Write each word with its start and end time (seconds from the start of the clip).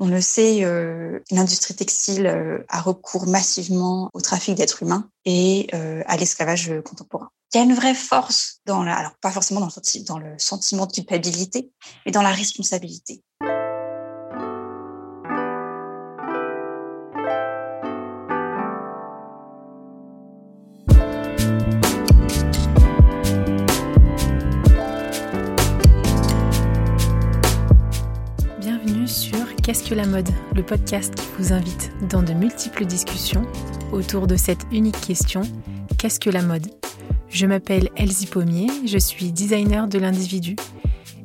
On 0.00 0.06
le 0.06 0.20
sait, 0.20 0.64
euh, 0.64 1.18
l'industrie 1.32 1.74
textile 1.74 2.26
euh, 2.26 2.64
a 2.68 2.80
recours 2.80 3.26
massivement 3.26 4.10
au 4.14 4.20
trafic 4.20 4.54
d'êtres 4.54 4.84
humains 4.84 5.10
et 5.24 5.66
euh, 5.74 6.02
à 6.06 6.16
l'esclavage 6.16 6.72
contemporain. 6.84 7.30
Il 7.52 7.58
y 7.58 7.60
a 7.60 7.64
une 7.64 7.74
vraie 7.74 7.94
force 7.94 8.60
dans 8.64 8.84
la, 8.84 8.94
alors 8.94 9.16
pas 9.20 9.32
forcément 9.32 9.60
dans 9.60 9.66
le, 9.66 10.04
dans 10.04 10.18
le 10.18 10.38
sentiment 10.38 10.86
de 10.86 10.92
culpabilité, 10.92 11.72
mais 12.06 12.12
dans 12.12 12.22
la 12.22 12.30
responsabilité. 12.30 13.24
La 29.94 30.06
mode 30.06 30.28
Le 30.54 30.62
podcast 30.62 31.14
qui 31.14 31.26
vous 31.38 31.52
invite 31.54 31.90
dans 32.10 32.22
de 32.22 32.34
multiples 32.34 32.84
discussions 32.84 33.46
autour 33.90 34.26
de 34.26 34.36
cette 34.36 34.66
unique 34.70 35.00
question 35.00 35.40
Qu'est-ce 35.96 36.20
que 36.20 36.28
la 36.28 36.42
mode? 36.42 36.66
Je 37.30 37.46
m'appelle 37.46 37.88
Elsie 37.96 38.26
Pommier, 38.26 38.68
je 38.86 38.98
suis 38.98 39.32
designer 39.32 39.88
de 39.88 39.98
l'individu. 39.98 40.56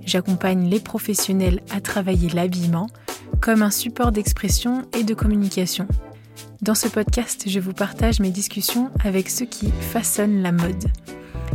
J'accompagne 0.06 0.70
les 0.70 0.80
professionnels 0.80 1.60
à 1.76 1.82
travailler 1.82 2.30
l'habillement 2.30 2.88
comme 3.42 3.64
un 3.64 3.72
support 3.72 4.14
d'expression 4.14 4.84
et 4.98 5.04
de 5.04 5.14
communication. 5.14 5.86
Dans 6.62 6.76
ce 6.76 6.88
podcast, 6.88 7.44
je 7.48 7.60
vous 7.60 7.74
partage 7.74 8.22
mes 8.22 8.32
discussions 8.32 8.92
avec 9.04 9.30
ceux 9.30 9.46
qui 9.46 9.72
façonnent 9.72 10.42
la 10.42 10.54
mode. 10.54 10.86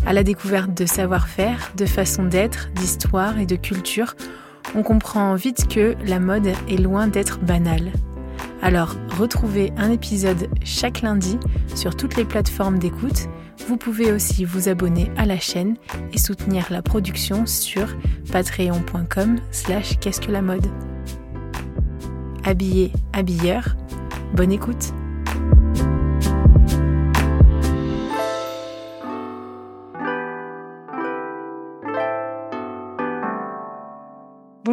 À 0.04 0.12
la 0.12 0.24
découverte 0.24 0.74
de 0.74 0.84
savoir-faire, 0.84 1.72
de 1.74 1.86
façon 1.86 2.24
d'être, 2.24 2.70
d'histoire 2.74 3.38
et 3.38 3.46
de 3.46 3.56
culture, 3.56 4.14
on 4.74 4.82
comprend 4.82 5.34
vite 5.34 5.68
que 5.68 5.94
la 6.04 6.20
mode 6.20 6.48
est 6.68 6.80
loin 6.80 7.08
d'être 7.08 7.38
banale. 7.40 7.92
Alors, 8.62 8.96
retrouvez 9.16 9.72
un 9.76 9.90
épisode 9.90 10.48
chaque 10.64 11.02
lundi 11.02 11.38
sur 11.74 11.96
toutes 11.96 12.16
les 12.16 12.24
plateformes 12.24 12.78
d'écoute. 12.78 13.28
Vous 13.68 13.76
pouvez 13.76 14.12
aussi 14.12 14.44
vous 14.44 14.68
abonner 14.68 15.10
à 15.16 15.26
la 15.26 15.38
chaîne 15.38 15.76
et 16.12 16.18
soutenir 16.18 16.66
la 16.70 16.82
production 16.82 17.46
sur 17.46 17.96
patreon.com 18.32 19.38
slash 19.52 19.98
qu'est-ce 20.00 20.20
que 20.20 20.32
la 20.32 20.42
mode. 20.42 20.66
Habillé, 22.44 22.92
habilleur, 23.12 23.76
bonne 24.34 24.52
écoute 24.52 24.92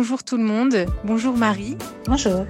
Bonjour 0.06 0.24
tout 0.24 0.38
le 0.38 0.44
monde, 0.44 0.86
bonjour 1.04 1.36
Marie. 1.36 1.78
Bonjour. 2.06 2.46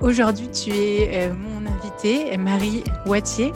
Aujourd'hui 0.00 0.48
tu 0.48 0.70
es 0.70 1.28
euh, 1.28 1.34
mon 1.34 1.68
invitée, 1.68 2.36
Marie 2.36 2.84
Wattier, 3.04 3.52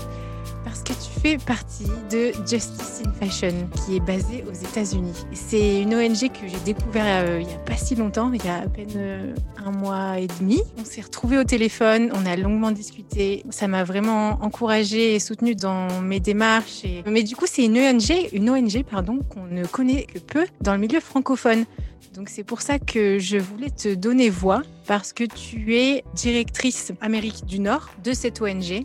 fais 1.25 1.39
partie 1.39 1.87
de 2.11 2.33
Justice 2.47 3.01
in 3.07 3.13
Fashion, 3.13 3.55
qui 3.75 3.97
est 3.97 4.01
basée 4.01 4.45
aux 4.47 4.53
États-Unis. 4.53 5.25
C'est 5.33 5.81
une 5.81 5.95
ONG 5.95 6.31
que 6.31 6.47
j'ai 6.47 6.61
découvert 6.67 7.25
euh, 7.27 7.41
il 7.41 7.47
n'y 7.47 7.55
a 7.55 7.59
pas 7.59 7.77
si 7.77 7.95
longtemps, 7.95 8.31
il 8.35 8.45
y 8.45 8.49
a 8.49 8.57
à 8.57 8.69
peine 8.69 8.93
euh, 8.97 9.35
un 9.57 9.71
mois 9.71 10.19
et 10.19 10.27
demi. 10.39 10.61
On 10.79 10.85
s'est 10.85 11.01
retrouvés 11.01 11.39
au 11.39 11.45
téléphone, 11.45 12.11
on 12.13 12.27
a 12.27 12.37
longuement 12.37 12.73
discuté. 12.73 13.43
Ça 13.49 13.69
m'a 13.69 13.85
vraiment 13.85 14.39
encouragée 14.43 15.15
et 15.15 15.19
soutenue 15.19 15.55
dans 15.55 16.03
mes 16.03 16.21
démarches. 16.21 16.83
Mais 17.07 17.23
du 17.23 17.37
coup, 17.37 17.47
c'est 17.47 17.65
une 17.65 17.79
ONG, 17.79 18.29
une 18.35 18.51
ONG 18.51 18.85
pardon, 18.85 19.21
qu'on 19.31 19.47
ne 19.47 19.65
connaît 19.65 20.05
que 20.05 20.19
peu 20.19 20.47
dans 20.61 20.75
le 20.75 20.79
milieu 20.79 21.01
francophone. 21.01 21.65
Donc 22.15 22.29
c'est 22.29 22.45
pour 22.45 22.61
ça 22.61 22.79
que 22.79 23.19
je 23.19 23.39
voulais 23.39 23.71
te 23.71 23.95
donner 23.95 24.29
voix 24.29 24.63
parce 24.87 25.15
que 25.15 25.25
tu 25.25 25.75
es 25.75 26.05
directrice 26.15 26.93
Amérique 27.01 27.47
du 27.47 27.61
Nord 27.61 27.89
de 28.05 28.13
cette 28.13 28.43
ONG. 28.43 28.85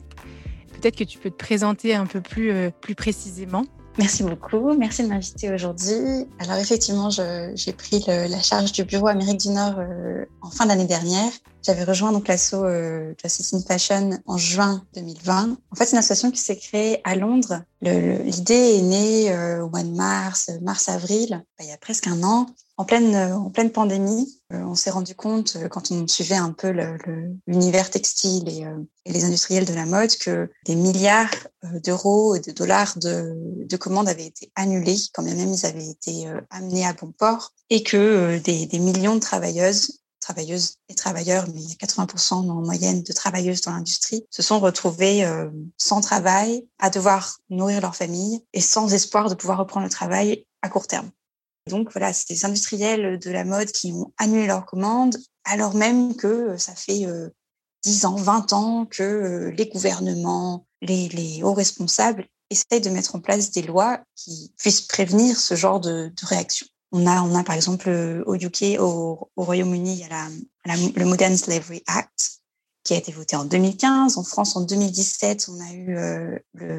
Peut-être 0.79 0.95
que 0.95 1.03
tu 1.03 1.17
peux 1.19 1.29
te 1.29 1.35
présenter 1.35 1.93
un 1.95 2.05
peu 2.05 2.21
plus, 2.21 2.51
euh, 2.51 2.69
plus 2.69 2.95
précisément. 2.95 3.65
Merci 3.97 4.23
beaucoup. 4.23 4.73
Merci 4.77 5.03
de 5.03 5.09
m'inviter 5.09 5.53
aujourd'hui. 5.53 6.25
Alors 6.39 6.55
effectivement, 6.55 7.09
j'ai 7.09 7.73
pris 7.73 8.05
la 8.07 8.41
charge 8.41 8.71
du 8.71 8.85
bureau 8.85 9.07
Amérique 9.07 9.41
du 9.41 9.49
Nord 9.49 9.75
euh, 9.77 10.23
en 10.41 10.49
fin 10.49 10.65
d'année 10.65 10.85
dernière. 10.85 11.31
J'avais 11.63 11.83
rejoint 11.83 12.11
donc 12.11 12.27
l'asso 12.27 12.53
euh, 12.55 13.13
Justice 13.21 13.53
in 13.53 13.61
Fashion 13.61 14.17
en 14.25 14.37
juin 14.37 14.85
2020. 14.95 15.57
En 15.71 15.75
fait, 15.75 15.85
c'est 15.85 15.91
une 15.91 15.99
association 15.99 16.31
qui 16.31 16.39
s'est 16.39 16.57
créée 16.57 17.01
à 17.03 17.15
Londres. 17.15 17.63
L'idée 17.81 18.77
est 18.77 18.81
née 18.81 19.31
euh, 19.31 19.63
au 19.63 19.69
mois 19.69 19.83
de 19.83 19.95
mars, 19.95 20.51
mars-avril, 20.61 21.43
il 21.59 21.65
y 21.67 21.71
a 21.71 21.77
presque 21.77 22.07
un 22.07 22.23
an 22.23 22.47
en 22.79 22.85
pleine, 22.85 23.13
euh, 23.13 23.35
en 23.35 23.49
pleine 23.49 23.71
pandémie, 23.71 24.39
euh, 24.53 24.61
on 24.61 24.73
s'est 24.73 24.89
rendu 24.89 25.13
compte, 25.13 25.57
euh, 25.57 25.67
quand 25.67 25.91
on 25.91 26.07
suivait 26.07 26.37
un 26.37 26.53
peu 26.53 26.73
l'univers 27.45 27.89
textile 27.89 28.47
et, 28.47 28.65
les 29.05 29.25
industriels 29.25 29.65
de 29.65 29.73
la 29.73 29.85
mode, 29.85 30.15
que 30.17 30.49
des 30.65 30.75
milliards 30.75 31.33
d'euros 31.83 32.35
et 32.35 32.39
de 32.39 32.51
dollars 32.51 32.97
de, 32.97 33.33
de, 33.65 33.77
commandes 33.77 34.07
avaient 34.07 34.27
été 34.27 34.51
annulés, 34.55 34.95
quand 35.13 35.23
bien 35.23 35.33
même 35.33 35.51
ils 35.51 35.65
avaient 35.65 35.89
été 35.89 36.27
amenés 36.51 36.85
à 36.85 36.93
bon 36.93 37.11
port, 37.11 37.51
et 37.69 37.81
que 37.81 38.37
des 38.37 38.79
millions 38.79 39.15
de 39.15 39.19
travailleuses 39.19 39.98
travailleuses 40.33 40.75
et 40.89 40.95
travailleurs, 40.95 41.45
mais 41.53 41.61
il 41.61 41.69
y 41.69 41.73
a 41.73 41.85
80% 41.85 42.33
en 42.33 42.61
moyenne 42.61 43.03
de 43.03 43.13
travailleuses 43.13 43.61
dans 43.61 43.71
l'industrie, 43.71 44.25
se 44.29 44.41
sont 44.41 44.59
retrouvées 44.59 45.27
sans 45.77 46.01
travail, 46.01 46.67
à 46.77 46.89
devoir 46.89 47.37
nourrir 47.49 47.81
leur 47.81 47.95
famille 47.95 48.43
et 48.53 48.61
sans 48.61 48.93
espoir 48.93 49.29
de 49.29 49.35
pouvoir 49.35 49.57
reprendre 49.57 49.85
le 49.85 49.91
travail 49.91 50.45
à 50.61 50.69
court 50.69 50.87
terme. 50.87 51.09
Donc 51.69 51.91
voilà, 51.93 52.11
c'est 52.11 52.29
des 52.29 52.45
industriels 52.45 53.19
de 53.19 53.31
la 53.31 53.45
mode 53.45 53.71
qui 53.71 53.91
ont 53.93 54.11
annulé 54.17 54.47
leurs 54.47 54.65
commandes, 54.65 55.17
alors 55.45 55.75
même 55.75 56.15
que 56.15 56.27
euh, 56.27 56.57
ça 56.57 56.75
fait 56.75 57.05
10 57.83 58.05
euh, 58.05 58.07
ans, 58.07 58.15
20 58.15 58.53
ans 58.53 58.85
que 58.85 59.03
euh, 59.03 59.51
les 59.51 59.67
gouvernements, 59.67 60.65
les, 60.81 61.41
hauts 61.43 61.53
responsables 61.53 62.27
essayent 62.49 62.81
de 62.81 62.89
mettre 62.89 63.15
en 63.15 63.19
place 63.19 63.51
des 63.51 63.61
lois 63.61 64.01
qui 64.15 64.51
puissent 64.57 64.81
prévenir 64.81 65.39
ce 65.39 65.55
genre 65.55 65.79
de, 65.79 66.11
réaction. 66.23 66.67
On 66.91 67.05
a, 67.05 67.21
on 67.21 67.35
a 67.35 67.43
par 67.43 67.55
exemple 67.55 67.89
au 68.25 68.35
UK, 68.35 68.79
au, 68.79 69.29
Royaume-Uni, 69.37 69.93
il 69.93 69.99
y 69.99 70.03
a 70.03 70.27
le 70.65 71.05
Modern 71.05 71.35
Slavery 71.37 71.83
Act 71.87 72.39
qui 72.83 72.93
a 72.93 72.97
été 72.97 73.11
voté 73.11 73.35
en 73.35 73.45
2015. 73.45 74.17
En 74.17 74.23
France, 74.23 74.55
en 74.55 74.61
2017, 74.61 75.49
on 75.49 75.59
a 75.59 75.73
eu 75.73 75.95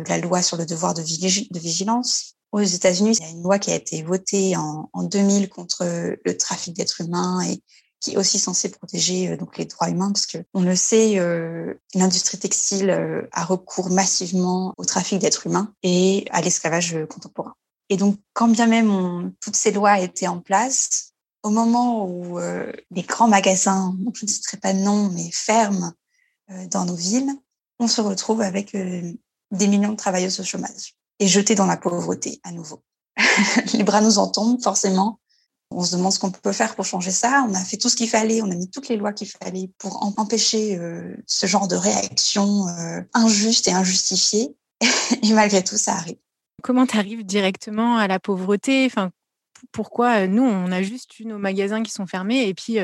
la 0.09 0.19
loi 0.19 0.43
sur 0.43 0.57
le 0.57 0.67
devoir 0.67 0.95
de 0.95 1.03
vigilance. 1.03 2.35
Aux 2.53 2.61
États-Unis, 2.61 3.17
il 3.21 3.23
y 3.23 3.29
a 3.29 3.31
une 3.31 3.43
loi 3.45 3.61
qui 3.61 3.71
a 3.71 3.77
été 3.77 4.03
votée 4.03 4.57
en, 4.57 4.91
en 4.93 5.03
2000 5.05 5.49
contre 5.49 5.85
le 6.25 6.37
trafic 6.37 6.75
d'êtres 6.75 7.03
humains 7.03 7.41
et 7.43 7.63
qui 8.01 8.15
est 8.15 8.17
aussi 8.17 8.39
censée 8.39 8.71
protéger 8.71 9.29
euh, 9.29 9.37
donc 9.37 9.59
les 9.59 9.67
droits 9.67 9.91
humains 9.91 10.11
parce 10.11 10.27
que 10.27 10.39
on 10.55 10.63
le 10.63 10.75
sait, 10.75 11.19
euh, 11.19 11.75
l'industrie 11.95 12.39
textile 12.39 12.91
euh, 12.91 13.29
a 13.33 13.45
recours 13.45 13.91
massivement 13.91 14.75
au 14.79 14.85
trafic 14.85 15.19
d'êtres 15.19 15.47
humains 15.47 15.73
et 15.83 16.25
à 16.31 16.41
l'esclavage 16.41 16.97
contemporain. 17.09 17.55
Et 17.91 17.97
donc, 17.97 18.19
quand 18.33 18.49
bien 18.49 18.67
même 18.67 19.33
toutes 19.41 19.57
ces 19.57 19.73
lois 19.73 20.01
étaient 20.01 20.29
en 20.29 20.41
place, 20.41 21.13
au 21.43 21.51
moment 21.51 22.07
où 22.07 22.39
les 22.39 23.03
grands 23.03 23.29
magasins, 23.29 23.95
je 24.15 24.25
ne 24.25 24.31
citerai 24.31 24.57
pas 24.59 24.73
de 24.73 24.79
nom, 24.79 25.11
mais 25.11 25.29
ferment 25.33 25.93
dans 26.71 26.85
nos 26.85 26.95
villes, 26.95 27.33
on 27.79 27.89
se 27.89 28.01
retrouve 28.01 28.43
avec 28.43 28.73
des 28.73 29.69
millions 29.69 29.91
de 29.91 29.97
travailleuses 29.97 30.39
au 30.41 30.45
chômage 30.45 30.95
et 31.19 31.27
jeté 31.27 31.55
dans 31.55 31.67
la 31.67 31.77
pauvreté 31.77 32.41
à 32.45 32.53
nouveau. 32.53 32.83
les 33.75 33.85
bras 33.85 34.01
nous 34.01 34.19
en 34.19 34.29
tombent, 34.29 34.63
forcément. 34.63 35.21
On 35.71 35.85
se 35.85 35.95
demande 35.97 36.13
ce 36.13 36.19
qu'on 36.19 36.33
peut 36.33 36.53
faire 36.53 36.75
pour 36.75 36.85
changer 36.85 37.13
ça. 37.13 37.47
On 37.49 37.55
a 37.55 37.63
fait 37.63 37.77
tout 37.77 37.89
ce 37.89 37.95
qu'il 37.95 38.09
fallait, 38.09 38.43
on 38.43 38.51
a 38.51 38.55
mis 38.55 38.69
toutes 38.69 38.89
les 38.89 38.97
lois 38.97 39.13
qu'il 39.13 39.29
fallait 39.29 39.71
pour 39.79 40.03
empêcher 40.19 40.77
euh, 40.77 41.15
ce 41.27 41.47
genre 41.47 41.69
de 41.69 41.77
réaction 41.77 42.67
euh, 42.69 43.03
injuste 43.15 43.69
et 43.69 43.73
injustifiée. 43.73 44.57
et 45.23 45.33
malgré 45.33 45.63
tout, 45.63 45.77
ça 45.77 45.93
arrive. 45.93 46.17
Comment 46.63 46.87
tu 46.87 46.97
arrives 46.97 47.25
directement 47.25 47.97
à 47.97 48.07
la 48.09 48.19
pauvreté? 48.19 48.87
Enfin, 48.87 49.11
Pourquoi 49.73 50.23
euh, 50.23 50.27
nous, 50.27 50.43
on 50.43 50.73
a 50.73 50.83
juste 50.83 51.19
eu 51.21 51.27
nos 51.27 51.39
magasins 51.39 51.83
qui 51.83 51.91
sont 51.91 52.07
fermés 52.07 52.49
et 52.49 52.55
puis 52.55 52.79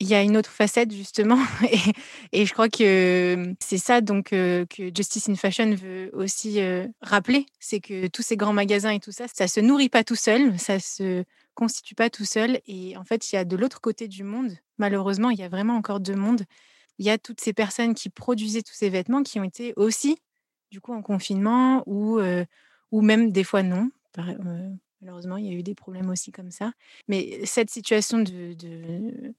il 0.00 0.08
y 0.08 0.14
a 0.14 0.22
une 0.22 0.36
autre 0.36 0.50
facette 0.50 0.92
justement, 0.92 1.38
et, 2.32 2.46
je 2.46 2.52
crois 2.52 2.68
que 2.68 3.54
c'est 3.60 3.78
ça 3.78 4.00
donc 4.00 4.30
que 4.30 4.66
Justice 4.94 5.28
in 5.28 5.36
Fashion 5.36 5.74
veut 5.74 6.10
aussi 6.12 6.58
rappeler, 7.00 7.46
c'est 7.60 7.80
que 7.80 8.08
tous 8.08 8.22
ces 8.22 8.36
grands 8.36 8.52
magasins 8.52 8.90
et 8.90 9.00
tout 9.00 9.12
ça, 9.12 9.26
ça 9.32 9.46
se 9.46 9.60
nourrit 9.60 9.88
pas 9.88 10.04
tout 10.04 10.16
seul, 10.16 10.58
ça 10.58 10.80
se 10.80 11.24
constitue 11.54 11.94
pas 11.94 12.10
tout 12.10 12.24
seul, 12.24 12.60
et 12.66 12.96
en 12.96 13.04
fait 13.04 13.30
il 13.32 13.36
y 13.36 13.38
a 13.38 13.44
de 13.44 13.56
l'autre 13.56 13.80
côté 13.80 14.08
du 14.08 14.24
monde, 14.24 14.52
malheureusement 14.78 15.30
il 15.30 15.38
y 15.38 15.44
a 15.44 15.48
vraiment 15.48 15.76
encore 15.76 16.00
deux 16.00 16.16
mondes, 16.16 16.44
il 16.98 17.06
y 17.06 17.10
a 17.10 17.18
toutes 17.18 17.40
ces 17.40 17.52
personnes 17.52 17.94
qui 17.94 18.10
produisaient 18.10 18.62
tous 18.62 18.74
ces 18.74 18.90
vêtements 18.90 19.22
qui 19.22 19.38
ont 19.38 19.44
été 19.44 19.72
aussi 19.76 20.18
du 20.70 20.80
coup 20.80 20.92
en 20.92 21.02
confinement 21.02 21.84
ou 21.86 22.18
ou 22.94 23.00
même 23.00 23.32
des 23.32 23.42
fois 23.42 23.64
non. 23.64 23.90
Malheureusement, 25.00 25.36
il 25.36 25.46
y 25.46 25.48
a 25.48 25.52
eu 25.52 25.64
des 25.64 25.74
problèmes 25.74 26.08
aussi 26.10 26.30
comme 26.30 26.52
ça. 26.52 26.72
Mais 27.08 27.44
cette 27.44 27.68
situation 27.68 28.20
de 28.20 29.34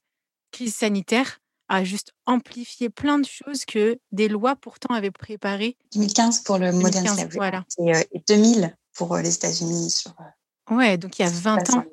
crise 0.52 0.74
sanitaire 0.74 1.40
a 1.68 1.82
juste 1.82 2.12
amplifié 2.26 2.90
plein 2.90 3.18
de 3.18 3.26
choses 3.26 3.64
que 3.64 3.98
des 4.12 4.28
lois 4.28 4.56
pourtant 4.56 4.94
avaient 4.94 5.10
préparées. 5.10 5.76
2015 5.94 6.40
pour 6.40 6.58
le 6.58 6.70
Modern 6.70 7.06
Slavery 7.06 7.36
voilà. 7.36 7.64
et, 8.12 8.22
2000 8.28 8.64
euh, 8.64 8.68
pour 8.92 9.14
euh, 9.14 9.22
les 9.22 9.34
États-Unis. 9.34 9.90
Sur, 9.90 10.14
euh, 10.20 10.74
ouais, 10.74 10.98
donc 10.98 11.18
il 11.18 11.22
y 11.22 11.24
a 11.24 11.30
20 11.30 11.70
ans. 11.70 11.84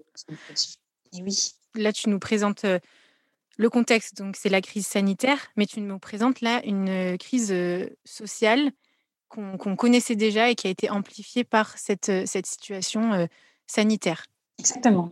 Et 1.14 1.24
oui. 1.24 1.54
Là, 1.76 1.94
tu 1.94 2.10
nous 2.10 2.20
présentes 2.20 2.66
Le 3.58 3.70
contexte, 3.70 4.18
donc, 4.18 4.36
c'est 4.36 4.50
la 4.50 4.62
crise 4.62 4.86
sanitaire, 4.86 5.40
mais 5.56 5.66
tu 5.66 5.82
nous 5.82 5.98
présentes 5.98 6.42
là 6.42 6.64
une 6.66 7.18
crise 7.18 7.56
sociale 8.06 8.72
qu'on 9.34 9.76
connaissait 9.76 10.16
déjà 10.16 10.50
et 10.50 10.56
qui 10.56 10.68
a 10.68 10.70
été 10.70 10.90
amplifiée 10.90 11.44
par 11.44 11.78
cette, 11.78 12.12
cette 12.28 12.46
situation 12.46 13.28
sanitaire. 13.68 14.26
Exactement. 14.60 15.12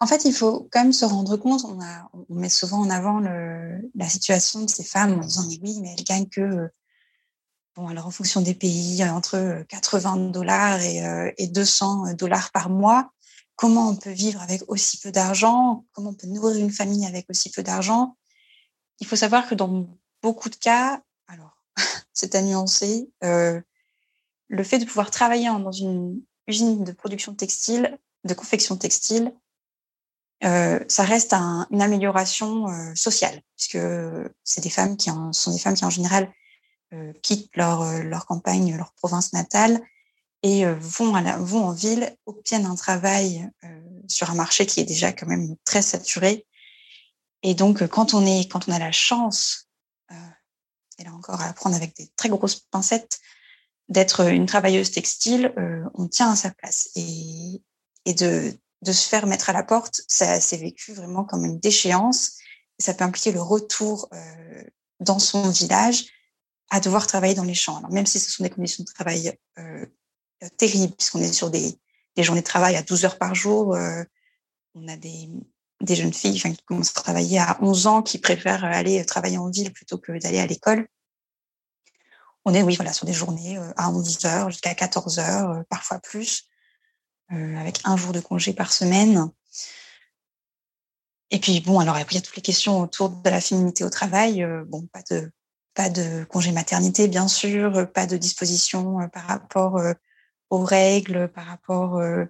En 0.00 0.06
fait, 0.06 0.24
il 0.24 0.32
faut 0.32 0.68
quand 0.70 0.82
même 0.82 0.92
se 0.92 1.04
rendre 1.04 1.36
compte, 1.36 1.64
on, 1.64 2.34
met 2.34 2.48
souvent 2.48 2.78
en 2.78 2.90
avant 2.90 3.20
la 3.20 4.08
situation 4.08 4.64
de 4.64 4.70
ces 4.70 4.84
femmes 4.84 5.18
en 5.18 5.24
disant 5.24 5.46
oui, 5.62 5.78
mais 5.82 5.94
elles 5.96 6.04
gagnent 6.04 6.28
que, 6.28 6.70
bon, 7.76 7.88
alors 7.88 8.06
en 8.06 8.10
fonction 8.10 8.40
des 8.40 8.54
pays, 8.54 9.04
entre 9.04 9.64
80 9.68 10.30
dollars 10.30 10.80
et, 10.80 11.32
et 11.36 11.46
200 11.46 12.14
dollars 12.14 12.50
par 12.52 12.70
mois 12.70 13.12
comment 13.60 13.90
on 13.90 13.96
peut 13.96 14.10
vivre 14.10 14.40
avec 14.40 14.62
aussi 14.68 14.96
peu 14.96 15.12
d'argent, 15.12 15.84
comment 15.92 16.10
on 16.10 16.14
peut 16.14 16.26
nourrir 16.26 16.56
une 16.56 16.70
famille 16.70 17.04
avec 17.04 17.28
aussi 17.28 17.50
peu 17.50 17.62
d'argent? 17.62 18.16
Il 19.00 19.06
faut 19.06 19.16
savoir 19.16 19.46
que 19.46 19.54
dans 19.54 19.86
beaucoup 20.22 20.48
de 20.48 20.56
cas, 20.56 21.02
c'est 22.12 22.34
à 22.34 22.42
nuancer, 22.42 23.10
euh, 23.24 23.60
le 24.48 24.64
fait 24.64 24.78
de 24.78 24.84
pouvoir 24.84 25.10
travailler 25.10 25.46
dans 25.46 25.72
une 25.72 26.22
usine 26.46 26.84
de 26.84 26.92
production 26.92 27.34
textile, 27.34 27.98
de 28.24 28.34
confection 28.34 28.76
textile, 28.76 29.32
euh, 30.42 30.80
ça 30.88 31.04
reste 31.04 31.34
une 31.34 31.82
amélioration 31.82 32.68
euh, 32.68 32.94
sociale, 32.94 33.42
puisque 33.56 33.78
c'est 34.42 34.62
des 34.62 34.70
femmes 34.70 34.96
qui 34.96 35.10
en, 35.10 35.32
sont 35.32 35.52
des 35.52 35.58
femmes 35.58 35.74
qui 35.74 35.84
en 35.84 35.90
général 35.90 36.32
quittent 37.22 37.54
leur, 37.54 38.26
campagne, 38.26 38.76
leur 38.76 38.92
province 38.94 39.32
natale 39.32 39.80
et 40.42 40.64
vont, 40.66 41.12
vont 41.38 41.66
en 41.66 41.72
ville, 41.72 42.16
obtiennent 42.26 42.66
un 42.66 42.74
travail 42.74 43.48
sur 44.08 44.28
un 44.28 44.34
marché 44.34 44.66
qui 44.66 44.80
est 44.80 44.84
déjà 44.84 45.12
quand 45.12 45.28
même 45.28 45.54
très 45.64 45.82
saturé. 45.82 46.48
Et 47.44 47.54
donc, 47.54 47.86
quand 47.86 48.12
on, 48.12 48.26
est, 48.26 48.50
quand 48.50 48.68
on 48.68 48.72
a 48.72 48.80
la 48.80 48.90
chance, 48.90 49.69
et 51.00 51.08
encore 51.08 51.40
à 51.40 51.52
prendre 51.52 51.76
avec 51.76 51.96
des 51.96 52.08
très 52.16 52.28
grosses 52.28 52.60
pincettes, 52.60 53.18
d'être 53.88 54.28
une 54.28 54.46
travailleuse 54.46 54.90
textile, 54.90 55.52
on 55.94 56.06
tient 56.06 56.30
à 56.30 56.36
sa 56.36 56.50
place. 56.50 56.90
Et, 56.94 57.62
et 58.04 58.14
de, 58.14 58.52
de 58.82 58.92
se 58.92 59.08
faire 59.08 59.26
mettre 59.26 59.50
à 59.50 59.52
la 59.52 59.64
porte, 59.64 60.02
ça 60.06 60.40
s'est 60.40 60.56
vécu 60.56 60.92
vraiment 60.92 61.24
comme 61.24 61.44
une 61.44 61.58
déchéance. 61.58 62.38
Ça 62.78 62.94
peut 62.94 63.04
impliquer 63.04 63.32
le 63.32 63.42
retour 63.42 64.08
dans 65.00 65.18
son 65.18 65.50
village 65.50 66.06
à 66.70 66.78
devoir 66.78 67.08
travailler 67.08 67.34
dans 67.34 67.44
les 67.44 67.54
champs. 67.54 67.82
Même 67.90 68.06
si 68.06 68.20
ce 68.20 68.30
sont 68.30 68.44
des 68.44 68.50
conditions 68.50 68.84
de 68.84 68.92
travail 68.92 69.36
terrible, 70.56 70.94
puisqu'on 70.96 71.20
est 71.20 71.32
sur 71.32 71.50
des, 71.50 71.78
des, 72.16 72.22
journées 72.22 72.40
de 72.40 72.46
travail 72.46 72.76
à 72.76 72.82
12 72.82 73.04
heures 73.04 73.18
par 73.18 73.34
jour. 73.34 73.74
Euh, 73.74 74.02
on 74.74 74.88
a 74.88 74.96
des, 74.96 75.28
des 75.80 75.94
jeunes 75.94 76.12
filles 76.12 76.40
qui 76.40 76.64
commencent 76.64 76.90
à 76.90 77.02
travailler 77.02 77.38
à 77.38 77.58
11 77.62 77.86
ans, 77.86 78.02
qui 78.02 78.18
préfèrent 78.18 78.64
aller 78.64 79.04
travailler 79.04 79.38
en 79.38 79.50
ville 79.50 79.72
plutôt 79.72 79.98
que 79.98 80.12
d'aller 80.18 80.38
à 80.38 80.46
l'école. 80.46 80.86
On 82.44 82.54
est, 82.54 82.62
oui, 82.62 82.76
voilà, 82.76 82.92
sur 82.92 83.06
des 83.06 83.12
journées 83.12 83.58
euh, 83.58 83.72
à 83.76 83.90
11 83.90 84.24
heures 84.24 84.50
jusqu'à 84.50 84.74
14 84.74 85.18
heures, 85.18 85.50
euh, 85.50 85.62
parfois 85.68 85.98
plus, 85.98 86.46
avec 87.28 87.78
un 87.84 87.96
jour 87.96 88.12
de 88.12 88.18
congé 88.18 88.52
par 88.52 88.72
semaine. 88.72 89.30
Et 91.30 91.38
puis, 91.38 91.60
bon, 91.60 91.78
alors 91.78 91.96
il 91.96 92.14
y 92.14 92.18
a 92.18 92.20
toutes 92.20 92.34
les 92.34 92.42
questions 92.42 92.80
autour 92.80 93.08
de 93.08 93.30
la 93.30 93.40
féminité 93.40 93.84
au 93.84 93.90
travail. 93.90 94.44
bon, 94.66 94.88
pas 94.88 95.02
de, 95.12 95.30
pas 95.74 95.88
de 95.90 96.24
congé 96.24 96.50
maternité, 96.50 97.06
bien 97.06 97.28
sûr, 97.28 97.88
pas 97.92 98.08
de 98.08 98.16
disposition 98.16 99.08
par 99.10 99.28
rapport 99.28 99.80
aux 100.50 100.64
règles, 100.64 101.28
par 101.28 101.46
rapport 101.46 101.96
euh, 101.98 102.24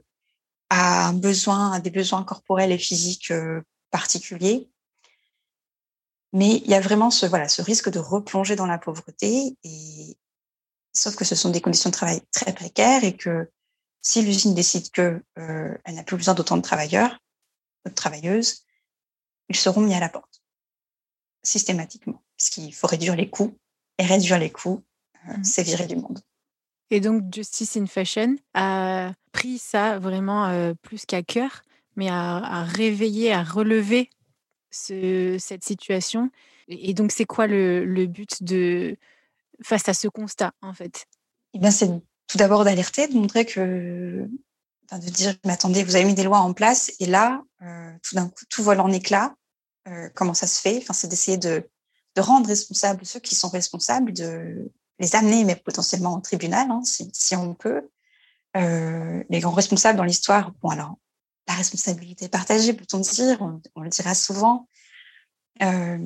à 0.70 1.08
un 1.08 1.12
besoin, 1.12 1.72
à 1.72 1.80
des 1.80 1.90
besoins 1.90 2.24
corporels 2.24 2.72
et 2.72 2.78
physiques 2.78 3.30
euh, 3.30 3.60
particuliers. 3.90 4.70
Mais 6.32 6.62
il 6.64 6.70
y 6.70 6.74
a 6.74 6.80
vraiment 6.80 7.10
ce, 7.10 7.26
voilà, 7.26 7.48
ce 7.48 7.60
risque 7.60 7.90
de 7.90 7.98
replonger 7.98 8.56
dans 8.56 8.66
la 8.66 8.78
pauvreté. 8.78 9.56
Et, 9.64 10.16
sauf 10.92 11.16
que 11.16 11.24
ce 11.24 11.34
sont 11.34 11.50
des 11.50 11.60
conditions 11.60 11.90
de 11.90 11.94
travail 11.94 12.20
très 12.32 12.54
précaires 12.54 13.04
et 13.04 13.16
que 13.16 13.50
si 14.00 14.22
l'usine 14.22 14.54
décide 14.54 14.90
qu'elle 14.90 15.22
euh, 15.38 15.76
elle 15.84 15.94
n'a 15.94 16.04
plus 16.04 16.16
besoin 16.16 16.34
d'autant 16.34 16.56
de 16.56 16.62
travailleurs, 16.62 17.18
de 17.84 17.90
travailleuses, 17.90 18.64
ils 19.48 19.56
seront 19.56 19.80
mis 19.80 19.94
à 19.94 20.00
la 20.00 20.08
porte 20.08 20.40
systématiquement, 21.42 22.22
parce 22.36 22.50
qu'il 22.50 22.72
faut 22.74 22.86
réduire 22.86 23.16
les 23.16 23.30
coûts. 23.30 23.56
Et 23.98 24.04
réduire 24.04 24.38
les 24.38 24.50
coûts, 24.50 24.82
mmh. 25.26 25.44
c'est 25.44 25.62
virer 25.62 25.86
du 25.86 25.96
monde. 25.96 26.20
Et 26.90 27.00
donc, 27.00 27.32
Justice 27.32 27.76
in 27.76 27.86
Fashion 27.86 28.36
a 28.54 29.12
pris 29.32 29.58
ça 29.58 29.98
vraiment 29.98 30.46
euh, 30.46 30.74
plus 30.82 31.06
qu'à 31.06 31.22
cœur, 31.22 31.62
mais 31.96 32.08
à, 32.08 32.64
réveiller, 32.64 33.32
à 33.32 33.42
relever 33.42 34.10
cette 34.70 35.64
situation. 35.64 36.30
Et 36.68 36.94
donc, 36.94 37.12
c'est 37.12 37.24
quoi 37.24 37.46
le, 37.46 38.06
but 38.06 38.42
de 38.42 38.96
face 39.62 39.88
à 39.88 39.94
ce 39.94 40.08
constat, 40.08 40.52
en 40.62 40.72
fait? 40.72 41.06
Eh 41.54 41.58
bien, 41.58 41.70
c'est 41.70 41.88
tout 42.26 42.38
d'abord 42.38 42.64
d'alerter, 42.64 43.08
de 43.08 43.14
montrer 43.14 43.44
que, 43.44 44.28
de 44.92 45.10
dire, 45.10 45.34
mais 45.44 45.52
attendez, 45.52 45.84
vous 45.84 45.96
avez 45.96 46.04
mis 46.04 46.14
des 46.14 46.24
lois 46.24 46.38
en 46.38 46.52
place, 46.52 46.92
et 46.98 47.06
là, 47.06 47.42
euh, 47.62 47.92
tout 48.02 48.14
d'un 48.14 48.28
coup, 48.28 48.44
tout 48.48 48.62
vole 48.62 48.80
en 48.80 48.90
éclats. 48.90 49.34
Euh, 49.88 50.08
comment 50.14 50.34
ça 50.34 50.46
se 50.46 50.60
fait? 50.60 50.78
Enfin, 50.78 50.92
c'est 50.92 51.08
d'essayer 51.08 51.38
de, 51.38 51.68
de 52.16 52.20
rendre 52.20 52.48
responsables 52.48 53.04
ceux 53.04 53.20
qui 53.20 53.34
sont 53.34 53.48
responsables 53.48 54.12
de, 54.12 54.70
les 55.00 55.16
amener, 55.16 55.44
mais 55.44 55.56
potentiellement 55.56 56.14
au 56.14 56.20
tribunal, 56.20 56.70
hein, 56.70 56.82
si, 56.84 57.34
on 57.34 57.54
peut. 57.54 57.90
Euh, 58.56 59.24
les 59.30 59.40
grands 59.40 59.52
responsables 59.52 59.96
dans 59.96 60.04
l'histoire, 60.04 60.52
bon 60.62 60.68
alors, 60.68 60.96
la 61.48 61.54
responsabilité 61.54 62.28
partagée, 62.28 62.74
peut-on 62.74 62.98
dire, 62.98 63.40
on, 63.74 63.80
le 63.80 63.88
dira 63.88 64.14
souvent. 64.14 64.68
Euh, 65.62 65.98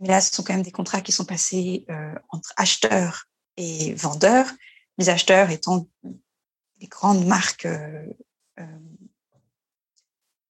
mais 0.00 0.08
là, 0.08 0.20
ce 0.20 0.34
sont 0.34 0.42
quand 0.42 0.54
même 0.54 0.62
des 0.62 0.72
contrats 0.72 1.00
qui 1.00 1.12
sont 1.12 1.24
passés 1.24 1.86
euh, 1.88 2.14
entre 2.30 2.52
acheteurs 2.56 3.26
et 3.56 3.94
vendeurs, 3.94 4.50
les 4.98 5.08
acheteurs 5.08 5.50
étant 5.50 5.86
des 6.78 6.88
grandes 6.88 7.24
marques 7.26 7.68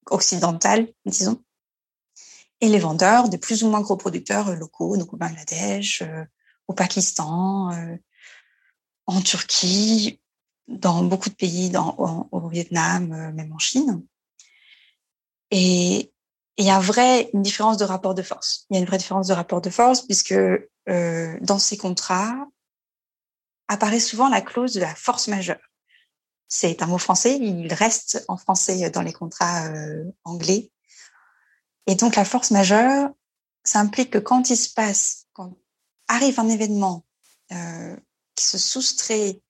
occidentales, 0.09 0.89
disons, 1.05 1.43
et 2.61 2.69
les 2.69 2.79
vendeurs 2.79 3.29
des 3.29 3.39
plus 3.39 3.63
ou 3.65 3.71
moins 3.71 3.81
gros 3.81 3.97
producteurs 3.97 4.55
locaux, 4.57 4.97
donc 4.97 5.13
au 5.13 5.17
Bangladesh, 5.17 6.03
au 6.69 6.75
Pakistan, 6.75 7.73
euh, 7.73 7.97
en 9.07 9.21
Turquie, 9.21 10.21
dans 10.69 11.03
beaucoup 11.05 11.29
de 11.29 11.35
pays, 11.35 11.73
au, 11.77 12.49
Vietnam, 12.49 13.13
euh, 13.13 13.33
même 13.33 13.53
en 13.53 13.59
Chine. 13.59 14.05
Et 15.51 16.13
il 16.57 16.65
y 16.65 16.71
a 16.71 16.81
vrai, 16.81 17.31
une 17.35 17.43
différence 17.43 17.77
de 17.77 17.85
rapport 17.85 18.15
de 18.15 18.23
force. 18.23 18.67
Il 18.71 18.75
y 18.75 18.77
a 18.79 18.81
une 18.81 18.87
vraie 18.87 18.99
différence 18.99 19.29
de 19.29 19.33
rapport 19.33 19.61
de 19.61 19.71
force 19.71 20.03
puisque 20.03 20.33
euh, 20.33 21.39
dans 21.41 21.59
ces 21.59 21.77
contrats 21.77 22.47
apparaît 23.69 24.01
souvent 24.01 24.29
la 24.29 24.41
clause 24.41 24.75
de 24.75 24.81
la 24.81 24.95
force 24.95 25.29
majeure. 25.29 25.61
C'est 26.49 26.83
un 26.83 26.87
mot 26.87 26.99
français, 26.99 27.37
il 27.39 27.73
reste 27.73 28.25
en 28.29 28.37
français 28.37 28.89
dans 28.91 29.03
les 29.03 29.13
contrats 29.13 29.69
anglais. 30.23 30.71
Et 31.89 31.97
donc 31.97 32.15
la 32.15 32.25
force 32.25 32.53
majeure, 32.53 33.11
ça 33.65 33.81
implique 33.81 34.13
que 34.13 34.19
quand 34.19 34.49
il 34.51 34.57
se 34.57 34.73
passe, 34.73 35.26
arrive 36.09 36.39
un 36.41 36.49
événement 36.49 37.05
euh, 37.53 37.97
qui 38.35 38.45
se 38.45 38.59
soustrait 38.59 39.41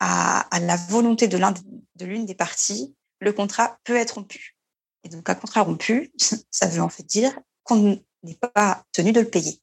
à, 0.00 0.48
la 0.60 0.76
volonté 0.76 1.28
de 1.28 1.36
l'une 1.36 2.22
de 2.22 2.26
des 2.26 2.34
parties, 2.34 2.96
le 3.20 3.32
contrat 3.32 3.78
peut 3.84 3.96
être 3.96 4.14
rompu. 4.14 4.56
Et 5.04 5.08
donc, 5.08 5.28
un 5.28 5.34
contrat 5.34 5.62
rompu, 5.62 6.12
ça 6.50 6.66
veut 6.66 6.82
en 6.82 6.88
fait 6.88 7.04
dire 7.04 7.38
qu'on 7.62 8.02
n'est 8.22 8.38
pas 8.54 8.84
tenu 8.92 9.12
de 9.12 9.20
le 9.20 9.30
payer. 9.30 9.60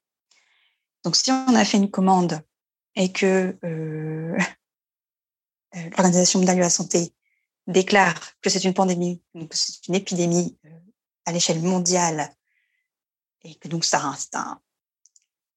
Donc, 1.03 1.15
si 1.15 1.31
on 1.31 1.55
a 1.55 1.65
fait 1.65 1.77
une 1.77 1.91
commande 1.91 2.41
et 2.95 3.11
que 3.11 3.57
euh, 3.63 4.37
euh 5.75 5.89
l'Organisation 5.91 6.39
mondiale 6.39 6.57
de 6.57 6.61
la 6.61 6.69
santé 6.69 7.13
déclare 7.67 8.39
que 8.41 8.49
c'est 8.49 8.63
une 8.63 8.73
pandémie, 8.73 9.21
que 9.33 9.57
c'est 9.57 9.87
une 9.87 9.95
épidémie 9.95 10.57
à 11.25 11.31
l'échelle 11.31 11.61
mondiale, 11.61 12.33
et 13.43 13.55
que 13.55 13.67
donc 13.67 13.85
ça, 13.85 14.15
c'est 14.17 14.35
un, 14.35 14.59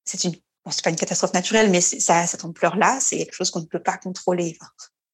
c'est 0.04 0.24
une, 0.24 0.32
bon, 0.64 0.70
c'est 0.70 0.84
pas 0.84 0.90
une 0.90 0.96
catastrophe 0.96 1.34
naturelle, 1.34 1.70
mais 1.70 1.80
ça 1.80 2.20
a 2.20 2.26
cette 2.26 2.44
ampleur-là, 2.44 2.98
c'est 3.00 3.18
quelque 3.18 3.34
chose 3.34 3.50
qu'on 3.50 3.60
ne 3.60 3.66
peut 3.66 3.82
pas 3.82 3.98
contrôler. 3.98 4.58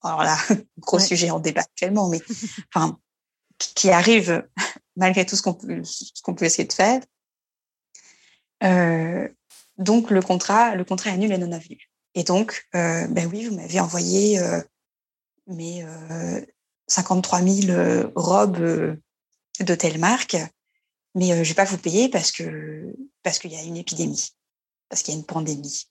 alors 0.03 0.23
là, 0.23 0.37
gros 0.79 0.99
sujet 0.99 1.31
en 1.31 1.41
débat 1.41 1.63
actuellement, 1.63 2.09
mais 2.09 2.21
enfin, 2.75 2.99
qui 3.59 3.91
arrive 3.91 4.47
malgré 4.97 5.27
tout 5.27 5.37
ce 5.37 5.43
qu'on 5.43 5.55
peut, 5.55 5.83
ce 5.85 6.23
qu'on 6.23 6.35
peut 6.35 6.45
essayer 6.45 6.67
de 6.67 6.73
faire. 6.73 7.01
Euh, 8.65 9.29
donc 9.77 10.11
le 10.11 10.21
contrat, 10.21 10.75
le 10.75 10.85
contrat 10.85 11.11
est 11.11 11.19
nul 11.19 11.33
et 11.33 11.39
non 11.39 11.53
avenu. 11.53 11.91
Et 12.15 12.25
donc, 12.25 12.67
euh, 12.75 13.07
ben 13.09 13.29
oui, 13.33 13.45
vous 13.45 13.55
m'avez 13.55 13.79
envoyé 13.79 14.41
euh, 14.41 14.61
mes 15.47 15.87
53 16.89 17.43
000 17.43 18.11
robes 18.17 18.99
de 19.61 19.75
telle 19.75 19.99
marque, 19.99 20.37
mais 21.15 21.45
je 21.45 21.49
vais 21.49 21.55
pas 21.55 21.65
vous 21.65 21.79
payer 21.79 22.09
parce 22.09 22.33
que 22.33 22.95
parce 23.23 23.39
qu'il 23.39 23.53
y 23.53 23.57
a 23.57 23.63
une 23.63 23.77
épidémie 23.77 24.33
parce 24.89 25.03
qu'il 25.03 25.15
y 25.15 25.17
a 25.17 25.21
une 25.21 25.27
pandémie. 25.27 25.89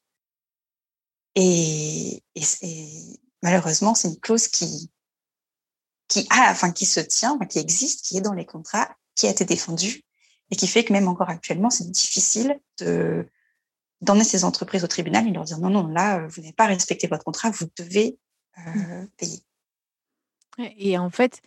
Et, 1.35 2.23
malheureusement, 3.43 3.93
c'est 3.93 4.07
une 4.07 4.19
clause 4.19 4.47
qui, 4.47 4.91
qui 6.07 6.25
a, 6.31 6.51
enfin, 6.51 6.71
qui 6.71 6.85
se 6.85 6.99
tient, 6.99 7.37
qui 7.49 7.59
existe, 7.59 8.05
qui 8.05 8.17
est 8.17 8.21
dans 8.21 8.33
les 8.33 8.45
contrats, 8.45 8.95
qui 9.15 9.27
a 9.27 9.31
été 9.31 9.45
défendue 9.45 10.03
et 10.49 10.55
qui 10.55 10.67
fait 10.67 10.83
que 10.83 10.93
même 10.93 11.07
encore 11.07 11.29
actuellement, 11.29 11.69
c'est 11.69 11.89
difficile 11.89 12.59
de 12.79 13.29
d'emmener 14.01 14.23
ces 14.23 14.43
entreprises 14.43 14.83
au 14.83 14.87
tribunal 14.87 15.27
et 15.27 15.31
leur 15.31 15.43
dire 15.43 15.57
non, 15.57 15.71
non, 15.71 15.87
là, 15.87 16.27
vous 16.27 16.41
n'avez 16.41 16.53
pas 16.53 16.67
respecté 16.67 17.07
votre 17.07 17.23
contrat, 17.23 17.49
vous 17.49 17.65
devez 17.77 18.19
euh, 18.59 18.61
mmh. 18.61 19.07
payer. 19.17 19.43
Et 20.77 20.97
en 20.99 21.09
fait, 21.09 21.41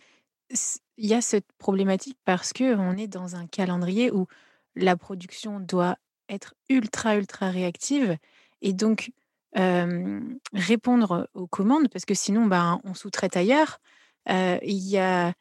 il 0.97 1.07
y 1.07 1.13
a 1.13 1.21
cette 1.21 1.49
problématique 1.57 2.17
parce 2.25 2.51
que 2.51 2.75
on 2.75 2.97
est 2.97 3.07
dans 3.07 3.35
un 3.35 3.47
calendrier 3.47 4.11
où 4.11 4.27
la 4.75 4.97
production 4.97 5.59
doit 5.59 5.97
être 6.31 6.55
ultra, 6.69 7.17
ultra 7.17 7.49
réactive 7.49 8.17
et 8.61 8.73
donc 8.73 9.11
répondre 9.53 11.29
aux 11.33 11.47
commandes 11.47 11.89
parce 11.89 12.05
que 12.05 12.13
sinon, 12.13 12.45
ben, 12.45 12.79
on 12.83 12.93
sous-traite 12.93 13.35
ailleurs. 13.35 13.79
il 14.27 14.87
y 14.87 14.97
a, 14.97 15.33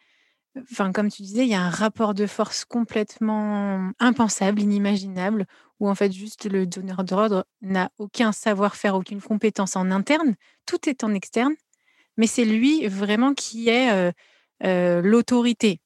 enfin, 0.71 0.93
comme 0.93 1.11
tu 1.11 1.23
disais, 1.23 1.45
il 1.45 1.51
y 1.51 1.55
a 1.55 1.63
un 1.63 1.71
rapport 1.71 2.13
de 2.13 2.27
force 2.27 2.65
complètement 2.65 3.93
impensable, 4.01 4.61
inimaginable, 4.61 5.47
où 5.79 5.89
en 5.89 5.95
fait, 5.95 6.13
juste 6.13 6.51
le 6.51 6.67
donneur 6.67 7.05
d'ordre 7.05 7.47
n'a 7.63 7.91
aucun 7.99 8.33
savoir-faire, 8.33 8.97
aucune 8.97 9.23
compétence 9.23 9.77
en 9.77 9.91
interne. 9.91 10.35
Tout 10.67 10.89
est 10.89 11.05
en 11.05 11.15
externe, 11.15 11.55
mais 12.17 12.27
c'est 12.27 12.45
lui 12.45 12.87
vraiment 12.89 13.33
qui 13.33 13.69
est 13.69 14.13
l'autorité. 14.61 15.81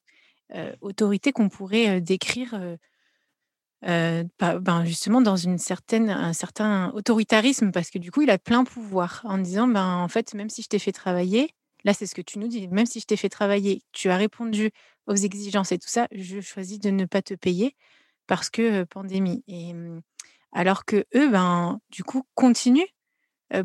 autorité 0.81 1.31
qu'on 1.31 1.49
pourrait 1.49 2.01
décrire 2.01 2.59
ben 3.85 4.85
justement 4.85 5.21
dans 5.21 5.47
un 5.47 5.57
certain 5.57 6.91
autoritarisme, 6.91 7.71
parce 7.71 7.91
que 7.91 7.99
du 7.99 8.11
coup, 8.11 8.23
il 8.23 8.29
a 8.29 8.37
plein 8.37 8.63
pouvoir 8.63 9.21
en 9.25 9.37
disant, 9.37 9.67
ben, 9.67 9.97
en 9.97 10.07
fait, 10.07 10.33
même 10.33 10.49
si 10.49 10.63
je 10.63 10.67
t'ai 10.67 10.79
fait 10.79 10.91
travailler, 10.91 11.51
là, 11.83 11.93
c'est 11.93 12.07
ce 12.07 12.15
que 12.15 12.21
tu 12.21 12.39
nous 12.39 12.47
dis, 12.47 12.67
même 12.67 12.87
si 12.87 12.99
je 12.99 13.05
t'ai 13.05 13.17
fait 13.17 13.29
travailler, 13.29 13.83
tu 13.91 14.09
as 14.09 14.17
répondu 14.17 14.71
aux 15.07 15.15
exigences 15.15 15.71
et 15.71 15.77
tout 15.77 15.87
ça, 15.87 16.07
je 16.11 16.41
choisis 16.41 16.79
de 16.79 16.89
ne 16.89 17.05
pas 17.05 17.21
te 17.21 17.35
payer 17.35 17.75
parce 18.27 18.49
que 18.49 18.83
pandémie. 18.85 19.43
Et 19.47 19.73
mmh, 19.73 20.01
alors 20.51 20.85
que 20.85 21.05
eux, 21.15 21.29
ben, 21.29 21.79
du 21.89 22.03
coup, 22.03 22.23
continuent 22.33 22.87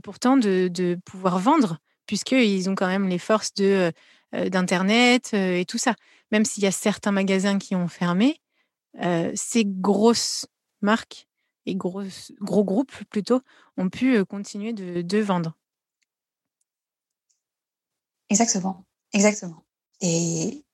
pourtant 0.02 0.36
de, 0.36 0.98
pouvoir 1.06 1.38
vendre, 1.38 1.78
puisqu'ils 2.06 2.68
ont 2.68 2.74
quand 2.74 2.88
même 2.88 3.08
les 3.08 3.18
forces 3.18 3.54
d'Internet 3.54 5.32
et 5.32 5.64
tout 5.66 5.78
ça. 5.78 5.94
Même 6.30 6.44
s'il 6.44 6.62
y 6.62 6.66
a 6.66 6.72
certains 6.72 7.12
magasins 7.12 7.58
qui 7.58 7.74
ont 7.74 7.88
fermé, 7.88 8.40
ces 9.34 9.64
grosses 9.64 10.46
marques 10.80 11.28
et 11.66 11.74
gros, 11.74 12.02
gros 12.40 12.64
groupes 12.64 12.92
plutôt 13.10 13.40
ont 13.76 13.90
pu 13.90 14.24
continuer 14.24 14.72
de, 14.72 15.18
vendre. 15.18 15.56
Exactement, 18.28 18.86
exactement. 19.12 19.64
Et, 20.00 20.64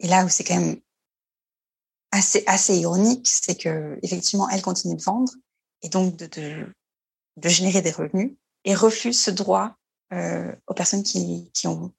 là 0.00 0.24
où 0.24 0.28
c'est 0.28 0.44
quand 0.44 0.60
même 0.60 0.80
assez, 2.10 2.44
assez 2.46 2.78
ironique, 2.78 3.26
c'est 3.26 3.56
que 3.56 3.98
effectivement, 4.02 4.48
elles 4.48 4.62
continuent 4.62 4.96
de 4.96 5.02
vendre 5.02 5.32
et 5.82 5.88
donc 5.88 6.16
de, 6.16 6.66
de, 7.36 7.48
générer 7.48 7.80
des 7.80 7.92
revenus 7.92 8.36
et 8.64 8.74
refusent 8.74 9.22
ce 9.22 9.30
droit 9.30 9.76
aux 10.12 10.74
personnes 10.74 11.02
qui, 11.02 11.50
qui, 11.52 11.66
ont, 11.66 11.92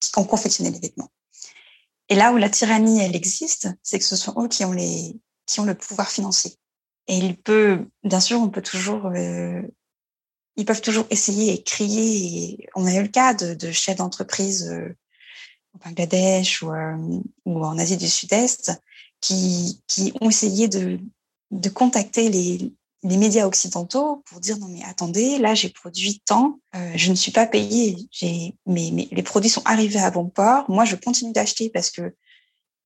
qui 0.00 0.12
ont 0.18 0.24
confectionné 0.24 0.70
les 0.70 0.78
vêtements. 0.78 1.10
Et 2.08 2.14
là 2.14 2.32
où 2.32 2.36
la 2.36 2.50
tyrannie, 2.50 3.00
elle 3.00 3.16
existe, 3.16 3.68
c'est 3.82 3.98
que 3.98 4.04
ce 4.04 4.16
sont 4.16 4.34
eux 4.42 4.48
qui 4.48 4.64
ont 4.64 4.72
les, 4.72 5.16
qui 5.46 5.60
ont 5.60 5.64
le 5.64 5.74
pouvoir 5.74 6.10
financier. 6.10 6.52
Et 7.06 7.16
il 7.16 7.36
peut, 7.36 7.86
bien 8.02 8.20
sûr, 8.20 8.40
on 8.40 8.48
peut 8.48 8.62
toujours, 8.62 9.06
euh, 9.06 9.62
ils 10.56 10.64
peuvent 10.64 10.80
toujours 10.80 11.06
essayer 11.10 11.52
et 11.52 11.62
crier. 11.62 12.66
on 12.74 12.86
a 12.86 12.94
eu 12.94 13.02
le 13.02 13.08
cas 13.08 13.34
de, 13.34 13.54
de 13.54 13.72
chefs 13.72 13.96
d'entreprise 13.96 14.68
euh, 14.70 14.96
au 15.74 15.78
Bangladesh 15.78 16.62
ou, 16.62 16.72
euh, 16.72 16.96
ou 17.44 17.64
en 17.64 17.78
Asie 17.78 17.96
du 17.96 18.08
Sud-Est 18.08 18.72
qui, 19.20 19.82
qui 19.86 20.12
ont 20.20 20.28
essayé 20.28 20.68
de, 20.68 20.98
de 21.50 21.68
contacter 21.68 22.28
les, 22.28 22.72
les 23.04 23.18
médias 23.18 23.46
occidentaux 23.46 24.22
pour 24.26 24.40
dire 24.40 24.58
non 24.58 24.68
mais 24.68 24.82
attendez, 24.84 25.38
là 25.38 25.54
j'ai 25.54 25.68
produit 25.68 26.22
tant, 26.24 26.58
euh, 26.74 26.92
je 26.96 27.10
ne 27.10 27.14
suis 27.14 27.32
pas 27.32 27.46
payé, 27.46 28.08
j'ai 28.10 28.56
mais, 28.66 28.90
mais, 28.92 29.08
les 29.12 29.22
produits 29.22 29.50
sont 29.50 29.62
arrivés 29.66 30.00
à 30.00 30.10
bon 30.10 30.28
port, 30.28 30.64
moi 30.70 30.84
je 30.84 30.96
continue 30.96 31.32
d'acheter 31.32 31.68
parce 31.68 31.90
que 31.90 32.14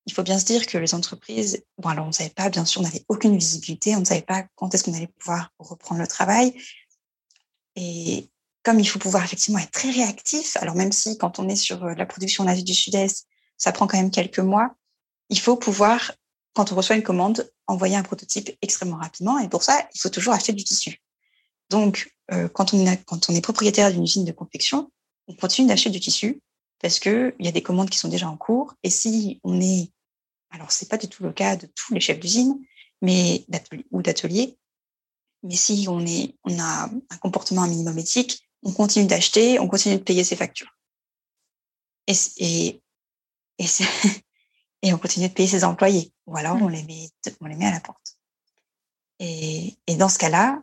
il 0.06 0.12
faut 0.12 0.22
bien 0.22 0.38
se 0.38 0.44
dire 0.44 0.66
que 0.66 0.76
les 0.76 0.94
entreprises, 0.94 1.62
bon 1.78 1.90
alors 1.90 2.06
on 2.06 2.08
ne 2.08 2.12
savait 2.12 2.30
pas, 2.30 2.48
bien 2.48 2.64
sûr, 2.64 2.80
on 2.80 2.84
n'avait 2.84 3.04
aucune 3.08 3.36
visibilité, 3.36 3.94
on 3.94 4.00
ne 4.00 4.04
savait 4.04 4.22
pas 4.22 4.44
quand 4.56 4.74
est-ce 4.74 4.84
qu'on 4.84 4.94
allait 4.94 5.12
pouvoir 5.18 5.52
reprendre 5.58 6.00
le 6.00 6.06
travail. 6.06 6.54
Et 7.76 8.30
comme 8.64 8.80
il 8.80 8.86
faut 8.86 8.98
pouvoir 8.98 9.22
effectivement 9.22 9.60
être 9.60 9.70
très 9.70 9.90
réactif, 9.90 10.56
alors 10.56 10.74
même 10.74 10.92
si 10.92 11.18
quand 11.18 11.38
on 11.38 11.48
est 11.48 11.56
sur 11.56 11.84
euh, 11.84 11.94
la 11.94 12.06
production 12.06 12.44
en 12.44 12.48
Asie 12.48 12.64
du 12.64 12.74
Sud-Est, 12.74 13.26
ça 13.58 13.70
prend 13.70 13.86
quand 13.86 13.98
même 13.98 14.10
quelques 14.10 14.38
mois, 14.38 14.74
il 15.28 15.38
faut 15.38 15.56
pouvoir 15.56 16.12
quand 16.54 16.72
on 16.72 16.74
reçoit 16.74 16.96
une 16.96 17.02
commande, 17.02 17.48
envoyer 17.68 17.96
un 17.96 18.02
prototype 18.02 18.50
extrêmement 18.62 18.96
rapidement. 18.96 19.38
Et 19.38 19.48
pour 19.48 19.62
ça, 19.62 19.88
il 19.94 20.00
faut 20.00 20.08
toujours 20.08 20.32
acheter 20.32 20.52
du 20.52 20.64
tissu. 20.64 21.00
Donc, 21.70 22.14
euh, 22.32 22.48
quand, 22.48 22.72
on 22.74 22.84
est 22.86 23.40
propriétaire 23.40 23.92
d'une 23.92 24.02
usine 24.02 24.24
de 24.24 24.32
confection, 24.32 24.90
on 25.28 25.34
continue 25.34 25.68
d'acheter 25.68 25.90
du 25.90 26.00
tissu 26.00 26.42
parce 26.80 26.98
qu'il 26.98 27.34
y 27.38 27.48
a 27.48 27.52
des 27.52 27.62
commandes 27.62 27.90
qui 27.90 27.98
sont 27.98 28.08
déjà 28.08 28.28
en 28.28 28.36
cours. 28.36 28.74
Et 28.82 28.90
si 28.90 29.40
on 29.44 29.60
est, 29.60 29.92
alors 30.50 30.72
c'est 30.72 30.88
pas 30.88 30.96
du 30.96 31.08
tout 31.08 31.22
le 31.22 31.32
cas 31.32 31.56
de 31.56 31.66
tous 31.66 31.94
les 31.94 32.00
chefs 32.00 32.18
d'usine, 32.18 32.58
mais 33.02 33.46
ou 33.92 34.02
d'atelier, 34.02 34.56
mais 35.42 35.54
si 35.54 35.86
on 35.88 36.04
est, 36.04 36.34
on 36.44 36.58
a 36.58 36.90
un 37.10 37.16
comportement 37.18 37.62
un 37.62 37.68
minimum 37.68 37.98
éthique, 37.98 38.48
on 38.62 38.72
continue 38.72 39.06
d'acheter, 39.06 39.60
on 39.60 39.68
continue 39.68 39.98
de 39.98 40.02
payer 40.02 40.24
ses 40.24 40.36
factures. 40.36 40.74
Et, 42.06 42.80
et 43.58 43.66
et 44.82 44.92
on 44.92 44.98
continue 44.98 45.28
de 45.28 45.34
payer 45.34 45.48
ses 45.48 45.64
employés. 45.64 46.12
Ou 46.26 46.36
alors 46.36 46.56
mmh. 46.56 46.62
on 46.62 46.68
les 46.68 46.82
met, 46.84 47.10
on 47.40 47.46
les 47.46 47.56
met 47.56 47.66
à 47.66 47.72
la 47.72 47.80
porte. 47.80 48.16
Et, 49.18 49.76
et 49.86 49.96
dans 49.96 50.08
ce 50.08 50.18
cas-là, 50.18 50.60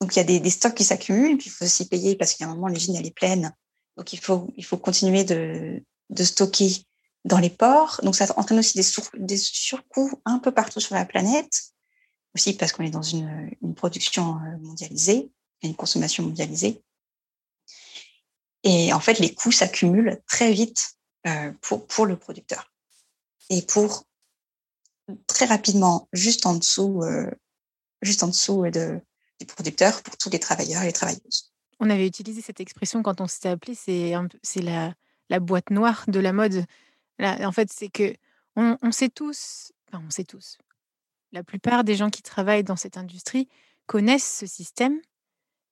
donc 0.00 0.14
il 0.14 0.18
y 0.18 0.20
a 0.20 0.24
des, 0.24 0.40
des 0.40 0.50
stocks 0.50 0.74
qui 0.74 0.84
s'accumulent, 0.84 1.38
puis 1.38 1.46
il 1.46 1.52
faut 1.52 1.64
aussi 1.64 1.88
payer 1.88 2.16
parce 2.16 2.34
qu'à 2.34 2.46
un 2.46 2.48
moment 2.48 2.68
l'usine 2.68 2.96
elle 2.96 3.06
est 3.06 3.14
pleine. 3.14 3.54
Donc 3.96 4.12
il 4.12 4.18
faut 4.18 4.52
il 4.56 4.64
faut 4.64 4.76
continuer 4.76 5.24
de, 5.24 5.82
de 6.10 6.24
stocker 6.24 6.84
dans 7.24 7.38
les 7.38 7.50
ports. 7.50 8.00
Donc 8.02 8.16
ça 8.16 8.26
entraîne 8.36 8.58
aussi 8.58 8.76
des, 8.76 8.82
sur, 8.82 9.04
des 9.14 9.36
surcoûts 9.36 10.20
un 10.24 10.38
peu 10.38 10.52
partout 10.52 10.80
sur 10.80 10.94
la 10.94 11.04
planète, 11.04 11.72
aussi 12.34 12.54
parce 12.54 12.72
qu'on 12.72 12.84
est 12.84 12.90
dans 12.90 13.02
une, 13.02 13.50
une 13.62 13.74
production 13.74 14.36
euh, 14.36 14.58
mondialisée, 14.60 15.30
une 15.62 15.76
consommation 15.76 16.24
mondialisée. 16.24 16.82
Et 18.64 18.92
en 18.92 19.00
fait, 19.00 19.18
les 19.18 19.34
coûts 19.34 19.52
s'accumulent 19.52 20.20
très 20.26 20.52
vite 20.52 20.96
euh, 21.26 21.52
pour, 21.60 21.86
pour 21.86 22.06
le 22.06 22.16
producteur 22.16 22.73
et 23.50 23.62
pour 23.62 24.04
très 25.26 25.46
rapidement, 25.46 26.08
juste 26.12 26.46
en 26.46 26.54
dessous, 26.54 27.02
euh, 27.02 27.30
juste 28.02 28.22
en 28.22 28.28
dessous 28.28 28.62
de, 28.70 29.00
du 29.40 29.46
producteur, 29.46 30.02
pour 30.02 30.16
tous 30.16 30.30
les 30.30 30.40
travailleurs 30.40 30.82
et 30.82 30.86
les 30.86 30.92
travailleuses. 30.92 31.52
On 31.80 31.90
avait 31.90 32.06
utilisé 32.06 32.40
cette 32.40 32.60
expression 32.60 33.02
quand 33.02 33.20
on 33.20 33.26
s'était 33.26 33.48
appelé, 33.48 33.74
c'est 33.74 34.62
la, 34.62 34.94
la 35.28 35.40
boîte 35.40 35.70
noire 35.70 36.04
de 36.08 36.20
la 36.20 36.32
mode. 36.32 36.64
Là, 37.18 37.46
en 37.46 37.52
fait, 37.52 37.70
c'est 37.72 37.88
que 37.88 38.14
on, 38.56 38.78
on, 38.82 38.92
sait 38.92 39.08
tous, 39.08 39.72
enfin, 39.88 40.02
on 40.06 40.10
sait 40.10 40.24
tous, 40.24 40.56
la 41.32 41.42
plupart 41.42 41.84
des 41.84 41.96
gens 41.96 42.10
qui 42.10 42.22
travaillent 42.22 42.64
dans 42.64 42.76
cette 42.76 42.96
industrie 42.96 43.48
connaissent 43.86 44.38
ce 44.38 44.46
système, 44.46 45.00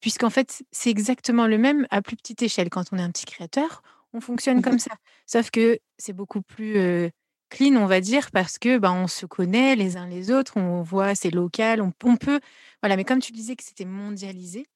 puisqu'en 0.01 0.31
fait, 0.31 0.65
c'est 0.73 0.91
exactement 0.91 1.47
le 1.47 1.57
même 1.57 1.87
à 1.91 2.03
plus 2.03 2.17
petite 2.17 2.43
échelle. 2.43 2.69
Quand 2.69 2.93
on 2.93 2.99
est 2.99 3.03
un 3.03 3.11
petit 3.11 3.25
créateur, 3.25 3.83
on 4.13 4.21
fonctionne 4.21 4.61
comme 4.61 4.79
ça. 4.79 4.91
Sauf 5.27 5.51
que 5.51 5.79
c'est 5.99 6.13
beaucoup 6.13 6.43
plus 6.43 6.77
euh, 6.77 7.09
clean, 7.53 7.77
on 7.77 7.87
va 7.87 8.01
dire, 8.01 8.31
parce 8.31 8.59
que 8.59 8.79
ben, 8.79 8.93
on 8.93 9.07
se 9.07 9.27
connaît 9.27 9.77
les 9.77 9.97
uns 9.97 10.07
les 10.07 10.31
autres, 10.31 10.57
on 10.57 10.83
voit, 10.83 11.15
c'est 11.15 11.31
local, 11.31 11.83
on, 11.83 11.93
peut. 12.17 12.41
Voilà, 12.83 12.97
mais 12.97 13.05
comme 13.05 13.21
tu 13.21 13.33
disais 13.33 13.57
que 13.57 13.63
c'était 13.63 13.85
mondialisé, 13.85 14.67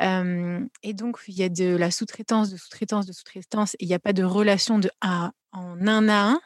et 0.00 0.92
donc 0.94 1.18
il 1.28 1.34
y 1.34 1.42
a 1.42 1.48
de 1.48 1.76
la 1.76 1.90
sous-traitance, 1.90 2.50
de 2.50 2.56
sous-traitance, 2.56 3.06
de 3.06 3.12
sous-traitance, 3.12 3.74
et 3.74 3.84
il 3.84 3.88
n'y 3.88 3.94
a 3.94 3.98
pas 3.98 4.12
de 4.12 4.24
relation 4.24 4.78
de 4.78 4.90
un 5.02 5.32
en 5.52 5.86
un 5.86 6.08
à 6.08 6.30
un, 6.30 6.40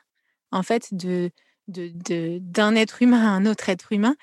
en 0.51 0.63
fait, 0.63 0.93
de 0.93 1.31
d'un 1.69 2.75
être 2.75 3.01
humain 3.01 3.25
à 3.25 3.29
un 3.29 3.47
autre 3.47 3.69
être 3.69 3.93
humain, 3.93 4.17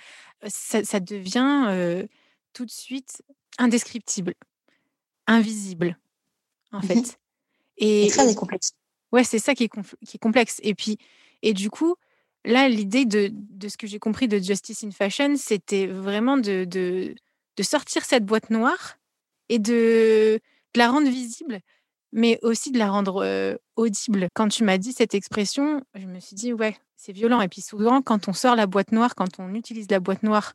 ça, 0.48 1.00
devient 1.00 2.06
tout 2.52 2.66
de 2.66 2.72
suite 2.72 3.24
indescriptible, 3.58 4.34
invisible, 5.28 5.98
en 6.74 6.80
mmh 6.80 6.84
fait. 6.84 7.20
Et, 7.78 8.08
très 8.10 8.36
complexe. 8.36 8.74
Ouais, 9.12 9.24
c'est 9.24 9.40
ça 9.40 9.56
qui 9.56 9.66
est, 9.66 9.70
qui 9.70 10.18
est 10.18 10.20
complexe. 10.20 10.60
Et 10.64 10.76
puis, 10.76 10.98
et 11.42 11.54
du 11.54 11.70
coup, 11.70 11.96
là, 12.46 12.70
l'idée 12.70 13.06
de, 13.06 13.32
ce 13.68 13.78
que 13.78 13.88
j'ai 13.88 14.00
compris 14.00 14.28
de 14.28 14.40
Justice 14.40 14.84
in 14.84 14.92
Fashion, 14.92 15.36
c'était 15.38 15.88
vraiment 15.88 16.38
de, 16.38 17.16
sortir 17.62 18.06
cette 18.06 18.26
boîte 18.26 18.50
noire 18.50 18.98
et 19.50 19.60
de, 19.60 20.40
la 20.76 20.92
rendre 20.92 21.10
visible, 21.10 21.60
mais 22.12 22.40
aussi 22.44 22.72
de 22.72 22.78
la 22.78 22.90
rendre 22.92 23.24
euh, 23.24 23.56
audible. 23.76 24.28
Quand 24.36 24.48
tu 24.48 24.64
m'as 24.64 24.78
dit 24.78 24.94
cette 24.94 25.16
expression, 25.16 25.82
je 25.96 26.06
me 26.06 26.20
suis 26.20 26.36
dit, 26.36 26.54
ouais, 26.54 26.78
c'est 26.96 27.14
violent. 27.14 27.42
Et 27.42 27.48
puis 27.48 27.62
souvent, 27.62 28.04
quand 28.04 28.28
on 28.28 28.34
sort 28.34 28.56
la 28.56 28.68
boîte 28.68 28.92
noire, 28.92 29.16
quand 29.16 29.40
on 29.40 29.56
utilise 29.56 29.90
la 29.90 30.00
boîte 30.00 30.22
noire, 30.22 30.54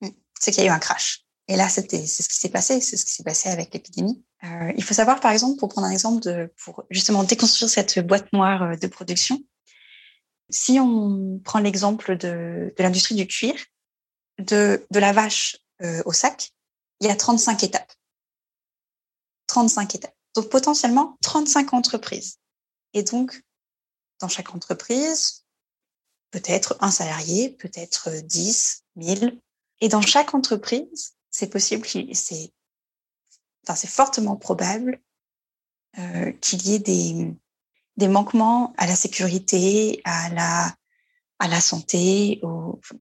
mmh, 0.00 0.08
c'est 0.40 0.52
qu'il 0.52 0.64
y 0.64 0.66
a 0.66 0.70
eu 0.70 0.72
un 0.74 0.78
crash. 0.78 1.26
Et 1.48 1.56
là, 1.56 1.68
c'est 1.68 1.82
ce 1.90 2.28
qui 2.28 2.34
s'est 2.34 2.50
passé, 2.50 2.80
c'est 2.80 2.96
ce 2.96 3.06
qui 3.06 3.12
s'est 3.12 3.24
passé 3.24 3.48
avec 3.48 3.72
l'épidémie. 3.72 4.22
Euh, 4.44 4.72
il 4.76 4.84
faut 4.84 4.94
savoir, 4.94 5.18
par 5.18 5.32
exemple, 5.32 5.58
pour 5.58 5.70
prendre 5.70 5.86
un 5.86 5.90
exemple, 5.90 6.22
de, 6.22 6.52
pour 6.62 6.84
justement 6.90 7.24
déconstruire 7.24 7.70
cette 7.70 8.06
boîte 8.06 8.30
noire 8.34 8.62
euh, 8.62 8.76
de 8.76 8.86
production, 8.86 9.42
Si 10.50 10.78
on 10.80 11.40
prend 11.44 11.58
l'exemple 11.58 12.16
de, 12.16 12.72
de 12.76 12.82
l'industrie 12.82 13.14
du 13.14 13.26
cuir, 13.26 13.54
de, 14.38 14.86
la 14.90 15.12
vache 15.12 15.58
euh, 15.82 16.02
au 16.06 16.12
sac, 16.12 16.52
il 17.00 17.06
y 17.06 17.10
a 17.10 17.16
35 17.16 17.62
étapes. 17.64 17.92
35 19.46 19.94
étapes. 19.94 20.16
Donc 20.34 20.48
potentiellement 20.48 21.18
35 21.22 21.74
entreprises. 21.74 22.38
Et 22.94 23.02
donc, 23.02 23.42
dans 24.20 24.28
chaque 24.28 24.54
entreprise, 24.54 25.44
peut-être 26.30 26.76
un 26.80 26.90
salarié, 26.90 27.50
peut-être 27.50 28.10
10, 28.10 28.84
1000. 28.96 29.40
Et 29.80 29.88
dans 29.88 30.02
chaque 30.02 30.34
entreprise, 30.34 31.14
c'est 31.30 31.48
possible, 31.48 31.86
c'est 32.14 32.52
enfin, 33.66 33.86
fortement 33.86 34.36
probable 34.36 35.00
euh, 35.98 36.32
qu'il 36.32 36.66
y 36.66 36.74
ait 36.74 36.78
des, 36.78 37.34
des 37.98 38.08
manquements 38.08 38.72
à 38.78 38.86
la 38.86 38.94
sécurité, 38.94 40.00
à 40.04 40.30
la, 40.30 40.72
à 41.40 41.48
la 41.48 41.60
santé, 41.60 42.40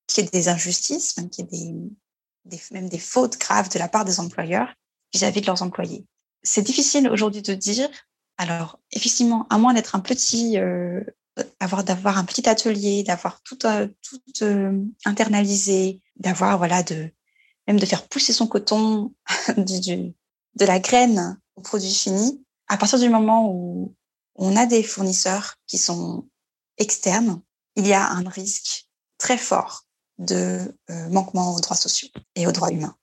qu'il 0.08 0.24
y 0.24 0.28
ait 0.28 0.30
des 0.32 0.50
injustices, 0.50 1.16
même 1.18 1.30
qu'il 1.30 1.46
y 1.52 1.70
ait 1.70 1.74
des, 2.46 2.60
même 2.72 2.90
des 2.90 3.00
fautes 3.00 3.40
graves 3.40 3.70
de 3.70 3.80
la 3.80 3.88
part 3.88 4.06
des 4.06 4.20
employeurs 4.20 4.74
vis-à-vis 5.14 5.42
de 5.42 5.46
leurs 5.46 5.62
employés. 5.62 6.06
C'est 6.44 6.64
difficile 6.64 7.10
aujourd'hui 7.10 7.44
de 7.44 7.54
dire. 7.54 7.90
Alors, 8.38 8.80
effectivement, 8.92 9.48
à 9.50 9.58
moins 9.58 9.74
d'être 9.74 9.96
un 9.96 10.00
petit, 10.00 10.58
euh, 10.58 11.04
avoir 11.60 11.84
d'avoir 11.84 12.18
un 12.18 12.26
petit 12.26 12.48
atelier, 12.50 13.04
d'avoir 13.04 13.42
tout, 13.44 13.66
euh, 13.66 13.88
tout 14.02 14.22
euh, 14.42 14.80
internalisé, 15.06 16.02
d'avoir 16.18 16.58
voilà 16.58 16.84
de 16.84 17.12
même 17.68 17.80
de 17.80 17.86
faire 17.86 18.08
pousser 18.08 18.34
son 18.34 18.48
coton 18.48 19.14
du, 19.58 20.14
de 20.56 20.66
la 20.66 20.80
graine 20.80 21.40
au 21.56 21.62
produit 21.62 21.94
fini. 21.94 22.44
À 22.68 22.78
partir 22.78 23.00
du 23.00 23.10
moment 23.10 23.52
où 23.52 23.96
on 24.38 24.56
a 24.56 24.66
des 24.66 24.84
fournisseurs 24.84 25.56
qui 25.66 25.78
sont 25.78 26.28
externes, 26.78 27.42
il 27.76 27.86
y 27.88 27.94
a 27.94 28.10
un 28.12 28.28
risque 28.30 28.88
très 29.18 29.38
fort 29.38 29.84
de 30.20 30.74
euh, 30.90 31.10
manquement 31.10 31.56
aux 31.56 31.60
droits 31.60 31.76
sociaux 31.76 32.10
et 32.36 32.48
aux 32.48 32.52
droits 32.52 32.72
humains. 32.72 32.96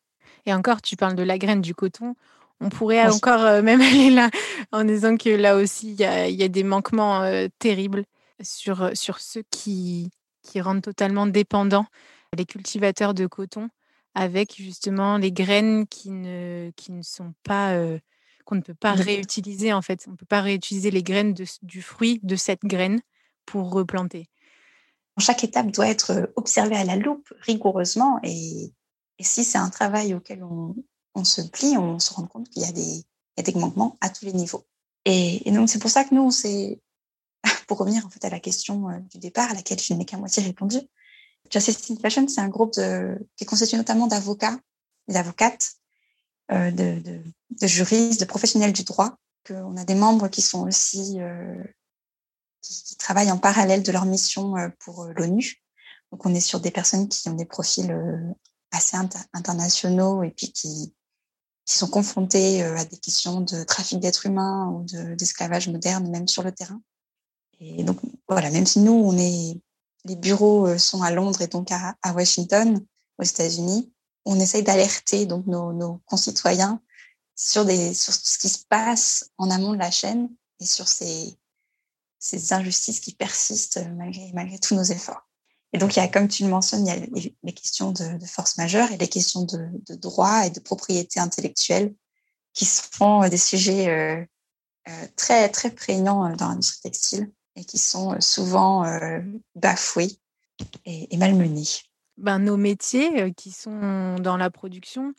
Et 0.47 0.55
encore, 0.55 0.83
tu 0.83 0.97
parles 0.97 1.15
de 1.15 1.23
la 1.23 1.39
graine 1.39 1.61
du 1.61 1.75
coton. 1.75 2.15
On 2.61 2.69
pourrait 2.69 3.07
encore 3.07 3.41
euh, 3.41 3.63
même 3.63 3.81
aller 3.81 4.11
là 4.11 4.31
en 4.73 4.85
disant 4.85 5.17
que 5.17 5.31
là 5.31 5.57
aussi, 5.57 5.93
il 5.93 6.01
y 6.01 6.43
a, 6.43 6.49
des 6.49 6.65
manquements 6.65 7.23
euh, 7.23 7.49
terribles 7.59 8.05
sur, 8.43 8.91
sur 8.95 9.19
ceux 9.19 9.43
qui, 9.51 10.11
qui 10.43 10.61
rendent 10.61 10.83
totalement 10.83 11.27
dépendants 11.27 11.87
les 12.37 12.47
cultivateurs 12.47 13.15
de 13.15 13.27
coton 13.27 13.69
avec 14.17 14.57
justement 14.57 15.19
les 15.19 15.33
graines 15.33 15.87
qui 15.87 16.11
ne, 16.11 16.71
qui 16.77 16.93
ne 16.93 17.03
sont 17.03 17.33
pas 17.43 17.77
qu'on 18.45 18.57
ne 18.57 18.61
peut 18.61 18.75
pas 18.75 18.93
réutiliser 18.93 19.73
en 19.73 19.83
fait. 19.83 20.05
On 20.07 20.13
ne 20.13 20.17
peut 20.17 20.27
pas 20.27 20.41
réutiliser 20.41 20.91
les 20.91 21.03
graines 21.03 21.35
de, 21.35 21.45
du 21.63 21.83
fruit 21.83 22.21
de 22.23 22.37
cette 22.37 22.63
graine 22.63 23.01
pour 23.47 23.71
replanter. 23.73 24.29
Chaque 25.19 25.45
étape 25.45 25.71
doit 25.71 25.89
être 25.89 26.33
observée 26.37 26.77
à 26.77 26.85
la 26.85 26.97
loupe 26.97 27.33
rigoureusement 27.41 28.19
et, 28.23 28.73
si 29.21 29.45
c'est 29.45 29.59
un 29.59 29.71
travail 29.71 30.13
auquel 30.13 30.43
on, 30.43 31.25
se 31.25 31.41
plie, 31.41 31.77
on 31.79 32.01
se 32.01 32.13
rend 32.13 32.27
compte 32.27 32.49
qu'il 32.49 32.63
y, 32.63 32.67
a 32.67 32.73
des 33.43 33.55
manquements 33.55 33.97
à 34.01 34.11
tous 34.11 34.25
les 34.25 34.33
niveaux. 34.33 34.67
Et, 35.05 35.51
donc 35.53 35.69
c'est 35.69 35.79
pour 35.79 35.91
ça 35.91 36.05
que 36.05 36.15
nous, 36.15 36.31
pour 37.69 37.79
revenir 37.79 38.05
en 38.05 38.11
fait 38.11 38.25
à 38.25 38.31
la 38.31 38.41
question 38.41 38.89
du 39.11 39.19
départ 39.19 39.51
à 39.51 39.55
laquelle 39.55 39.79
je 39.79 39.95
n'ai 39.95 40.05
qu'à 40.05 40.17
moitié 40.17 40.43
répondu. 40.43 40.79
Justice 41.51 41.91
in 41.91 41.97
Fashion, 41.97 42.27
c'est 42.27 42.41
un 42.41 42.49
groupe 42.49 42.75
de, 42.75 43.19
qui 43.37 43.45
est 43.45 43.47
constitué 43.47 43.77
notamment 43.77 44.07
d'avocats, 44.07 44.59
d'avocates, 45.09 45.75
euh, 45.77 45.84
de, 46.51 47.01
de, 47.61 47.67
juristes, 47.67 48.21
de 48.21 48.27
professionnels 48.27 48.73
du 48.73 48.85
droit. 48.85 49.17
On 49.51 49.77
a 49.77 49.85
des 49.85 49.95
membres 49.95 50.29
qui 50.29 50.43
sont 50.43 50.67
aussi 50.67 51.21
euh, 51.21 51.63
qui, 52.65 52.97
travaillent 52.97 53.31
en 53.31 53.39
parallèle 53.39 53.83
de 53.83 53.93
leur 53.93 54.07
mission 54.07 54.57
euh, 54.57 54.69
pour 54.81 55.05
euh, 55.05 55.13
l'ONU. 55.17 55.63
Donc, 56.11 56.25
on 56.27 56.35
est 56.35 56.41
sur 56.41 56.61
des 56.61 56.71
personnes 56.71 57.09
qui 57.09 57.29
ont 57.29 57.35
des 57.35 57.45
profils 57.45 57.91
euh, 57.91 58.33
assez 58.71 58.97
internationaux 59.33 60.23
et 60.23 60.31
puis 60.31 60.53
qui, 60.53 60.95
qui 61.65 61.77
sont 61.77 61.89
confrontées 61.89 62.63
à 62.63 62.85
des 62.85 62.99
questions 62.99 63.41
de 63.41 63.63
trafic 63.63 64.01
d'êtres 64.01 64.27
humains 64.27 64.69
ou 64.69 64.85
d'esclavage 65.17 65.69
moderne, 65.69 66.11
même 66.11 66.27
sur 66.27 66.43
le 66.43 66.51
terrain. 66.53 66.81
Et 67.61 67.85
donc, 67.85 68.01
voilà, 68.29 68.51
même 68.51 68.67
si 68.67 68.81
nous, 68.81 68.93
on 68.93 69.17
est, 69.17 69.61
les 70.05 70.17
bureaux 70.17 70.77
sont 70.77 71.03
à 71.03 71.13
Londres 71.13 71.41
et 71.41 71.47
donc 71.47 71.71
à 71.71 71.95
Washington, 72.13 72.85
aux 73.19 73.23
États-Unis, 73.23 73.93
on 74.25 74.41
essaye 74.41 74.63
d'alerter 74.63 75.27
donc 75.27 75.47
nos, 75.47 75.73
nos, 75.73 76.01
concitoyens 76.07 76.81
sur, 77.37 77.65
des, 77.65 77.95
sur 77.95 78.13
ce 78.15 78.39
qui 78.39 78.49
se 78.49 78.65
passe 78.69 79.31
en 79.39 79.51
amont 79.51 79.73
de 79.73 79.79
la 79.79 79.91
chaîne 79.91 80.31
et 80.61 80.67
sur 80.67 80.89
ces, 80.89 81.37
ces 82.19 82.53
injustices 82.53 83.01
qui 83.01 83.15
persistent 83.15 83.81
malgré, 83.97 84.31
malgré 84.33 84.59
tous 84.59 84.75
nos 84.75 84.85
efforts. 84.85 85.29
Et 85.75 85.79
donc, 85.79 85.97
il 85.97 85.99
y 85.99 86.03
a, 86.03 86.09
comme 86.09 86.29
tu 86.29 86.45
le 86.45 86.49
mentionnes, 86.49 86.87
il 86.87 86.95
y 86.95 86.97
a 86.97 87.33
les, 87.43 87.53
questions 87.53 87.91
de, 87.91 88.25
force 88.27 88.57
majeure 88.57 88.93
et 88.93 88.97
les 88.97 89.09
questions 89.09 89.43
de, 89.43 89.97
droit 89.97 90.47
et 90.47 90.51
de 90.51 90.61
propriété 90.61 91.19
intellectuelle 91.19 91.93
qui 92.53 92.65
sont 92.65 93.29
des 93.29 93.37
sujets 93.37 93.89
euh, 93.89 94.25
euh, 94.89 95.07
très, 95.17 95.49
très 95.49 95.73
prégnants 95.73 96.35
dans 96.37 96.49
l'industrie 96.49 96.81
textile 96.83 97.33
et 97.57 97.65
qui 97.65 97.79
sont 97.79 98.21
souvent 98.21 98.85
euh, 98.85 99.21
bafoués 99.57 100.21
et, 100.85 101.17
malmenés. 101.17 101.67
Ben, 102.17 102.39
nos 102.39 102.57
métiers 102.57 103.33
qui 103.35 103.51
sont 103.51 104.17
dans 104.17 104.37
la 104.37 104.51
production, 104.51 105.15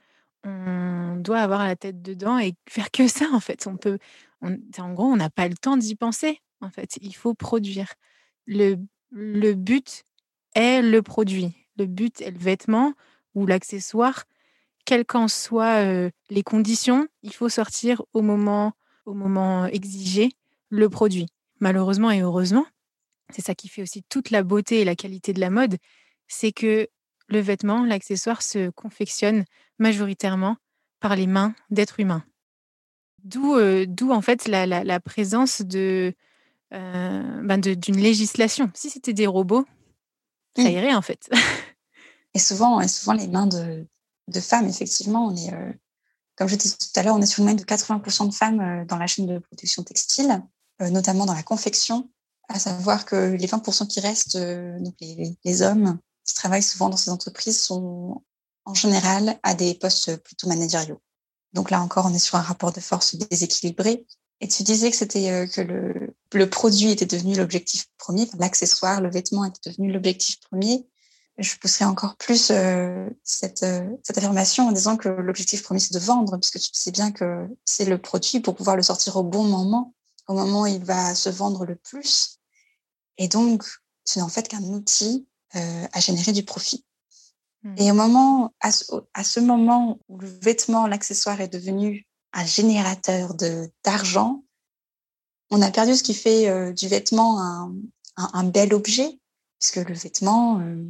on 0.45 1.15
doit 1.17 1.39
avoir 1.39 1.65
la 1.65 1.75
tête 1.75 2.01
dedans 2.01 2.37
et 2.39 2.53
faire 2.69 2.91
que 2.91 3.07
ça, 3.07 3.25
en 3.33 3.39
fait. 3.39 3.67
On 3.67 3.77
peut, 3.77 3.97
en 4.41 4.93
gros, 4.93 5.05
on 5.05 5.17
n'a 5.17 5.29
pas 5.29 5.47
le 5.47 5.55
temps 5.55 5.77
d'y 5.77 5.95
penser 5.95 6.39
en 6.61 6.69
fait. 6.69 6.97
Il 7.01 7.15
faut 7.15 7.33
produire. 7.33 7.93
Le, 8.45 8.77
le 9.11 9.53
but 9.53 10.03
est 10.53 10.81
le 10.81 11.01
produit. 11.01 11.51
Le 11.77 11.85
but 11.85 12.21
est 12.21 12.31
le 12.31 12.37
vêtement 12.37 12.93
ou 13.33 13.45
l'accessoire. 13.45 14.25
Quelles 14.85 15.05
qu'en 15.05 15.27
soient 15.27 16.09
les 16.29 16.43
conditions, 16.43 17.07
il 17.23 17.33
faut 17.33 17.49
sortir 17.49 18.03
au 18.13 18.21
moment, 18.21 18.73
au 19.05 19.13
moment 19.13 19.65
exigé 19.65 20.29
le 20.69 20.89
produit. 20.89 21.27
Malheureusement 21.59 22.11
et 22.11 22.21
heureusement, 22.21 22.65
c'est 23.31 23.43
ça 23.43 23.55
qui 23.55 23.67
fait 23.67 23.81
aussi 23.81 24.03
toute 24.03 24.29
la 24.29 24.43
beauté 24.43 24.81
et 24.81 24.85
la 24.85 24.95
qualité 24.95 25.33
de 25.33 25.39
la 25.39 25.49
mode, 25.49 25.77
c'est 26.27 26.51
que 26.51 26.87
le 27.27 27.39
vêtement, 27.39 27.83
l'accessoire 27.83 28.41
se 28.41 28.69
confectionne 28.69 29.45
majoritairement 29.79 30.57
par 30.99 31.15
les 31.15 31.27
mains 31.27 31.53
d'êtres 31.69 31.99
humains. 31.99 32.23
D'où 33.23 33.57
d'où 33.87 34.11
en 34.11 34.21
fait 34.21 34.47
la, 34.47 34.65
la 34.65 34.99
présence 34.99 35.63
de, 35.63 36.13
euh, 36.73 37.41
ben 37.43 37.61
d'une 37.61 37.97
législation. 37.97 38.71
Si 38.73 38.89
c'était 38.89 39.13
des 39.13 39.27
robots, 39.27 39.65
ça 40.57 40.63
mmh. 40.63 40.67
irait 40.67 40.93
en 40.93 41.01
fait. 41.01 41.29
et 42.33 42.39
souvent, 42.39 42.81
et 42.81 42.87
souvent 42.87 43.13
les 43.13 43.27
mains 43.27 43.45
de, 43.45 43.87
de 44.27 44.39
femmes, 44.39 44.67
effectivement, 44.67 45.27
on 45.27 45.35
est, 45.35 45.53
euh, 45.53 45.71
comme 46.35 46.49
je 46.49 46.55
disais 46.55 46.75
tout 46.75 46.99
à 46.99 47.03
l'heure, 47.03 47.15
on 47.15 47.21
est 47.21 47.27
sur 47.27 47.41
une 47.41 47.45
main 47.45 47.53
de 47.53 47.63
80% 47.63 48.27
de 48.27 48.33
femmes 48.33 48.59
euh, 48.59 48.85
dans 48.85 48.97
la 48.97 49.05
chaîne 49.05 49.27
de 49.27 49.37
production 49.37 49.83
textile, 49.83 50.41
notamment 50.81 51.25
dans 51.25 51.35
la 51.35 51.43
confection, 51.43 52.09
à 52.49 52.59
savoir 52.59 53.05
que 53.05 53.15
les 53.15 53.47
20% 53.47 53.87
qui 53.87 53.99
restent, 54.01 54.37
donc 54.37 54.95
les, 54.99 55.37
les, 55.45 55.61
hommes 55.61 55.99
qui 56.25 56.33
travaillent 56.33 56.63
souvent 56.63 56.89
dans 56.89 56.97
ces 56.97 57.11
entreprises, 57.11 57.61
sont 57.61 58.23
en 58.65 58.73
général 58.73 59.39
à 59.43 59.53
des 59.53 59.75
postes 59.75 60.17
plutôt 60.17 60.47
managériaux. 60.47 61.01
Donc 61.53 61.71
là 61.71 61.81
encore, 61.81 62.05
on 62.07 62.13
est 62.13 62.19
sur 62.19 62.35
un 62.35 62.41
rapport 62.41 62.73
de 62.73 62.81
force 62.81 63.15
déséquilibré 63.15 64.05
et 64.41 64.47
tu 64.47 64.63
disais 64.63 64.91
que 64.91 64.97
c'était 64.97 65.31
euh, 65.31 65.47
que 65.47 65.61
le, 65.61 66.13
le, 66.33 66.49
produit 66.49 66.91
était 66.91 67.05
devenu 67.05 67.35
l'objectif 67.35 67.87
premier, 67.97 68.27
l'accessoire, 68.37 68.99
le 68.99 69.09
vêtement 69.09 69.45
était 69.45 69.69
devenu 69.69 69.91
l'objectif 69.91 70.39
premier. 70.41 70.85
Je 71.37 71.55
pousserais 71.57 71.85
encore 71.85 72.15
plus 72.17 72.49
euh, 72.51 73.09
cette, 73.23 73.63
euh, 73.63 73.89
cette 74.03 74.17
affirmation 74.17 74.67
en 74.67 74.71
disant 74.71 74.97
que 74.97 75.09
l'objectif 75.09 75.63
premier, 75.63 75.79
c'est 75.79 75.93
de 75.93 75.99
vendre, 75.99 76.37
puisque 76.37 76.59
tu 76.59 76.69
sais 76.73 76.91
bien 76.91 77.11
que 77.11 77.47
c'est 77.65 77.85
le 77.85 77.97
produit 77.97 78.39
pour 78.39 78.55
pouvoir 78.55 78.75
le 78.75 78.83
sortir 78.83 79.15
au 79.15 79.23
bon 79.23 79.43
moment, 79.43 79.93
au 80.27 80.33
moment 80.33 80.63
où 80.63 80.67
il 80.67 80.83
va 80.83 81.15
se 81.15 81.29
vendre 81.29 81.65
le 81.65 81.75
plus. 81.75 82.39
Et 83.17 83.27
donc, 83.27 83.63
ce 84.03 84.19
n'est 84.19 84.23
en 84.23 84.29
fait 84.29 84.47
qu'un 84.47 84.63
outil 84.63 85.27
euh, 85.55 85.87
à 85.91 85.99
générer 85.99 86.31
du 86.31 86.43
profit. 86.43 86.85
Mmh. 87.63 87.75
Et 87.77 87.91
au 87.91 87.93
moment, 87.93 88.53
à 88.61 88.71
ce, 88.71 88.85
à 89.13 89.23
ce 89.23 89.39
moment 89.39 89.99
où 90.07 90.19
le 90.19 90.27
vêtement, 90.27 90.87
l'accessoire 90.87 91.41
est 91.41 91.47
devenu 91.47 92.05
un 92.33 92.45
générateur 92.45 93.33
de 93.33 93.71
d'argent, 93.83 94.43
on 95.51 95.61
a 95.61 95.71
perdu 95.71 95.95
ce 95.95 96.03
qui 96.03 96.13
fait 96.13 96.49
euh, 96.49 96.73
du 96.73 96.87
vêtement 96.87 97.41
un, 97.41 97.73
un, 98.17 98.43
bel 98.43 98.73
objet, 98.73 99.19
puisque 99.59 99.87
le 99.87 99.95
vêtement, 99.95 100.59
euh, 100.59 100.83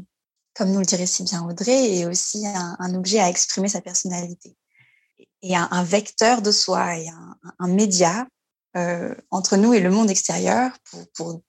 comme 0.54 0.72
nous 0.72 0.80
le 0.80 0.86
dirait 0.86 1.06
si 1.06 1.24
bien 1.24 1.46
Audrey, 1.46 1.98
est 1.98 2.06
aussi 2.06 2.48
un, 2.48 2.76
un 2.80 2.96
objet 2.96 3.20
à 3.20 3.30
exprimer 3.30 3.68
sa 3.68 3.82
personnalité 3.82 4.56
et 5.42 5.56
un, 5.56 5.84
vecteur 5.84 6.42
de 6.42 6.52
soi 6.52 6.98
et 6.98 7.08
un, 7.60 7.68
média 7.68 8.28
euh, 8.76 9.14
entre 9.30 9.58
nous 9.58 9.74
et 9.74 9.80
le 9.80 9.92
monde 9.92 10.10
extérieur 10.10 10.72
pour, 10.90 11.02
pour 11.14 11.42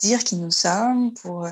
dire 0.00 0.24
qui 0.24 0.36
nous 0.36 0.50
sommes, 0.50 1.12
pour 1.14 1.46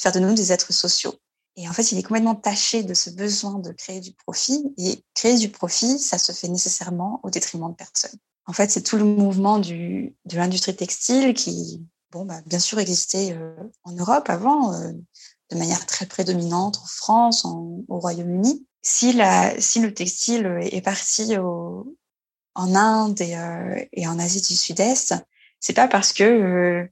faire 0.00 0.12
de 0.12 0.20
nous 0.20 0.34
des 0.34 0.52
êtres 0.52 0.72
sociaux. 0.72 1.14
Et 1.56 1.68
en 1.68 1.72
fait, 1.72 1.92
il 1.92 1.98
est 1.98 2.02
complètement 2.02 2.34
taché 2.34 2.82
de 2.82 2.94
ce 2.94 3.10
besoin 3.10 3.58
de 3.58 3.72
créer 3.72 4.00
du 4.00 4.12
profit. 4.12 4.72
Et 4.78 5.04
créer 5.14 5.36
du 5.36 5.48
profit, 5.48 5.98
ça 5.98 6.18
se 6.18 6.32
fait 6.32 6.48
nécessairement 6.48 7.20
au 7.22 7.30
détriment 7.30 7.70
de 7.70 7.74
personne. 7.76 8.18
En 8.46 8.52
fait, 8.52 8.70
c'est 8.70 8.82
tout 8.82 8.96
le 8.96 9.04
mouvement 9.04 9.58
de 9.58 10.12
l'industrie 10.32 10.74
textile 10.74 11.34
qui, 11.34 11.84
bon, 12.12 12.24
bah, 12.24 12.40
bien 12.46 12.58
sûr, 12.58 12.78
existait 12.78 13.36
en 13.84 13.92
Europe 13.92 14.30
avant, 14.30 14.72
de 14.72 15.56
manière 15.56 15.84
très 15.86 16.06
prédominante 16.06 16.78
en 16.78 16.86
France, 16.86 17.44
au 17.44 17.84
Royaume-Uni. 17.88 18.66
Si, 18.82 19.12
la, 19.12 19.60
si 19.60 19.80
le 19.80 19.92
textile 19.92 20.58
est 20.62 20.80
parti 20.80 21.36
en 21.36 22.74
Inde 22.74 23.20
et, 23.20 23.88
et, 23.92 24.08
en 24.08 24.18
Asie 24.18 24.40
du 24.40 24.56
Sud-Est, 24.56 25.14
c'est 25.60 25.74
pas 25.74 25.88
parce 25.88 26.12
que, 26.12 26.88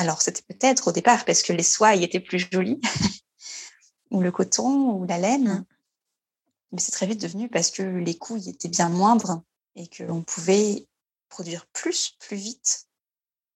alors 0.00 0.22
c'était 0.22 0.42
peut-être 0.48 0.88
au 0.88 0.92
départ 0.92 1.26
parce 1.26 1.42
que 1.42 1.52
les 1.52 1.62
soies 1.62 1.94
y 1.94 2.04
étaient 2.04 2.20
plus 2.20 2.48
jolies, 2.50 2.80
ou 4.10 4.22
le 4.22 4.32
coton, 4.32 4.92
ou 4.92 5.04
la 5.04 5.18
laine, 5.18 5.48
mmh. 5.48 5.64
mais 6.72 6.80
c'est 6.80 6.92
très 6.92 7.06
vite 7.06 7.20
devenu 7.20 7.50
parce 7.50 7.70
que 7.70 7.82
les 7.82 8.16
coûts 8.16 8.38
y 8.38 8.48
étaient 8.48 8.68
bien 8.68 8.88
moindres 8.88 9.42
et 9.76 9.88
qu'on 9.88 10.22
pouvait 10.22 10.88
produire 11.28 11.66
plus, 11.74 12.16
plus 12.18 12.36
vite, 12.36 12.86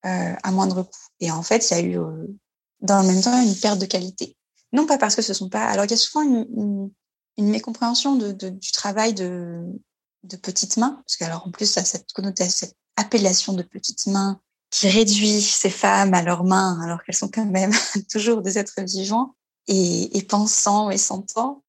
euh, 0.05 0.35
à 0.43 0.51
moindre 0.51 0.83
coût. 0.83 1.07
Et 1.19 1.31
en 1.31 1.41
fait, 1.41 1.69
il 1.69 1.73
y 1.73 1.77
a 1.77 1.81
eu, 1.81 1.99
euh, 1.99 2.27
dans 2.79 3.01
le 3.01 3.07
même 3.07 3.21
temps, 3.21 3.41
une 3.41 3.55
perte 3.55 3.79
de 3.79 3.87
qualité. 3.87 4.37
Non 4.71 4.85
pas 4.85 4.99
parce 4.99 5.15
que 5.15 5.23
ce 5.23 5.33
sont 5.33 5.49
pas. 5.49 5.65
Alors, 5.65 5.85
il 5.85 5.91
y 5.91 5.95
a 5.95 5.97
souvent 5.97 6.21
une, 6.23 6.91
une, 7.37 7.49
mécompréhension 7.49 8.15
de, 8.15 8.31
de, 8.31 8.49
du 8.49 8.71
travail 8.71 9.15
de, 9.15 9.63
de 10.23 10.37
petites 10.37 10.77
mains, 10.77 11.01
parce 11.05 11.17
qu'alors, 11.17 11.47
en 11.47 11.51
plus, 11.51 11.65
ça 11.65 11.83
cette 11.83 12.13
connotation, 12.13 12.67
cette 12.67 12.77
appellation 12.97 13.53
de 13.53 13.63
petites 13.63 14.05
mains 14.07 14.39
qui 14.69 14.89
réduit 14.89 15.41
ces 15.41 15.69
femmes 15.69 16.13
à 16.13 16.21
leurs 16.21 16.43
mains, 16.43 16.79
alors 16.81 17.03
qu'elles 17.03 17.15
sont 17.15 17.29
quand 17.29 17.45
même 17.45 17.71
toujours 18.11 18.41
des 18.41 18.57
êtres 18.57 18.81
vivants 18.81 19.35
et, 19.67 20.25
pensants 20.29 20.89
et 20.89 20.97
sentants, 20.97 21.63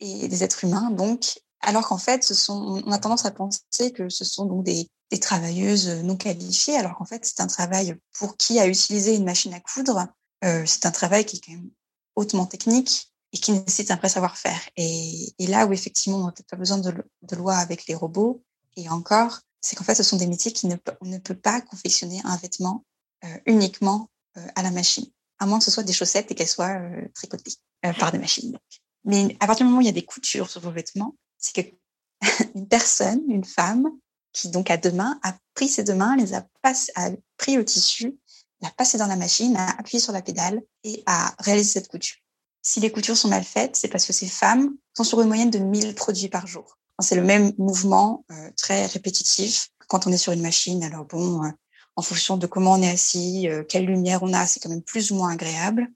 et 0.00 0.28
des 0.28 0.44
êtres 0.44 0.64
humains, 0.64 0.90
donc, 0.90 1.40
alors 1.60 1.88
qu'en 1.88 1.98
fait, 1.98 2.32
on 2.48 2.90
a 2.90 2.98
tendance 2.98 3.26
à 3.26 3.30
penser 3.30 3.92
que 3.94 4.08
ce 4.08 4.24
sont 4.24 4.46
donc 4.46 4.64
des, 4.64 4.88
travailleuses 5.20 5.88
non 6.04 6.16
qualifiées, 6.16 6.76
alors 6.76 6.96
qu'en 6.96 7.04
fait, 7.04 7.24
c'est 7.24 7.40
un 7.40 7.48
travail 7.48 7.96
pour 8.16 8.36
qui 8.36 8.60
a 8.60 8.66
utilisé 8.68 9.16
une 9.16 9.24
machine 9.24 9.52
à 9.52 9.58
coudre. 9.58 10.06
Euh, 10.44 10.62
c'est 10.66 10.86
un 10.86 10.92
travail 10.92 11.24
qui 11.24 11.36
est 11.36 11.40
quand 11.40 11.52
même 11.52 11.70
hautement 12.14 12.46
technique 12.46 13.12
et 13.32 13.38
qui 13.38 13.50
nécessite 13.50 13.90
un 13.90 13.96
vrai 13.96 14.08
savoir-faire. 14.08 14.60
Et, 14.76 15.34
et, 15.40 15.48
là 15.48 15.66
où 15.66 15.72
effectivement, 15.72 16.18
on 16.18 16.26
n'a 16.26 16.32
peut-être 16.32 16.50
pas 16.50 16.56
besoin 16.56 16.78
de, 16.78 16.94
de 17.22 17.36
loi 17.36 17.56
avec 17.56 17.88
les 17.88 17.96
robots, 17.96 18.44
et 18.76 18.88
encore, 18.88 19.40
c'est 19.60 19.76
qu'en 19.76 19.84
fait, 19.84 19.94
ce 19.94 20.02
sont 20.02 20.16
des 20.16 20.26
métiers 20.26 20.52
qui 20.52 20.66
ne, 20.66 20.76
on 21.00 21.06
ne 21.06 21.18
peut 21.18 21.36
pas 21.36 21.60
confectionner 21.60 22.20
un 22.24 22.36
vêtement 22.36 22.84
euh, 23.24 23.38
uniquement 23.46 24.08
euh, 24.36 24.46
à 24.54 24.62
la 24.62 24.70
machine, 24.70 25.06
à 25.38 25.46
moins 25.46 25.58
que 25.58 25.64
ce 25.64 25.70
soit 25.70 25.82
des 25.82 25.92
chaussettes 25.92 26.30
et 26.30 26.34
qu'elles 26.34 26.48
soient 26.48 26.78
euh, 26.78 27.08
tricotées 27.14 27.54
euh, 27.84 27.92
par 27.94 28.12
des 28.12 28.18
machines. 28.18 28.56
Mais 29.04 29.36
à 29.40 29.46
partir 29.46 29.66
du 29.66 29.70
moment 29.70 29.78
où 29.78 29.82
il 29.82 29.86
y 29.86 29.90
a 29.90 29.92
des 29.92 30.04
coutures 30.04 30.48
sur 30.48 30.60
vos 30.60 30.70
vêtements, 30.70 31.16
c'est 31.36 31.62
que 31.62 31.68
une 32.54 32.68
personne, 32.68 33.22
une 33.28 33.44
femme, 33.44 33.88
qui 34.32 34.50
donc 34.50 34.70
à 34.70 34.76
deux 34.76 34.92
mains 34.92 35.18
a 35.24 35.36
pris 35.54 35.68
ses 35.68 35.82
deux 35.82 35.94
mains, 35.94 36.16
les 36.16 36.34
a, 36.34 36.46
passé, 36.62 36.92
a 36.94 37.10
pris 37.36 37.56
le 37.56 37.64
tissu, 37.64 38.16
l'a 38.60 38.70
passé 38.70 38.98
dans 38.98 39.08
la 39.08 39.16
machine, 39.16 39.56
a 39.56 39.70
appuyé 39.78 40.00
sur 40.00 40.12
la 40.12 40.22
pédale 40.22 40.62
et 40.84 41.02
a 41.06 41.34
réalisé 41.40 41.72
cette 41.72 41.88
couture. 41.88 42.18
Si 42.62 42.78
les 42.78 42.92
coutures 42.92 43.16
sont 43.16 43.28
mal 43.28 43.42
faites, 43.42 43.74
c'est 43.74 43.88
parce 43.88 44.06
que 44.06 44.12
ces 44.12 44.28
femmes 44.28 44.76
sont 44.96 45.04
sur 45.04 45.20
une 45.20 45.28
moyenne 45.28 45.50
de 45.50 45.58
1000 45.58 45.94
produits 45.94 46.28
par 46.28 46.46
jour. 46.46 46.78
C'est 47.00 47.16
le 47.16 47.22
même 47.22 47.52
mouvement 47.58 48.24
euh, 48.30 48.50
très 48.56 48.86
répétitif 48.86 49.68
quand 49.88 50.06
on 50.06 50.12
est 50.12 50.18
sur 50.18 50.32
une 50.32 50.42
machine. 50.42 50.82
Alors 50.82 51.04
bon, 51.04 51.44
euh, 51.44 51.50
en 51.96 52.02
fonction 52.02 52.36
de 52.36 52.46
comment 52.46 52.72
on 52.72 52.82
est 52.82 52.90
assis, 52.90 53.48
euh, 53.48 53.64
quelle 53.64 53.86
lumière 53.86 54.22
on 54.22 54.32
a, 54.32 54.46
c'est 54.46 54.60
quand 54.60 54.68
même 54.68 54.82
plus 54.82 55.10
ou 55.10 55.16
moins 55.16 55.32
agréable, 55.32 55.88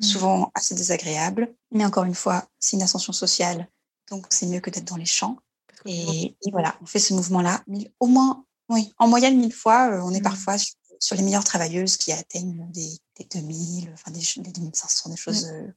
mmh. 0.00 0.04
souvent 0.04 0.50
assez 0.54 0.74
désagréable. 0.74 1.54
Mais 1.70 1.84
encore 1.84 2.04
une 2.04 2.14
fois, 2.14 2.46
c'est 2.58 2.76
une 2.76 2.82
ascension 2.82 3.12
sociale, 3.12 3.68
donc 4.10 4.26
c'est 4.30 4.46
mieux 4.46 4.60
que 4.60 4.70
d'être 4.70 4.86
dans 4.86 4.96
les 4.96 5.06
champs. 5.06 5.36
Et, 5.84 6.36
et, 6.42 6.50
voilà, 6.52 6.76
on 6.80 6.86
fait 6.86 7.00
ce 7.00 7.12
mouvement-là. 7.12 7.64
Au 7.98 8.06
moins, 8.06 8.44
oui, 8.68 8.92
en 8.98 9.08
moyenne, 9.08 9.36
mille 9.36 9.52
fois, 9.52 10.00
on 10.04 10.12
est 10.12 10.20
mmh. 10.20 10.22
parfois 10.22 10.56
sur, 10.56 10.74
sur, 11.00 11.16
les 11.16 11.22
meilleures 11.22 11.42
travailleuses 11.42 11.96
qui 11.96 12.12
atteignent 12.12 12.68
des, 12.70 12.98
des 13.18 13.24
2000, 13.24 13.90
enfin 13.92 14.12
des, 14.12 14.20
des 14.20 14.52
2500, 14.52 15.10
des 15.10 15.16
choses 15.16 15.46
mmh. 15.46 15.72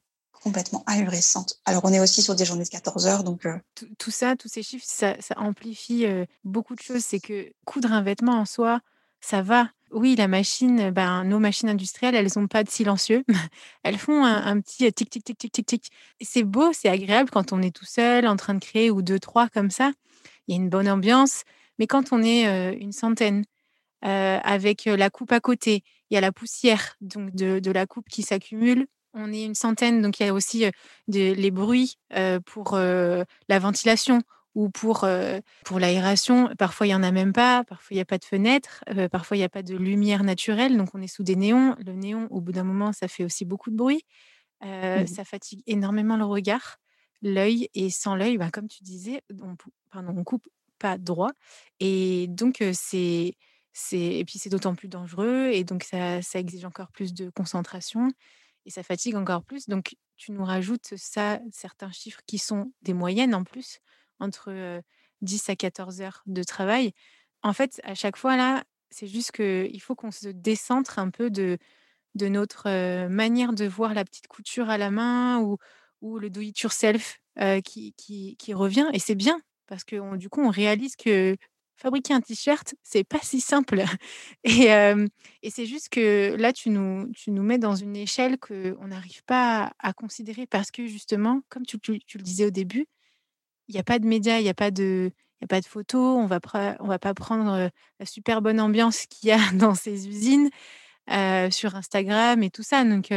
Euh, 0.46 0.50
complètement 0.50 0.84
ahurissantes. 0.86 1.60
Alors, 1.64 1.84
on 1.84 1.92
est 1.92 2.00
aussi 2.00 2.22
sur 2.22 2.34
des 2.34 2.44
journées 2.44 2.64
de 2.64 2.68
14 2.68 3.06
heures. 3.06 3.24
Donc, 3.24 3.46
euh... 3.46 3.58
tout, 3.98 4.10
ça, 4.10 4.36
tous 4.36 4.48
ces 4.48 4.62
chiffres, 4.62 4.84
ça, 4.86 5.16
amplifie 5.36 6.06
euh, 6.06 6.24
beaucoup 6.44 6.74
de 6.74 6.80
choses. 6.80 7.04
C'est 7.04 7.20
que 7.20 7.52
coudre 7.64 7.92
un 7.92 8.02
vêtement 8.02 8.38
en 8.38 8.44
soi, 8.44 8.80
ça 9.20 9.42
va. 9.42 9.68
Oui, 9.92 10.16
la 10.16 10.26
machine, 10.26 10.90
ben, 10.90 11.24
nos 11.24 11.38
machines 11.38 11.68
industrielles, 11.68 12.16
elles 12.16 12.30
n'ont 12.36 12.48
pas 12.48 12.64
de 12.64 12.70
silencieux. 12.70 13.24
elles 13.84 13.98
font 13.98 14.24
un, 14.24 14.60
petit 14.60 14.92
tic, 14.92 15.10
tic, 15.10 15.24
tic, 15.24 15.38
tic, 15.38 15.52
tic, 15.52 15.66
tic. 15.66 15.90
C'est 16.20 16.42
beau, 16.42 16.72
c'est 16.72 16.88
agréable 16.88 17.30
quand 17.30 17.52
on 17.52 17.62
est 17.62 17.74
tout 17.74 17.84
seul, 17.84 18.26
en 18.26 18.36
train 18.36 18.54
de 18.54 18.60
créer, 18.60 18.90
ou 18.90 19.02
deux, 19.02 19.20
trois 19.20 19.48
comme 19.48 19.70
ça. 19.70 19.92
Il 20.46 20.54
y 20.54 20.58
a 20.58 20.60
une 20.60 20.68
bonne 20.68 20.88
ambiance. 20.88 21.42
Mais 21.78 21.86
quand 21.86 22.12
on 22.12 22.22
est 22.22 22.48
euh, 22.48 22.76
une 22.78 22.92
centaine, 22.92 23.44
euh, 24.04 24.38
avec 24.42 24.84
la 24.84 25.10
coupe 25.10 25.32
à 25.32 25.40
côté, 25.40 25.82
il 26.10 26.14
y 26.14 26.16
a 26.16 26.20
la 26.20 26.32
poussière 26.32 26.96
donc 27.00 27.34
de 27.34 27.70
la 27.70 27.86
coupe 27.86 28.08
qui 28.08 28.22
s'accumule. 28.22 28.86
On 29.18 29.32
est 29.32 29.44
une 29.44 29.54
centaine, 29.54 30.02
donc 30.02 30.20
il 30.20 30.26
y 30.26 30.28
a 30.28 30.34
aussi 30.34 30.66
de, 31.08 31.32
les 31.32 31.50
bruits 31.50 31.98
pour 32.44 32.76
la 32.76 33.58
ventilation 33.58 34.22
ou 34.56 34.70
pour, 34.70 35.04
euh, 35.04 35.38
pour 35.64 35.78
l'aération. 35.78 36.48
Parfois, 36.58 36.86
il 36.86 36.90
n'y 36.90 36.94
en 36.94 37.02
a 37.02 37.12
même 37.12 37.34
pas. 37.34 37.62
Parfois, 37.64 37.88
il 37.94 37.98
n'y 37.98 38.00
a 38.00 38.06
pas 38.06 38.16
de 38.16 38.24
fenêtre. 38.24 38.82
Euh, 38.88 39.06
parfois, 39.08 39.36
il 39.36 39.40
n'y 39.40 39.44
a 39.44 39.50
pas 39.50 39.62
de 39.62 39.76
lumière 39.76 40.24
naturelle. 40.24 40.78
Donc, 40.78 40.94
on 40.94 41.02
est 41.02 41.08
sous 41.08 41.22
des 41.22 41.36
néons. 41.36 41.76
Le 41.84 41.92
néon, 41.92 42.26
au 42.30 42.40
bout 42.40 42.52
d'un 42.52 42.64
moment, 42.64 42.92
ça 42.92 43.06
fait 43.06 43.22
aussi 43.22 43.44
beaucoup 43.44 43.70
de 43.70 43.76
bruit. 43.76 44.02
Euh, 44.64 45.02
mmh. 45.02 45.06
Ça 45.08 45.24
fatigue 45.24 45.62
énormément 45.66 46.16
le 46.16 46.24
regard, 46.24 46.78
l'œil. 47.20 47.68
Et 47.74 47.90
sans 47.90 48.16
l'œil, 48.16 48.38
bah, 48.38 48.50
comme 48.50 48.66
tu 48.66 48.82
disais, 48.82 49.20
on, 49.42 49.56
pardon, 49.90 50.14
on 50.16 50.24
coupe 50.24 50.48
pas 50.78 50.96
droit. 50.96 51.30
Et 51.78 52.26
donc, 52.28 52.64
c'est... 52.72 53.36
Et 53.92 54.24
puis, 54.24 54.38
c'est 54.38 54.48
d'autant 54.48 54.74
plus 54.74 54.88
dangereux. 54.88 55.50
Et 55.52 55.64
donc, 55.64 55.84
ça, 55.84 56.22
ça 56.22 56.38
exige 56.38 56.64
encore 56.64 56.90
plus 56.92 57.12
de 57.12 57.28
concentration. 57.28 58.10
Et 58.66 58.70
ça 58.70 58.82
fatigue 58.82 59.14
encore 59.16 59.44
plus. 59.44 59.68
Donc, 59.68 59.96
tu 60.16 60.32
nous 60.32 60.44
rajoutes 60.44 60.94
ça, 60.96 61.40
certains 61.52 61.92
chiffres 61.92 62.20
qui 62.26 62.38
sont 62.38 62.72
des 62.82 62.94
moyennes 62.94 63.34
en 63.34 63.44
plus 63.44 63.78
entre 64.18 64.82
10 65.22 65.50
à 65.50 65.56
14 65.56 66.00
heures 66.02 66.22
de 66.26 66.42
travail. 66.42 66.92
En 67.42 67.52
fait, 67.52 67.80
à 67.84 67.94
chaque 67.94 68.16
fois, 68.16 68.36
là, 68.36 68.64
c'est 68.90 69.06
juste 69.06 69.32
qu'il 69.32 69.80
faut 69.80 69.94
qu'on 69.94 70.10
se 70.10 70.28
décentre 70.28 70.98
un 70.98 71.10
peu 71.10 71.30
de, 71.30 71.58
notre 72.14 73.08
manière 73.08 73.52
de 73.52 73.66
voir 73.66 73.94
la 73.94 74.04
petite 74.04 74.26
couture 74.26 74.70
à 74.70 74.78
la 74.78 74.90
main 74.90 75.40
ou, 75.40 75.58
le 76.18 76.30
do-it-yourself 76.30 77.20
euh, 77.40 77.60
qui, 77.60 77.94
qui, 77.94 78.54
revient. 78.54 78.88
Et 78.92 78.98
c'est 78.98 79.14
bien, 79.14 79.40
parce 79.66 79.84
que 79.84 80.16
du 80.16 80.28
coup, 80.28 80.40
on 80.40 80.50
réalise 80.50 80.96
que 80.96 81.36
fabriquer 81.76 82.14
un 82.14 82.20
t-shirt, 82.20 82.74
c'est 82.82 83.04
pas 83.04 83.20
si 83.22 83.40
simple. 83.40 83.84
Et, 84.44 85.50
c'est 85.50 85.66
juste 85.66 85.88
que 85.90 86.34
là, 86.38 86.52
tu 86.52 86.70
nous, 86.70 87.08
mets 87.28 87.58
dans 87.58 87.76
une 87.76 87.96
échelle 87.96 88.38
qu'on 88.38 88.88
n'arrive 88.88 89.22
pas 89.24 89.72
à, 89.78 89.92
considérer 89.92 90.46
parce 90.46 90.70
que 90.70 90.86
justement, 90.86 91.42
comme 91.48 91.64
tu, 91.64 91.78
le 91.88 92.22
disais 92.22 92.46
au 92.46 92.50
début, 92.50 92.86
il 93.68 93.74
n'y 93.74 93.80
a 93.80 93.84
pas 93.84 93.98
de 93.98 94.06
médias, 94.06 94.38
il 94.38 94.44
n'y 94.44 94.48
a 94.48 94.54
pas 94.54 94.70
de, 94.70 95.12
photos, 95.66 96.18
on 96.18 96.24
on 96.24 96.86
va 96.86 96.98
pas 96.98 97.14
prendre 97.14 97.70
la 98.00 98.06
super 98.06 98.42
bonne 98.42 98.60
ambiance 98.60 99.06
qu'il 99.06 99.28
y 99.28 99.32
a 99.32 99.38
dans 99.54 99.74
ces 99.74 100.08
usines 100.08 100.50
sur 101.50 101.76
Instagram 101.76 102.42
et 102.42 102.50
tout 102.50 102.62
ça. 102.62 102.84
Donc 102.84 103.12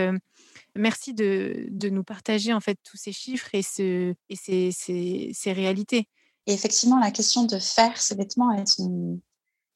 merci 0.76 1.14
de, 1.14 1.70
nous 1.90 2.04
partager 2.04 2.54
en 2.54 2.60
fait 2.60 2.78
tous 2.84 2.98
ces 2.98 3.12
chiffres 3.12 3.50
et, 3.54 3.62
ce, 3.62 4.14
et 4.30 4.36
ces, 4.36 4.72
ces, 4.72 5.32
ces, 5.34 5.54
réalités. 5.54 6.08
Et 6.50 6.54
effectivement, 6.54 6.98
la 6.98 7.12
question 7.12 7.44
de 7.44 7.60
faire 7.60 8.02
ces 8.02 8.16
vêtements 8.16 8.52
est 8.52 8.80
une 8.80 9.22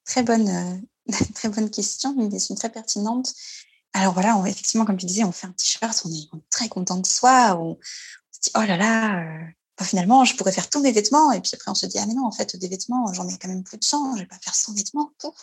très 0.05 0.23
bonne, 0.23 0.49
euh, 0.49 1.13
très 1.35 1.47
bonne 1.47 1.69
question, 1.69 2.19
une 2.19 2.31
question 2.31 2.55
très 2.55 2.71
pertinente. 2.71 3.31
Alors 3.93 4.15
voilà, 4.15 4.41
effectivement, 4.47 4.83
comme 4.83 4.97
tu 4.97 5.05
disais, 5.05 5.23
on 5.23 5.31
fait 5.31 5.45
un 5.45 5.51
t-shirt, 5.51 6.01
on, 6.03 6.09
est, 6.11 6.29
très 6.49 6.69
content 6.69 6.97
de 6.97 7.05
soi, 7.05 7.55
on, 7.61 7.77
se 8.31 8.39
dit 8.41 8.49
oh 8.55 8.61
là 8.61 8.75
là 8.75 9.23
finalement, 9.83 10.25
je 10.25 10.35
pourrais 10.35 10.51
faire 10.51 10.67
tous 10.67 10.81
mes 10.81 10.91
vêtements. 10.91 11.31
Et 11.31 11.41
puis 11.41 11.51
après, 11.53 11.69
on 11.69 11.75
se 11.75 11.85
dit, 11.85 11.99
ah 11.99 12.07
mais 12.07 12.15
non, 12.15 12.25
en 12.25 12.31
fait, 12.31 12.55
des 12.55 12.67
vêtements, 12.67 13.13
j'en 13.13 13.27
ai 13.27 13.37
quand 13.37 13.49
même 13.49 13.63
plus 13.63 13.77
de 13.77 13.83
100, 13.83 14.15
je 14.15 14.21
vais 14.21 14.27
pas 14.27 14.39
faire 14.41 14.55
100 14.55 14.73
vêtements. 14.73 15.11
Pouf. 15.19 15.35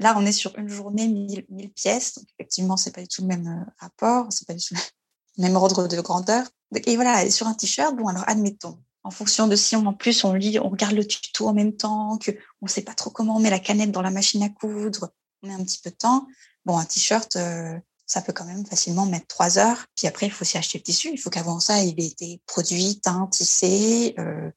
Là, 0.00 0.12
on 0.16 0.26
est 0.26 0.32
sur 0.32 0.58
une 0.58 0.68
journée, 0.68 1.06
1000, 1.06 1.46
1000 1.48 1.72
pièces. 1.72 2.16
Donc, 2.16 2.26
effectivement, 2.36 2.76
c'est 2.76 2.90
pas 2.90 3.02
du 3.02 3.08
tout 3.08 3.22
le 3.22 3.28
même 3.28 3.46
euh, 3.46 3.70
rapport, 3.78 4.26
c'est 4.30 4.46
pas 4.48 4.54
du 4.54 4.64
tout 4.64 4.74
le 4.74 4.80
même 5.44 5.54
ordre 5.54 5.86
de 5.86 6.00
grandeur. 6.00 6.48
Et 6.84 6.96
voilà, 6.96 7.30
sur 7.30 7.46
un 7.46 7.54
t-shirt, 7.54 7.94
bon, 7.94 8.08
alors 8.08 8.24
admettons, 8.26 8.80
en 9.06 9.10
fonction 9.12 9.46
de 9.46 9.54
si 9.54 9.76
on, 9.76 9.86
en 9.86 9.92
plus 9.92 10.24
on 10.24 10.32
lit, 10.32 10.58
on 10.58 10.68
regarde 10.68 10.94
le 10.94 11.06
tuto 11.06 11.46
en 11.46 11.54
même 11.54 11.76
temps, 11.76 12.18
que 12.18 12.32
on 12.60 12.66
sait 12.66 12.82
pas 12.82 12.92
trop 12.92 13.10
comment 13.10 13.36
on 13.36 13.38
met 13.38 13.50
la 13.50 13.60
canette 13.60 13.92
dans 13.92 14.02
la 14.02 14.10
machine 14.10 14.42
à 14.42 14.48
coudre, 14.48 15.12
on 15.42 15.46
met 15.46 15.54
un 15.54 15.62
petit 15.62 15.78
peu 15.78 15.90
de 15.90 15.94
temps. 15.94 16.26
Bon, 16.64 16.76
un 16.76 16.84
t-shirt, 16.84 17.36
euh, 17.36 17.78
ça 18.04 18.20
peut 18.20 18.32
quand 18.32 18.44
même 18.44 18.66
facilement 18.66 19.06
mettre 19.06 19.28
trois 19.28 19.58
heures. 19.58 19.86
Puis 19.94 20.08
après, 20.08 20.26
il 20.26 20.32
faut 20.32 20.42
aussi 20.42 20.58
acheter 20.58 20.78
le 20.78 20.82
tissu. 20.82 21.10
Il 21.12 21.18
faut 21.18 21.30
qu'avant 21.30 21.60
ça, 21.60 21.84
il 21.84 22.00
ait 22.00 22.06
été 22.06 22.40
produit, 22.46 22.98
teint, 22.98 23.28
tissé. 23.28 24.16
Euh, 24.18 24.50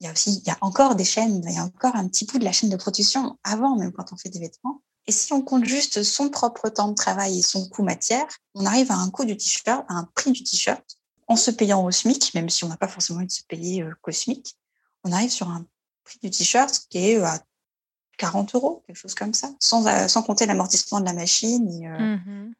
il 0.00 0.06
y 0.06 0.08
a 0.08 0.12
aussi, 0.12 0.42
il 0.44 0.48
y 0.48 0.50
a 0.50 0.58
encore 0.60 0.96
des 0.96 1.04
chaînes, 1.04 1.40
il 1.46 1.54
y 1.54 1.58
a 1.58 1.62
encore 1.62 1.94
un 1.94 2.08
petit 2.08 2.24
bout 2.24 2.40
de 2.40 2.44
la 2.44 2.52
chaîne 2.52 2.70
de 2.70 2.76
production 2.76 3.38
avant, 3.44 3.76
même 3.76 3.92
quand 3.92 4.12
on 4.12 4.16
fait 4.16 4.28
des 4.28 4.40
vêtements. 4.40 4.82
Et 5.06 5.12
si 5.12 5.32
on 5.32 5.42
compte 5.42 5.64
juste 5.64 6.02
son 6.02 6.30
propre 6.30 6.68
temps 6.68 6.88
de 6.88 6.94
travail 6.94 7.38
et 7.38 7.42
son 7.42 7.68
coût 7.68 7.84
matière, 7.84 8.26
on 8.54 8.66
arrive 8.66 8.90
à 8.90 8.96
un 8.96 9.10
coût 9.10 9.24
du 9.24 9.36
t-shirt, 9.36 9.84
à 9.88 9.94
un 9.94 10.08
prix 10.16 10.32
du 10.32 10.42
t-shirt, 10.42 10.97
en 11.28 11.36
se 11.36 11.50
payant 11.50 11.84
au 11.84 11.90
SMIC, 11.90 12.34
même 12.34 12.48
si 12.48 12.64
on 12.64 12.68
n'a 12.68 12.76
pas 12.76 12.88
forcément 12.88 13.18
envie 13.18 13.28
de 13.28 13.32
se 13.32 13.44
payer 13.44 13.82
euh, 13.82 13.94
qu'au 14.02 14.12
SMIC. 14.12 14.56
On 15.04 15.12
arrive 15.12 15.30
sur 15.30 15.48
un 15.48 15.64
prix 16.04 16.18
du 16.22 16.30
t-shirt 16.30 16.86
qui 16.90 16.98
est 16.98 17.22
à 17.22 17.40
40 18.16 18.54
euros, 18.54 18.82
quelque 18.86 18.96
chose 18.96 19.14
comme 19.14 19.34
ça, 19.34 19.50
sans, 19.60 20.08
sans 20.08 20.22
compter 20.22 20.46
l'amortissement 20.46 21.00
de 21.00 21.04
la 21.04 21.12
machine 21.12 21.68
et, 21.70 21.88
mmh 21.88 22.54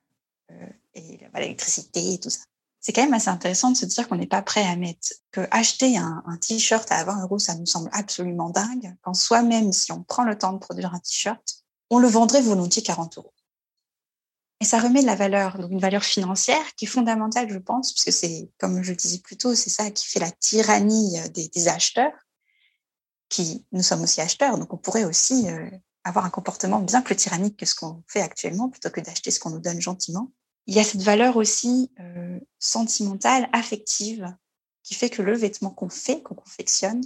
et 0.94 1.20
l'électricité 1.34 2.14
et 2.14 2.18
tout 2.18 2.30
ça 2.30 2.40
c'est 2.80 2.92
quand 2.92 3.02
même 3.02 3.14
assez 3.14 3.28
intéressant 3.28 3.70
de 3.70 3.76
se 3.76 3.86
dire 3.86 4.08
qu'on 4.08 4.16
n'est 4.16 4.26
pas 4.26 4.42
prêt 4.42 4.64
à 4.64 4.76
mettre 4.76 5.08
que 5.30 5.46
acheter 5.50 5.98
un, 5.98 6.22
t-shirt 6.40 6.90
à 6.90 7.04
20 7.04 7.22
euros, 7.22 7.38
ça 7.38 7.54
nous 7.54 7.66
semble 7.66 7.90
absolument 7.92 8.50
dingue. 8.50 8.96
Quand 9.02 9.14
soi-même, 9.14 9.72
si 9.72 9.92
on 9.92 10.02
prend 10.02 10.24
le 10.24 10.38
temps 10.38 10.52
de 10.52 10.58
produire 10.58 10.94
un 10.94 10.98
t-shirt, 10.98 11.64
on 11.90 11.98
le 11.98 12.08
vendrait 12.08 12.40
volontiers 12.40 12.82
40 12.82 13.18
euros. 13.18 13.32
Et 14.60 14.64
ça 14.64 14.80
remet 14.80 15.02
de 15.02 15.06
la 15.06 15.14
valeur, 15.14 15.58
donc 15.58 15.70
une 15.70 15.78
valeur 15.78 16.02
financière 16.02 16.74
qui 16.74 16.86
est 16.86 16.88
fondamentale, 16.88 17.48
je 17.48 17.58
pense, 17.58 17.92
puisque 17.92 18.12
c'est, 18.12 18.50
comme 18.58 18.82
je 18.82 18.90
le 18.90 18.96
disais 18.96 19.20
plus 19.20 19.36
tôt, 19.36 19.54
c'est 19.54 19.70
ça 19.70 19.90
qui 19.90 20.06
fait 20.06 20.18
la 20.18 20.32
tyrannie 20.32 21.16
des, 21.30 21.48
des, 21.48 21.68
acheteurs, 21.68 22.12
qui 23.28 23.66
nous 23.70 23.82
sommes 23.82 24.02
aussi 24.02 24.20
acheteurs, 24.20 24.58
donc 24.58 24.72
on 24.72 24.76
pourrait 24.76 25.04
aussi 25.04 25.48
euh, 25.48 25.70
avoir 26.02 26.24
un 26.24 26.30
comportement 26.30 26.80
bien 26.80 27.02
plus 27.02 27.14
tyrannique 27.14 27.56
que 27.56 27.66
ce 27.66 27.76
qu'on 27.76 28.02
fait 28.08 28.20
actuellement, 28.20 28.68
plutôt 28.68 28.90
que 28.90 29.00
d'acheter 29.00 29.30
ce 29.30 29.38
qu'on 29.38 29.50
nous 29.50 29.60
donne 29.60 29.80
gentiment. 29.80 30.32
Il 30.66 30.74
y 30.74 30.80
a 30.80 30.84
cette 30.84 31.02
valeur 31.02 31.36
aussi 31.36 31.92
euh, 32.00 32.40
sentimentale, 32.58 33.48
affective, 33.52 34.34
qui 34.82 34.94
fait 34.94 35.10
que 35.10 35.22
le 35.22 35.36
vêtement 35.36 35.70
qu'on 35.70 35.88
fait, 35.88 36.22
qu'on 36.22 36.34
confectionne, 36.34 37.02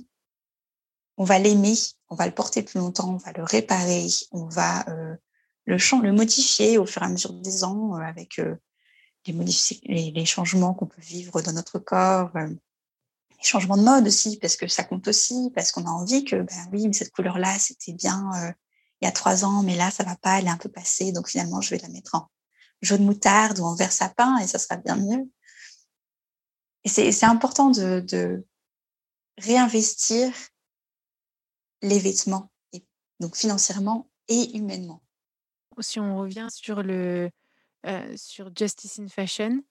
on 1.19 1.25
va 1.25 1.38
l'aimer, 1.38 1.75
on 2.09 2.15
va 2.15 2.27
le 2.27 2.33
porter 2.35 2.62
plus 2.62 2.79
longtemps, 2.79 3.11
on 3.11 3.19
va 3.19 3.33
le 3.33 3.45
réparer, 3.45 4.07
on 4.31 4.47
va 4.47 4.88
euh, 4.88 5.17
le, 5.66 5.77
le 5.77 6.12
modifier 6.12 6.79
au 6.79 6.87
fur 6.87 7.03
et 7.03 7.07
à 7.07 7.09
mesure 7.09 7.33
des 7.33 7.64
ans 7.64 7.96
euh, 7.96 8.01
avec 8.01 8.40
les, 9.27 10.11
les, 10.11 10.25
changements 10.27 10.75
qu'on 10.75 10.87
peut 10.87 11.01
vivre 11.01 11.40
dans 11.42 11.53
notre 11.53 11.79
corps, 11.79 12.31
les 12.35 13.44
changements 13.44 13.77
de 13.77 13.83
mode 13.83 14.07
aussi, 14.07 14.38
parce 14.38 14.57
que 14.57 14.66
ça 14.66 14.85
compte 14.85 15.07
aussi, 15.09 15.51
parce 15.55 15.70
qu'on 15.70 15.87
a 15.87 15.90
envie 15.90 16.25
que, 16.25 16.37
ben 16.37 16.68
oui, 16.72 16.87
mais 16.87 16.92
cette 16.92 17.12
couleur-là, 17.12 17.59
c'était 17.59 17.92
bien 17.92 18.31
il 19.01 19.05
y 19.05 19.09
a 19.09 19.12
trois 19.12 19.44
ans, 19.44 19.62
mais 19.62 19.77
là, 19.77 19.90
ça 19.90 20.05
va 20.05 20.16
pas, 20.16 20.38
elle 20.38 20.46
est 20.46 20.51
un 20.51 20.57
peu 20.57 20.68
passée, 20.68 21.12
donc 21.12 21.29
finalement, 21.29 21.61
je 21.61 21.70
vais 21.70 21.79
la 21.79 21.88
mettre 21.88 22.14
en, 22.14 22.29
jaune 22.83 23.05
moutarde 23.05 23.61
ou 23.61 23.64
en 23.64 23.75
vert 23.75 23.92
sapin 23.92 24.38
et 24.38 24.46
ça 24.46 24.59
sera 24.59 24.77
bien 24.77 24.96
mieux. 24.96 25.31
Et 26.85 26.88
c'est 26.88 27.25
important 27.25 27.70
de, 27.70 28.44
réinvestir 29.38 30.31
les 31.81 31.98
vêtements, 31.98 32.53
donc 33.18 33.35
financièrement 33.35 34.11
et 34.29 34.57
humainement. 34.57 35.03
Si 35.81 36.01
on 36.01 36.17
revient 36.19 36.49
sur 36.51 36.83
le 36.83 37.31
sur 38.17 38.51
Justice 38.57 39.01
in 39.01 39.09
Fashion, 39.09 39.63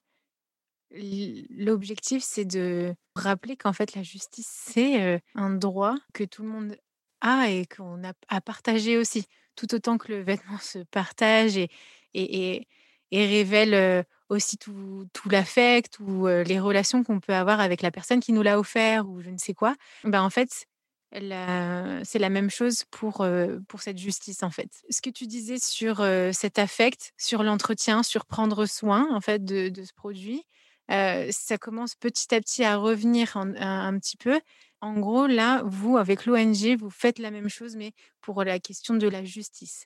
l'objectif 0.92 2.24
c'est 2.24 2.46
de 2.46 2.94
rappeler 3.16 3.56
qu'en 3.56 3.74
fait 3.74 3.96
la 3.96 4.04
justice 4.04 4.50
c'est 4.50 5.22
un 5.36 5.50
droit 5.52 5.96
que 6.14 6.24
tout 6.24 6.44
le 6.44 6.50
monde 6.50 6.76
a 7.22 7.50
et 7.50 7.66
qu'on 7.66 8.04
a 8.04 8.14
à 8.28 8.42
partager 8.42 8.98
aussi, 8.98 9.26
tout 9.56 9.74
autant 9.74 9.98
que 9.98 10.12
le 10.12 10.22
vêtement 10.22 10.58
se 10.58 10.80
partage 10.80 11.56
et, 11.58 11.70
et, 12.14 12.56
et 12.58 12.68
et 13.14 13.26
révèle 13.26 14.06
aussi 14.30 14.58
tout, 14.58 15.06
tout 15.14 15.28
l'affect 15.28 16.00
ou 16.00 16.28
les 16.28 16.60
relations 16.60 17.04
qu'on 17.04 17.20
peut 17.20 17.34
avoir 17.34 17.60
avec 17.60 17.82
la 17.82 17.92
personne 17.92 18.22
qui 18.22 18.32
nous 18.32 18.42
l'a 18.42 18.58
offert 18.58 19.08
ou 19.10 19.20
je 19.22 19.30
ne 19.30 19.38
sais 19.38 19.54
quoi. 19.54 19.76
Ben, 20.06 20.22
en 20.22 20.30
fait, 20.30 20.66
c'est 21.14 22.20
la 22.20 22.30
même 22.30 22.50
chose 22.50 22.84
pour, 22.90 23.26
pour 23.68 23.82
cette 23.82 23.98
justice, 23.98 24.44
en 24.44 24.50
fait. 24.50 24.70
Ce 24.90 25.02
que 25.02 25.10
tu 25.10 25.28
disais 25.28 25.58
sur 25.60 26.06
cet 26.34 26.60
affect, 26.60 27.14
sur 27.18 27.44
l'entretien, 27.44 28.04
sur 28.04 28.26
prendre 28.26 28.66
soin, 28.66 29.08
en 29.14 29.22
fait, 29.22 29.44
de, 29.44 29.72
ce 29.84 29.94
produit, 29.94 30.44
ça 30.90 31.58
commence 31.60 31.96
petit 31.96 32.34
à 32.34 32.40
petit 32.40 32.64
à 32.64 32.78
revenir 32.78 33.36
un, 33.36 33.98
petit 34.00 34.18
peu. 34.18 34.40
En 34.80 34.94
gros, 35.00 35.28
là, 35.28 35.64
vous, 35.66 35.98
avec 35.98 36.26
l'ONG, 36.26 36.78
vous 36.80 36.90
faites 36.90 37.20
la 37.20 37.30
même 37.30 37.50
chose, 37.50 37.76
mais 37.76 37.92
pour 38.22 38.44
la 38.44 38.60
question 38.60 38.96
de 38.96 39.08
la 39.08 39.24
justice, 39.26 39.86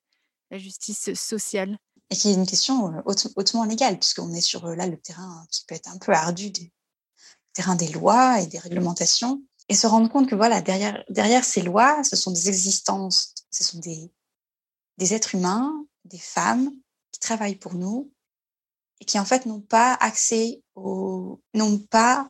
la 0.51 0.57
justice 0.57 1.13
sociale 1.15 1.79
et 2.09 2.15
qui 2.15 2.29
est 2.29 2.33
une 2.33 2.45
question 2.45 2.93
euh, 2.93 3.01
hautement 3.05 3.63
légale, 3.63 3.97
puisqu'on 3.97 4.33
est 4.33 4.41
sur 4.41 4.65
euh, 4.65 4.75
là 4.75 4.87
le 4.87 4.97
terrain 4.97 5.45
qui 5.49 5.65
peut 5.65 5.75
être 5.75 5.89
un 5.89 5.97
peu 5.97 6.13
ardu, 6.13 6.51
des, 6.51 6.71
terrain 7.53 7.75
des 7.75 7.87
lois 7.89 8.41
et 8.41 8.47
des 8.47 8.59
réglementations, 8.59 9.41
et 9.69 9.75
se 9.75 9.87
rendre 9.87 10.09
compte 10.09 10.29
que 10.29 10.35
voilà 10.35 10.61
derrière 10.61 11.03
derrière 11.09 11.43
ces 11.43 11.61
lois, 11.61 12.03
ce 12.03 12.15
sont 12.15 12.31
des 12.31 12.49
existences, 12.49 13.33
ce 13.49 13.63
sont 13.63 13.79
des 13.79 14.11
des 14.97 15.13
êtres 15.13 15.35
humains, 15.35 15.85
des 16.05 16.19
femmes 16.19 16.71
qui 17.11 17.19
travaillent 17.19 17.57
pour 17.57 17.73
nous 17.73 18.11
et 19.01 19.05
qui 19.05 19.19
en 19.19 19.25
fait 19.25 19.45
n'ont 19.45 19.61
pas 19.61 19.93
accès 19.99 20.63
aux 20.75 21.41
n'ont 21.53 21.79
pas 21.79 22.29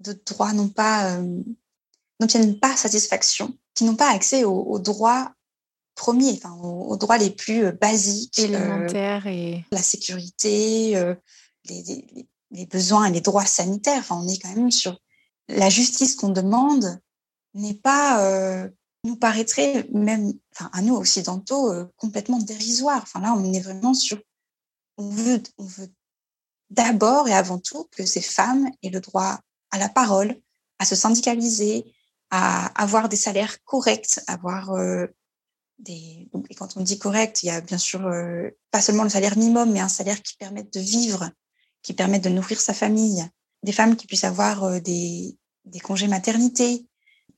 de 0.00 0.12
droits, 0.12 0.52
n'ont 0.52 0.68
pas 0.68 1.16
euh, 1.16 1.42
n'obtiennent 2.20 2.58
pas 2.58 2.76
satisfaction, 2.76 3.56
qui 3.74 3.84
n'ont 3.84 3.96
pas 3.96 4.10
accès 4.10 4.44
aux 4.44 4.78
droits 4.78 5.32
premiers, 5.98 6.32
enfin, 6.32 6.54
aux, 6.54 6.96
droits 6.96 7.18
les 7.18 7.30
plus 7.30 7.66
euh, 7.66 7.72
basiques. 7.72 8.38
Euh, 8.38 8.44
Élémentaires 8.44 9.26
et... 9.26 9.64
La 9.72 9.82
sécurité, 9.82 10.96
euh, 10.96 11.14
les, 11.68 12.26
les, 12.52 12.66
besoins 12.66 13.06
et 13.06 13.12
les 13.12 13.20
droits 13.20 13.44
sanitaires. 13.44 13.98
Enfin, 13.98 14.18
on 14.22 14.28
est 14.28 14.38
quand 14.38 14.54
même 14.54 14.70
sur 14.70 14.98
la 15.48 15.70
justice 15.70 16.14
qu'on 16.14 16.30
demande 16.30 17.00
n'est 17.54 17.74
pas, 17.74 18.68
nous 19.04 19.16
paraîtrait 19.16 19.88
même, 19.92 20.32
enfin, 20.54 20.70
à 20.72 20.82
nous 20.82 20.96
occidentaux, 20.96 21.72
complètement 21.96 22.38
dérisoire. 22.38 23.00
Enfin, 23.02 23.20
là, 23.20 23.34
on 23.36 23.52
est 23.52 23.60
vraiment 23.60 23.94
sur, 23.94 24.20
on 24.98 25.08
veut, 25.08 25.42
on 25.56 25.64
veut 25.64 25.88
d'abord 26.70 27.28
et 27.28 27.34
avant 27.34 27.58
tout 27.58 27.88
que 27.92 28.04
ces 28.04 28.20
femmes 28.20 28.68
aient 28.82 28.90
le 28.90 29.00
droit 29.00 29.40
à 29.70 29.78
la 29.78 29.88
parole, 29.88 30.38
à 30.78 30.84
se 30.84 30.94
syndicaliser, 30.94 31.92
à 32.30 32.66
avoir 32.80 33.08
des 33.08 33.16
salaires 33.16 33.62
corrects, 33.64 34.20
avoir 34.26 34.70
des, 35.78 36.28
et 36.50 36.54
quand 36.54 36.76
on 36.76 36.80
dit 36.80 36.98
correct, 36.98 37.42
il 37.42 37.46
y 37.46 37.50
a 37.50 37.60
bien 37.60 37.78
sûr 37.78 38.06
euh, 38.06 38.50
pas 38.70 38.80
seulement 38.80 39.04
le 39.04 39.10
salaire 39.10 39.36
minimum, 39.36 39.70
mais 39.72 39.80
un 39.80 39.88
salaire 39.88 40.22
qui 40.22 40.36
permette 40.36 40.72
de 40.72 40.80
vivre, 40.80 41.30
qui 41.82 41.92
permette 41.92 42.24
de 42.24 42.28
nourrir 42.28 42.60
sa 42.60 42.74
famille, 42.74 43.24
des 43.62 43.72
femmes 43.72 43.96
qui 43.96 44.06
puissent 44.06 44.24
avoir 44.24 44.64
euh, 44.64 44.80
des, 44.80 45.37
des 45.68 45.80
congés 45.80 46.08
maternité, 46.08 46.86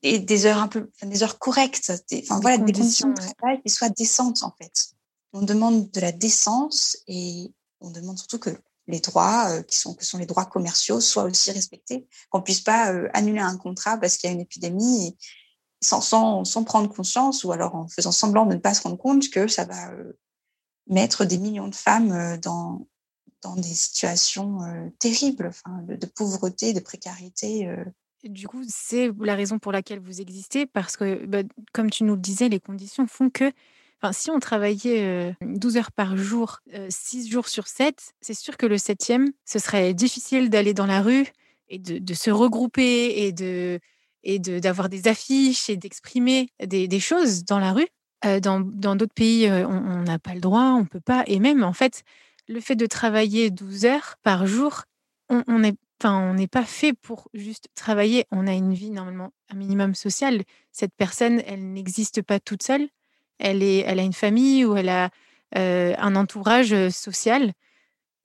et 0.03 0.19
des 0.19 0.47
heures 0.47 0.59
un 0.59 0.69
peu, 0.69 0.91
des 1.03 1.23
heures 1.23 1.39
correctes, 1.39 1.93
des, 2.09 2.23
enfin 2.23 2.41
voilà, 2.41 2.59
des 2.59 2.73
conditions 2.73 3.11
de 3.11 3.15
travail 3.15 3.61
qui 3.63 3.71
soient 3.71 3.91
décentes 3.91 4.43
en 4.43 4.55
fait. 4.57 4.95
On 5.33 5.43
demande 5.43 5.91
de 5.91 6.01
la 6.01 6.11
décence 6.11 6.97
et 7.07 7.53
on 7.81 7.91
demande 7.91 8.19
surtout 8.19 8.39
que 8.39 8.51
les 8.87 9.01
droits 9.01 9.51
euh, 9.51 9.63
qui 9.63 9.77
sont 9.77 9.95
que 9.95 10.05
sont 10.05 10.19
les 10.19 10.27
droits 10.27 10.47
commerciaux 10.47 11.01
soient 11.01 11.25
aussi 11.25 11.53
respectés, 11.53 12.09
qu'on 12.31 12.41
puisse 12.41 12.63
pas 12.63 12.93
annuler 13.13 13.41
un 13.41 13.57
contrat 13.59 13.99
parce 13.99 14.17
qu'il 14.17 14.29
y 14.29 14.31
a 14.31 14.35
une 14.35 14.41
épidémie 14.41 15.09
et, 15.09 15.17
sans, 15.81 16.01
sans, 16.01 16.45
sans, 16.45 16.65
prendre 16.65 16.93
conscience 16.93 17.45
ou 17.45 17.53
alors 17.53 17.75
en 17.75 17.89
faisant 17.89 18.13
semblant 18.13 18.47
de 18.47 18.55
ne 18.55 18.61
pas 18.61 18.75
se 18.75 18.83
rendre 18.83 18.99
compte 18.99 19.31
que 19.31 19.49
ça 19.49 19.65
va 19.65 19.91
euh, 19.93 20.19
mettre 20.87 21.25
des 21.25 21.39
millions 21.39 21.69
de 21.69 21.75
femmes 21.75 22.13
euh, 22.13 22.37
dans, 22.37 22.87
dans 23.43 23.57
des 23.57 23.75
situations 23.75 24.63
euh, 24.63 24.89
terribles 24.99 25.47
enfin, 25.49 25.83
de, 25.83 26.07
pauvreté, 26.07 26.73
de 26.73 26.81
précarité. 26.81 27.75
Du 28.25 28.47
coup, 28.47 28.63
c'est 28.69 29.11
la 29.19 29.35
raison 29.35 29.59
pour 29.59 29.73
laquelle 29.73 30.01
vous 30.01 30.21
existez, 30.21 30.67
parce 30.67 30.97
que, 30.97 31.25
bah, 31.27 31.43
comme 31.73 31.91
tu 31.91 32.05
nous 32.05 32.15
le 32.15 32.21
disais, 32.21 32.49
les 32.49 32.61
conditions 32.61 33.07
font 33.07 33.31
que 33.31 33.51
si 34.13 34.31
on 34.31 34.41
travaillait 34.41 35.37
12 35.43 35.77
heures 35.77 35.93
par 35.93 36.17
jour, 36.17 36.61
6 36.89 37.29
jours 37.31 37.49
sur 37.49 37.67
7, 37.67 38.15
c'est 38.21 38.35
sûr 38.35 38.57
que 38.57 38.67
le 38.67 38.79
septième, 38.79 39.31
ce 39.45 39.59
serait 39.59 39.93
difficile 39.95 40.49
d'aller 40.51 40.75
dans 40.75 40.87
la 40.87 41.03
rue 41.03 41.27
et 41.69 41.79
de, 41.79 42.15
se 42.15 42.31
regrouper 42.31 43.27
et 43.27 43.33
de, 43.33 43.79
et 44.25 44.39
d'avoir 44.39 44.89
des 44.89 45.07
affiches 45.07 45.69
et 45.69 45.77
d'exprimer 45.77 46.49
des, 46.65 47.01
choses 47.01 47.45
dans 47.45 47.59
la 47.59 47.73
rue. 47.73 47.89
Dans 48.43 48.61
d'autres 48.61 49.15
pays, 49.15 49.51
on 49.51 50.03
n'a 50.03 50.19
pas 50.19 50.35
le 50.35 50.41
droit, 50.41 50.73
on 50.79 50.87
peut 50.87 51.01
pas. 51.01 51.23
Et 51.27 51.39
même, 51.39 51.63
en 51.63 51.73
fait, 51.73 52.03
le 52.49 52.61
fait 52.61 52.77
de 52.77 52.87
travailler 52.87 53.51
12 53.51 53.85
heures 53.85 54.17
par 54.23 54.47
jour, 54.47 54.85
on 55.29 55.59
n'est 55.59 55.77
on 56.05 56.35
n'est 56.35 56.49
pas 56.49 56.65
fait 56.65 56.93
pour 56.93 57.29
juste 57.35 57.69
travailler. 57.75 58.27
On 58.31 58.47
a 58.47 58.53
une 58.53 58.75
vie, 58.75 58.91
normalement, 58.91 59.33
un 59.51 59.57
minimum 59.57 59.95
social. 59.95 60.43
Cette 60.73 60.95
personne, 60.95 61.43
elle 61.47 61.73
n'existe 61.73 62.23
pas 62.23 62.41
toute 62.41 62.63
seule. 62.63 62.89
Elle, 63.39 63.63
a 63.63 64.03
une 64.03 64.13
famille 64.13 64.65
ou 64.65 64.77
elle 64.77 64.91
a 64.91 65.11
euh, 65.57 65.95
un 65.99 66.15
entourage 66.17 66.89
social. 66.91 67.53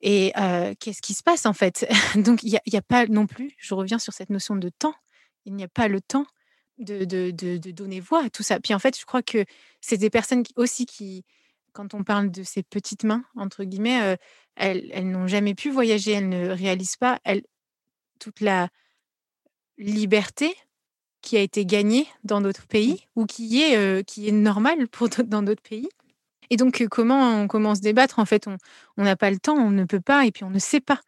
Et 0.02 0.32
qu'est-ce 0.78 1.02
qui 1.02 1.14
se 1.14 1.22
passe 1.22 1.46
en 1.46 1.52
fait? 1.52 1.86
Donc, 2.16 2.42
il 2.42 2.50
n'y 2.50 2.78
a, 2.78 2.82
pas 2.82 3.06
non 3.06 3.26
plus, 3.26 3.54
je 3.58 3.74
reviens 3.74 3.98
sur 3.98 4.12
cette 4.12 4.30
notion 4.30 4.56
de 4.56 4.68
temps, 4.68 4.94
il 5.46 5.54
n'y 5.54 5.64
a 5.64 5.68
pas 5.68 5.88
le 5.88 6.00
temps 6.00 6.26
de, 6.78 7.30
donner 7.70 8.00
voix 8.00 8.24
à 8.24 8.30
tout 8.30 8.42
ça. 8.42 8.60
Puis 8.60 8.74
en 8.74 8.78
fait, 8.78 8.98
je 8.98 9.04
crois 9.04 9.22
que 9.22 9.44
c'est 9.80 9.96
des 9.96 10.10
personnes 10.10 10.42
aussi 10.56 10.86
qui, 10.86 11.24
quand 11.72 11.94
on 11.94 12.04
parle 12.04 12.30
de 12.30 12.42
ces 12.42 12.62
petites 12.62 13.04
mains, 13.04 13.24
entre 13.36 13.64
guillemets, 13.64 14.02
euh, 14.02 14.16
elles, 14.56 14.88
elles 14.92 15.10
n'ont 15.10 15.26
jamais 15.26 15.54
pu 15.54 15.70
voyager, 15.70 16.12
elles 16.12 16.28
ne 16.28 16.48
réalisent 16.48 16.96
pas 16.96 17.18
elles, 17.24 17.42
toute 18.18 18.40
la 18.40 18.68
liberté 19.78 20.54
qui 21.22 21.36
a 21.36 21.40
été 21.40 21.66
gagnée 21.66 22.06
dans 22.24 22.40
d'autres 22.40 22.66
pays 22.66 23.06
ou 23.16 23.26
qui 23.26 23.62
est, 23.62 23.76
euh, 23.76 24.02
qui 24.02 24.28
est 24.28 24.32
normale 24.32 24.88
pour 24.92 25.08
dans 25.08 25.42
d'autres 25.42 25.62
pays. 25.62 25.88
Et 26.48 26.56
donc, 26.56 26.86
comment 26.90 27.40
on 27.40 27.48
commence 27.48 27.78
à 27.78 27.80
débattre 27.80 28.20
En 28.20 28.24
fait, 28.24 28.46
on 28.96 29.02
n'a 29.02 29.16
pas 29.16 29.30
le 29.30 29.38
temps, 29.38 29.56
on 29.56 29.70
ne 29.70 29.84
peut 29.84 30.00
pas, 30.00 30.26
et 30.26 30.30
puis 30.30 30.44
on 30.44 30.50
ne 30.50 30.60
sait 30.60 30.80
pas. 30.80 31.00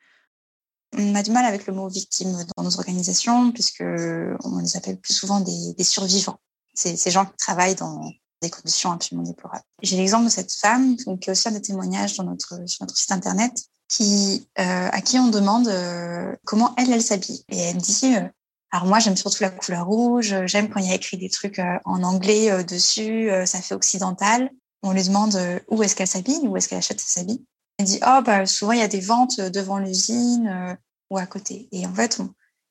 On 0.97 1.15
a 1.15 1.23
du 1.23 1.31
mal 1.31 1.45
avec 1.45 1.67
le 1.67 1.75
mot 1.75 1.89
victime 1.89 2.37
dans 2.57 2.65
nos 2.65 2.77
organisations, 2.79 3.53
puisque 3.53 3.83
on 3.83 4.59
les 4.59 4.77
appelle 4.77 4.99
plus 4.99 5.13
souvent 5.13 5.39
des, 5.41 5.75
des 5.75 5.85
survivants. 5.85 6.41
C'est 6.75 6.97
ces 6.97 7.13
gens 7.13 7.27
qui 7.27 7.37
travaillent 7.37 7.77
dans, 7.77 8.11
des 8.43 8.51
conditions 8.51 8.93
absolument 8.93 9.27
déplorables. 9.27 9.65
J'ai 9.83 9.97
l'exemple 9.97 10.27
de 10.27 10.31
cette 10.31 10.53
femme, 10.53 10.97
donc, 11.07 11.21
qui 11.21 11.31
est 11.31 11.33
aussi 11.33 11.49
un 11.49 11.53
des 11.53 11.63
témoignages 11.63 12.17
dans 12.17 12.25
notre, 12.25 12.69
sur 12.69 12.85
notre 12.85 12.97
site 12.97 13.13
internet, 13.13 13.53
euh, 14.01 14.89
à 14.93 15.01
qui 15.01 15.19
on 15.19 15.29
demande 15.29 15.69
euh, 15.69 16.35
comment 16.45 16.75
elle, 16.77 16.93
elle 16.93 17.03
s'habille. 17.03 17.45
Et 17.51 17.59
elle 17.59 17.79
dit, 17.79 18.15
euh, 18.17 18.29
alors 18.71 18.87
moi, 18.87 18.99
j'aime 18.99 19.17
surtout 19.17 19.43
la 19.43 19.51
couleur 19.51 19.87
rouge, 19.87 20.35
j'aime 20.45 20.69
quand 20.69 20.81
il 20.81 20.89
y 20.89 20.93
a 20.93 20.95
écrit 20.95 21.17
des 21.17 21.31
trucs 21.31 21.59
en 21.85 22.03
anglais 22.03 22.65
dessus, 22.65 23.31
ça 23.47 23.63
fait 23.63 23.75
occidental. 23.75 24.51
On 24.83 24.93
lui 24.93 25.03
demande 25.03 25.41
où 25.69 25.83
est-ce 25.83 25.97
qu'elle 25.97 26.07
s'habille, 26.07 26.41
où 26.43 26.55
est-ce 26.57 26.69
qu'elle 26.69 26.79
achète 26.79 27.01
ses 27.01 27.21
habits. 27.21 27.45
Elle 27.79 27.87
dit, 27.87 27.99
oh, 28.07 28.21
bah, 28.23 28.45
souvent, 28.45 28.73
il 28.73 28.81
y 28.81 28.83
a 28.83 28.89
des 28.89 29.01
ventes 29.01 29.41
devant 29.41 29.79
l'usine 29.79 30.77
ou 31.09 31.17
à 31.17 31.25
côté. 31.25 31.71
Et 31.73 31.87
en 31.87 31.95
fait, 31.95 32.21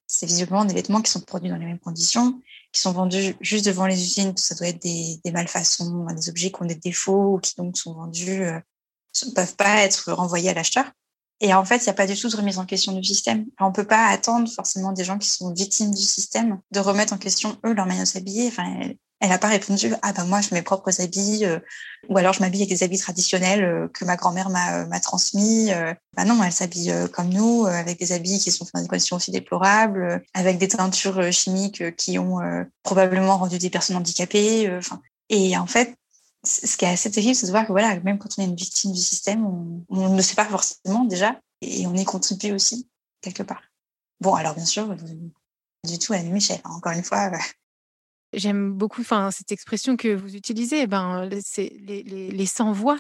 c'est 0.06 0.28
visiblement 0.28 0.66
des 0.66 0.76
vêtements 0.76 1.02
qui 1.02 1.10
sont 1.10 1.22
produits 1.22 1.50
dans 1.50 1.58
les 1.58 1.66
mêmes 1.66 1.80
conditions, 1.80 2.40
qui 2.72 2.80
sont 2.80 2.92
vendus 2.92 3.36
juste 3.42 3.66
devant 3.66 3.88
les 3.88 4.00
usines. 4.00 4.38
Ça 4.38 4.54
doit 4.54 4.68
être 4.68 4.82
des, 4.84 5.20
des 5.26 5.32
malfaçons, 5.32 6.06
des 6.16 6.30
objets 6.30 6.52
qui 6.52 6.62
ont 6.62 6.66
des 6.66 6.76
défauts 6.76 7.40
qui 7.42 7.56
donc 7.56 7.76
sont 7.76 7.96
vendus, 7.96 8.44
ne 9.26 9.32
peuvent 9.32 9.56
pas 9.56 9.82
être 9.82 10.12
renvoyés 10.12 10.52
à 10.52 10.54
l'acheteur. 10.54 10.86
Et 11.40 11.54
en 11.54 11.64
fait, 11.66 11.78
il 11.78 11.84
n'y 11.84 11.90
a 11.90 11.94
pas 11.94 12.08
du 12.08 12.16
tout 12.16 12.30
de 12.30 12.36
remise 12.36 12.58
en 12.58 12.66
question 12.66 12.94
du 12.94 13.04
système. 13.04 13.46
on 13.60 13.68
ne 13.68 13.74
peut 13.74 13.86
pas 13.86 14.08
attendre 14.08 14.50
forcément 14.50 14.92
des 14.92 15.04
gens 15.04 15.18
qui 15.18 15.30
sont 15.30 15.54
victimes 15.54 15.94
du 15.94 16.02
système 16.02 16.60
de 16.72 16.80
remettre 16.80 17.14
en 17.14 17.18
question, 17.18 17.58
eux, 17.66 17.74
leur 17.74 17.86
manière 17.86 18.06
de 18.06 18.10
s'habiller. 18.10 18.48
Enfin, 18.48 18.66
elle 19.20 19.30
n'a 19.30 19.40
pas 19.40 19.48
répondu 19.48 19.94
ah 20.02 20.14
ben 20.14 20.26
moi 20.26 20.42
je 20.42 20.50
mets 20.52 20.60
mes 20.60 20.64
propres 20.64 21.02
habits 21.02 21.44
euh, 21.44 21.60
ou 22.10 22.18
alors 22.18 22.34
je 22.34 22.40
m'habille 22.40 22.62
avec 22.62 22.70
des 22.70 22.84
habits 22.84 23.00
traditionnels 23.00 23.64
euh, 23.64 23.88
que 23.88 24.06
ma 24.06 24.16
grand-mère 24.16 24.50
m'a 24.50 24.84
euh, 24.84 25.00
transmis 25.02 25.70
ben 26.16 26.26
non 26.26 26.42
elle 26.44 26.52
s'habille 26.52 26.94
comme 27.14 27.30
nous 27.30 27.66
avec 27.66 28.00
des 28.00 28.12
habits 28.12 28.40
qui 28.40 28.52
sont 28.52 28.66
dans 28.74 28.82
des 28.82 28.88
conditions 28.88 29.16
aussi 29.16 29.32
déplorables 29.32 30.24
avec 30.34 30.58
des 30.58 30.68
teintures 30.68 31.32
chimiques 31.32 31.96
qui 31.96 32.20
ont 32.20 32.40
probablement 32.84 33.38
rendu 33.38 33.58
des 33.58 33.70
personnes 33.70 33.96
handicapées 33.96 34.70
enfin 34.78 35.02
et 35.30 35.58
en 35.58 35.68
fait 35.68 35.96
ce 36.44 36.78
qui 36.78 36.86
est 36.86 36.90
assez 36.90 37.12
terrible, 37.12 37.36
c'est 37.36 37.48
de 37.48 37.52
voir 37.52 37.66
que 37.66 37.72
voilà, 37.72 38.00
même 38.02 38.18
quand 38.18 38.30
on 38.38 38.42
est 38.42 38.46
une 38.46 38.56
victime 38.56 38.92
du 38.92 39.02
système, 39.02 39.46
on, 39.46 40.10
ne 40.10 40.22
sait 40.22 40.36
pas 40.36 40.46
forcément 40.46 41.06
déjà 41.06 41.40
et 41.62 41.88
on 41.88 41.96
y 41.96 42.06
contribue 42.06 42.52
aussi 42.52 42.88
quelque 43.22 43.44
part. 43.44 43.62
Bon, 44.22 44.34
alors 44.36 44.56
bien 44.56 44.66
sûr, 44.66 44.96
du 44.96 46.00
tout 46.00 46.14
à 46.14 46.22
Michel, 46.22 46.60
hein, 46.64 46.72
encore 46.72 46.94
une 46.94 47.04
fois. 47.04 47.32
Euh. 47.32 47.38
J'aime 48.34 48.72
beaucoup 48.72 49.04
cette 49.04 49.52
expression 49.52 49.96
que 49.96 50.14
vous 50.14 50.36
utilisez, 50.36 50.86
ben, 50.88 51.30
c'est 51.44 51.74
les, 51.80 52.04
les, 52.04 52.46
sans-voix. 52.46 53.00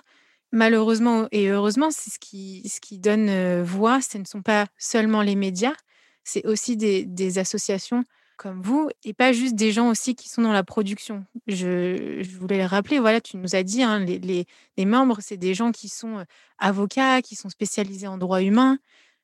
Malheureusement 0.53 1.27
et 1.31 1.49
heureusement, 1.49 1.91
c'est 1.91 2.09
ce 2.09 2.19
qui, 2.19 2.67
ce 2.69 2.79
qui 2.79 2.99
donne 2.99 3.27
euh, 3.27 3.63
voix. 3.63 3.99
Ce 4.01 4.17
ne 4.17 4.23
sont 4.23 4.41
pas 4.41 4.67
seulement 4.77 5.21
les 5.21 5.35
médias, 5.35 5.75
c'est 6.23 6.45
aussi 6.45 6.77
des 6.77 7.37
associations 7.37 8.03
comme 8.37 8.61
vous, 8.61 8.89
et 9.03 9.13
pas 9.13 9.33
juste 9.33 9.55
des 9.55 9.71
gens 9.71 9.89
aussi 9.89 10.15
qui 10.15 10.29
sont 10.29 10.43
dans 10.43 10.53
la 10.53 10.63
production. 10.63 11.25
Je, 11.47 12.23
voulais 12.37 12.59
le 12.59 12.65
rappeler, 12.65 12.99
voilà, 12.99 13.19
tu 13.19 13.35
nous 13.37 13.55
as 13.55 13.63
dit, 13.63 13.83
hein, 13.83 13.99
les, 13.99 14.45
membres, 14.85 15.17
c'est 15.19 15.37
des 15.37 15.53
gens 15.53 15.71
qui 15.71 15.89
sont 15.89 16.23
avocats, 16.59 17.21
qui 17.21 17.35
sont 17.35 17.49
spécialisés 17.49 18.07
en 18.07 18.17
droit 18.17 18.41
humain 18.41 18.77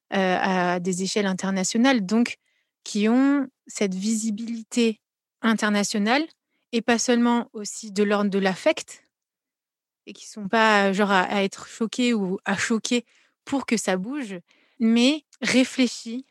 à 0.09 0.79
des 0.79 1.03
échelles 1.03 1.25
internationales, 1.25 2.05
donc 2.05 2.37
qui 2.83 3.07
ont 3.07 3.47
cette 3.67 3.95
visibilité 3.95 4.99
internationale 5.41 6.23
et 6.71 6.81
pas 6.81 6.99
seulement 6.99 7.49
aussi 7.53 7.91
de 7.91 8.03
l'ordre 8.03 8.29
de 8.29 8.39
l'affect, 8.39 9.03
et 10.05 10.13
qui 10.13 10.27
sont 10.27 10.47
pas 10.47 10.91
genre 10.91 11.11
à, 11.11 11.21
à 11.21 11.43
être 11.43 11.67
choqués 11.67 12.13
ou 12.13 12.39
à 12.45 12.57
choquer 12.57 13.05
pour 13.45 13.65
que 13.65 13.77
ça 13.77 13.95
bouge, 13.95 14.39
mais 14.79 15.23
réfléchis 15.41 16.25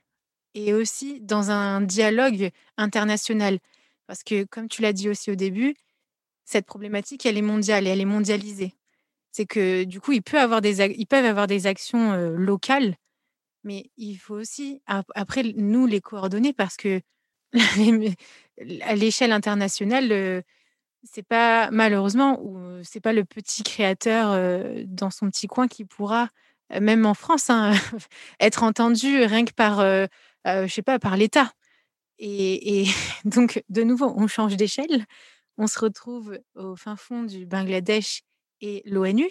et 0.54 0.74
aussi 0.74 1.20
dans 1.20 1.50
un 1.50 1.80
dialogue 1.80 2.50
international. 2.76 3.58
Parce 4.06 4.22
que, 4.22 4.44
comme 4.44 4.68
tu 4.68 4.82
l'as 4.82 4.92
dit 4.92 5.08
aussi 5.08 5.30
au 5.30 5.34
début, 5.34 5.74
cette 6.44 6.66
problématique, 6.66 7.24
elle 7.26 7.38
est 7.38 7.42
mondiale 7.42 7.86
et 7.86 7.90
elle 7.90 8.00
est 8.00 8.04
mondialisée. 8.04 8.74
C'est 9.30 9.46
que 9.46 9.84
du 9.84 10.00
coup, 10.00 10.12
ils 10.12 10.22
peuvent 10.22 10.42
avoir 10.42 10.60
des, 10.60 10.82
ils 10.98 11.06
peuvent 11.06 11.24
avoir 11.24 11.46
des 11.46 11.66
actions 11.66 12.14
locales, 12.36 12.96
mais 13.64 13.90
il 13.96 14.16
faut 14.16 14.34
aussi, 14.34 14.82
après, 14.86 15.42
nous, 15.56 15.86
les 15.86 16.00
coordonner 16.00 16.52
parce 16.52 16.76
que 16.76 17.00
à 18.82 18.94
l'échelle 18.96 19.32
internationale, 19.32 20.42
c'est 21.04 21.22
pas 21.22 21.70
malheureusement 21.70 22.40
ou 22.42 22.82
c'est 22.82 23.00
pas 23.00 23.12
le 23.12 23.24
petit 23.24 23.62
créateur 23.62 24.36
dans 24.86 25.10
son 25.10 25.30
petit 25.30 25.46
coin 25.46 25.68
qui 25.68 25.84
pourra, 25.84 26.28
même 26.80 27.06
en 27.06 27.14
France, 27.14 27.50
hein, 27.50 27.72
être 28.40 28.62
entendu 28.62 29.24
rien 29.24 29.44
que 29.44 29.52
par 29.52 29.80
euh, 29.80 30.06
je 30.46 30.66
sais 30.68 30.82
pas, 30.82 30.98
par 30.98 31.16
l'État. 31.16 31.52
Et, 32.18 32.86
donc, 33.24 33.62
de 33.68 33.82
nouveau, 33.82 34.12
on 34.16 34.26
change 34.26 34.56
d'échelle. 34.56 35.06
On 35.58 35.66
se 35.66 35.78
retrouve 35.78 36.38
au 36.54 36.76
fin 36.76 36.96
fond 36.96 37.24
du 37.24 37.46
Bangladesh 37.46 38.22
et 38.60 38.82
l'ONU, 38.86 39.28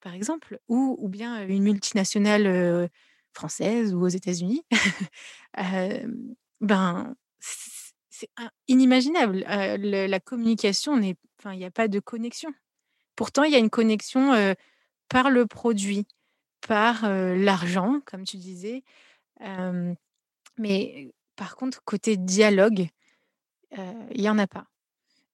par 0.00 0.14
exemple, 0.14 0.60
ou, 0.68 0.96
ou 0.98 1.08
bien 1.08 1.46
une 1.46 1.62
multinationale 1.62 2.46
euh, 2.46 2.88
française 3.32 3.94
ou 3.94 4.02
aux 4.02 4.08
États-Unis. 4.08 4.64
Euh, 5.58 6.06
ben, 6.60 7.16
c'est 7.40 8.28
inimaginable. 8.68 9.40
la 9.40 10.20
communication, 10.20 10.96
il 10.96 11.16
n'y 11.44 11.64
a 11.64 11.72
pas 11.72 11.88
de 11.88 11.98
connexion. 11.98 12.54
Pourtant, 13.16 13.42
il 13.42 13.50
y 13.50 13.56
a 13.56 13.58
une 13.58 13.68
connexion 13.68 14.54
par 15.08 15.28
le 15.28 15.46
produit, 15.48 16.06
par 16.60 17.10
l'argent, 17.10 18.00
comme 18.06 18.22
tu 18.22 18.36
disais. 18.36 18.84
Mais 20.60 21.10
par 21.36 21.56
contre, 21.56 21.82
côté 21.84 22.18
dialogue, 22.18 22.88
il 23.72 24.20
n'y 24.20 24.28
en 24.28 24.38
a 24.38 24.46
pas. 24.46 24.66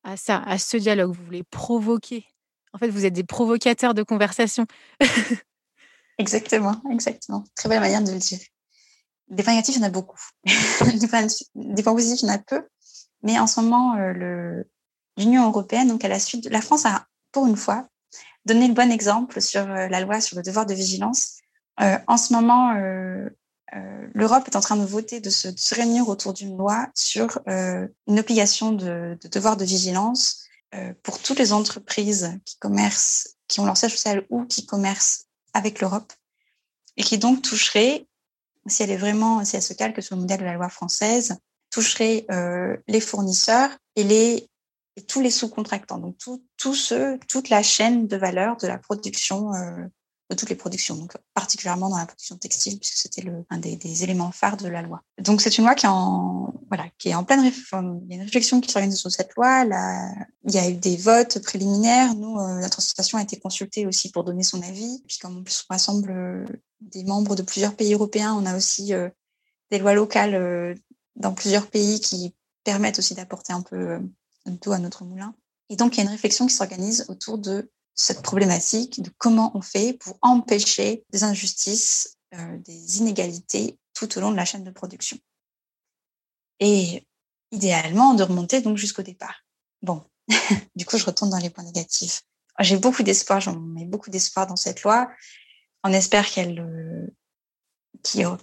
À 0.04 0.16
ça, 0.16 0.38
à 0.38 0.56
ce 0.56 0.76
dialogue, 0.76 1.12
vous 1.12 1.24
voulez 1.24 1.42
provoquer. 1.42 2.26
En 2.72 2.78
fait, 2.78 2.88
vous 2.88 3.04
êtes 3.04 3.12
des 3.12 3.24
provocateurs 3.24 3.92
de 3.92 4.04
conversation. 4.04 4.66
exactement, 6.18 6.80
exactement. 6.92 7.42
Très 7.56 7.68
belle 7.68 7.80
manière 7.80 8.04
de 8.04 8.12
le 8.12 8.18
dire. 8.18 8.38
Des 9.28 9.42
points 9.42 9.54
négatifs, 9.54 9.74
il 9.74 9.80
y 9.80 9.84
en 9.84 9.88
a 9.88 9.90
beaucoup. 9.90 10.20
des, 10.44 11.08
points, 11.08 11.22
positifs, 11.94 12.22
il 12.22 12.26
y 12.26 12.30
en 12.30 12.34
a 12.34 12.38
peu. 12.38 12.62
Mais 13.24 13.36
en 13.40 13.48
ce 13.48 13.60
moment, 13.60 13.96
l'Union 15.16 15.48
européenne, 15.48 15.88
donc 15.88 16.04
à 16.04 16.08
la 16.08 16.20
suite, 16.20 16.48
la 16.52 16.60
France 16.60 16.86
a, 16.86 17.06
pour 17.32 17.48
une 17.48 17.56
fois, 17.56 17.88
donné 18.44 18.68
le 18.68 18.74
bon 18.74 18.92
exemple 18.92 19.40
sur 19.40 19.66
la 19.66 20.00
loi 20.00 20.20
sur 20.20 20.36
le 20.36 20.42
devoir 20.44 20.66
de 20.66 20.74
vigilance. 20.74 21.40
en 21.78 22.16
ce 22.16 22.32
moment, 22.32 22.72
euh, 23.74 24.06
l'Europe 24.14 24.44
est 24.46 24.56
en 24.56 24.60
train 24.60 24.76
de 24.76 24.84
voter, 24.84 25.20
de 25.20 25.30
se, 25.30 25.74
réunir 25.74 26.08
autour 26.08 26.32
d'une 26.32 26.56
loi 26.56 26.88
sur 26.94 27.40
euh, 27.48 27.88
une 28.06 28.20
obligation 28.20 28.72
de, 28.72 29.18
devoir 29.30 29.56
de 29.56 29.64
vigilance 29.64 30.44
euh, 30.74 30.92
pour 31.02 31.20
toutes 31.20 31.38
les 31.38 31.52
entreprises 31.52 32.38
qui 32.44 32.56
commercent, 32.58 33.36
qui 33.48 33.60
ont 33.60 33.66
leur 33.66 33.76
siège 33.76 33.92
social 33.92 34.24
ou 34.30 34.44
qui 34.44 34.66
commercent 34.66 35.24
avec 35.52 35.80
l'Europe, 35.80 36.12
et 36.96 37.02
qui 37.02 37.18
donc 37.18 37.42
toucherait, 37.42 38.06
si 38.66 38.82
elle 38.82 38.90
est 38.90 38.96
vraiment, 38.96 39.44
si 39.44 39.56
elle 39.56 39.62
se 39.62 39.74
calque 39.74 40.02
sur 40.02 40.14
le 40.14 40.22
modèle 40.22 40.40
de 40.40 40.44
la 40.44 40.54
loi 40.54 40.68
française, 40.68 41.36
toucherait 41.70 42.26
les 42.88 43.00
fournisseurs 43.00 43.70
et 43.96 44.04
les 44.04 44.48
tous 45.08 45.20
les 45.20 45.30
sous-contractants, 45.30 45.98
donc 45.98 46.16
tout, 46.56 46.74
ceux, 46.74 47.18
toute 47.28 47.50
la 47.50 47.62
chaîne 47.62 48.06
de 48.06 48.16
valeur 48.16 48.56
de 48.56 48.66
la 48.66 48.78
production 48.78 49.50
de 50.28 50.34
toutes 50.34 50.48
les 50.48 50.56
productions, 50.56 50.96
donc 50.96 51.16
particulièrement 51.34 51.88
dans 51.88 51.98
la 51.98 52.06
production 52.06 52.36
textile, 52.36 52.78
puisque 52.78 52.96
c'était 52.96 53.24
un 53.48 53.58
des, 53.58 54.02
éléments 54.02 54.32
phares 54.32 54.56
de 54.56 54.68
la 54.68 54.82
loi. 54.82 55.02
Donc 55.18 55.40
c'est 55.40 55.56
une 55.56 55.64
loi 55.64 55.74
qui 55.74 55.86
est 55.86 55.90
en, 55.90 56.52
voilà, 56.68 56.86
qui 56.98 57.10
est 57.10 57.14
en 57.14 57.22
pleine 57.22 57.40
réflexion. 57.40 58.02
Il 58.04 58.10
y 58.10 58.12
a 58.14 58.16
une 58.16 58.24
réflexion 58.24 58.60
qui 58.60 58.70
s'organise 58.70 58.98
sur 58.98 59.10
cette 59.10 59.34
loi. 59.36 59.64
Là, 59.64 60.12
il 60.44 60.54
y 60.54 60.58
a 60.58 60.68
eu 60.68 60.74
des 60.74 60.96
votes 60.96 61.38
préliminaires. 61.42 62.14
Nous, 62.14 62.38
euh, 62.38 62.60
notre 62.60 62.78
association 62.78 63.18
a 63.18 63.22
été 63.22 63.38
consultée 63.38 63.86
aussi 63.86 64.10
pour 64.10 64.24
donner 64.24 64.42
son 64.42 64.60
avis. 64.62 65.02
Puis 65.06 65.18
comme 65.18 65.38
en 65.38 65.42
plus 65.42 65.64
on 65.68 65.72
rassemble 65.72 66.10
euh, 66.10 66.44
des 66.80 67.04
membres 67.04 67.36
de 67.36 67.42
plusieurs 67.42 67.76
pays 67.76 67.94
européens, 67.94 68.34
on 68.34 68.46
a 68.46 68.56
aussi 68.56 68.94
euh, 68.94 69.08
des 69.70 69.78
lois 69.78 69.94
locales 69.94 70.76
dans 71.16 71.32
plusieurs 71.34 71.68
pays 71.68 72.00
qui 72.00 72.34
permettent 72.62 72.98
aussi 72.98 73.14
d'apporter 73.14 73.52
un 73.52 73.62
peu 73.62 73.98
d'eau 74.46 74.72
à 74.72 74.78
notre 74.78 75.04
moulin. 75.04 75.34
Et 75.68 75.76
donc, 75.76 75.94
il 75.94 75.98
y 75.98 76.00
a 76.00 76.04
une 76.04 76.10
réflexion 76.10 76.46
qui 76.46 76.54
s'organise 76.54 77.04
autour 77.08 77.38
de 77.38 77.68
cette 77.96 78.22
problématique 78.22 79.02
de 79.02 79.10
comment 79.18 79.50
on 79.56 79.62
fait 79.62 79.94
pour 79.94 80.18
empêcher 80.20 81.04
des 81.10 81.24
injustices, 81.24 82.18
euh, 82.34 82.58
des 82.58 82.98
inégalités 82.98 83.78
tout 83.94 84.16
au 84.16 84.20
long 84.20 84.30
de 84.30 84.36
la 84.36 84.44
chaîne 84.44 84.64
de 84.64 84.70
production. 84.70 85.18
Et 86.60 87.06
idéalement, 87.50 88.14
de 88.14 88.22
remonter 88.22 88.60
donc 88.60 88.76
jusqu'au 88.76 89.02
départ. 89.02 89.44
Bon, 89.82 90.04
du 90.76 90.84
coup, 90.84 90.98
je 90.98 91.06
retourne 91.06 91.30
dans 91.30 91.38
les 91.38 91.50
points 91.50 91.64
négatifs. 91.64 92.22
J'ai 92.60 92.76
beaucoup 92.76 93.02
d'espoir, 93.02 93.40
j'en 93.40 93.58
mets 93.58 93.84
beaucoup 93.86 94.10
d'espoir 94.10 94.46
dans 94.46 94.56
cette 94.56 94.82
loi. 94.82 95.10
On 95.82 95.92
espère 95.92 96.30
qu'elle 96.30 96.60
euh, 96.60 97.06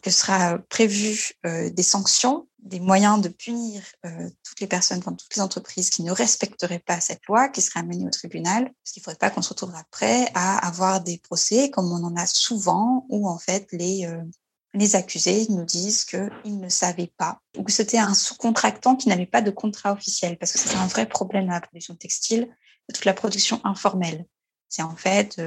que 0.01 0.09
sera 0.09 0.57
prévu 0.69 1.33
euh, 1.45 1.69
des 1.69 1.83
sanctions, 1.83 2.47
des 2.59 2.79
moyens 2.79 3.21
de 3.21 3.29
punir 3.29 3.81
euh, 4.05 4.29
toutes 4.43 4.59
les 4.59 4.67
personnes, 4.67 5.01
toutes 5.01 5.35
les 5.35 5.41
entreprises 5.41 5.89
qui 5.89 6.03
ne 6.03 6.11
respecteraient 6.11 6.79
pas 6.79 6.99
cette 6.99 7.25
loi, 7.27 7.49
qui 7.49 7.61
seraient 7.61 7.81
amenées 7.81 8.05
au 8.05 8.09
tribunal, 8.09 8.65
parce 8.65 8.91
qu'il 8.93 9.01
ne 9.01 9.03
faudrait 9.05 9.17
pas 9.17 9.29
qu'on 9.29 9.41
se 9.41 9.49
retrouve 9.49 9.73
après 9.75 10.27
à 10.33 10.65
avoir 10.65 11.01
des 11.01 11.17
procès 11.17 11.69
comme 11.69 11.91
on 11.91 12.03
en 12.03 12.15
a 12.15 12.25
souvent, 12.25 13.05
où 13.09 13.27
en 13.27 13.37
fait 13.37 13.67
les 13.71 14.05
euh, 14.05 14.21
les 14.75 14.95
accusés 14.95 15.45
nous 15.49 15.65
disent 15.65 16.03
qu'ils 16.03 16.59
ne 16.59 16.67
savaient 16.67 17.13
pas 17.17 17.39
ou 17.55 17.63
que 17.63 17.71
c'était 17.71 17.99
un 17.99 18.15
sous-contractant 18.15 18.95
qui 18.95 19.07
n'avait 19.07 19.27
pas 19.27 19.43
de 19.43 19.51
contrat 19.51 19.91
officiel, 19.91 20.35
parce 20.37 20.51
que 20.51 20.57
c'est 20.57 20.75
un 20.75 20.87
vrai 20.87 21.07
problème 21.07 21.45
dans 21.45 21.53
la 21.53 21.61
production 21.61 21.95
textile. 21.95 22.49
de 22.89 22.93
toute 22.93 23.05
la 23.05 23.13
production 23.13 23.61
informelle. 23.63 24.25
C'est 24.67 24.81
en 24.81 24.95
fait 24.95 25.39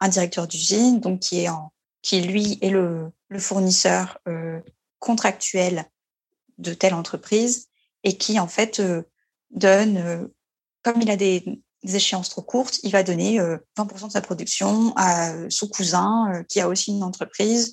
un 0.00 0.08
directeur 0.08 0.48
d'usine, 0.48 0.98
donc 0.98 1.20
qui 1.20 1.42
est 1.42 1.48
en, 1.48 1.72
qui 2.02 2.20
lui 2.20 2.58
est 2.60 2.70
le, 2.70 3.10
le 3.28 3.38
fournisseur 3.38 4.18
contractuel 4.98 5.84
de 6.58 6.74
telle 6.74 6.94
entreprise 6.94 7.68
et 8.04 8.16
qui 8.16 8.38
en 8.38 8.48
fait 8.48 8.82
donne, 9.50 10.28
comme 10.82 11.00
il 11.00 11.10
a 11.10 11.16
des, 11.16 11.62
des 11.82 11.96
échéances 11.96 12.28
trop 12.28 12.42
courtes, 12.42 12.80
il 12.82 12.92
va 12.92 13.02
donner 13.02 13.38
20% 13.38 14.06
de 14.08 14.12
sa 14.12 14.20
production 14.20 14.92
à 14.96 15.32
son 15.48 15.68
cousin 15.68 16.44
qui 16.48 16.60
a 16.60 16.68
aussi 16.68 16.90
une 16.90 17.02
entreprise. 17.02 17.72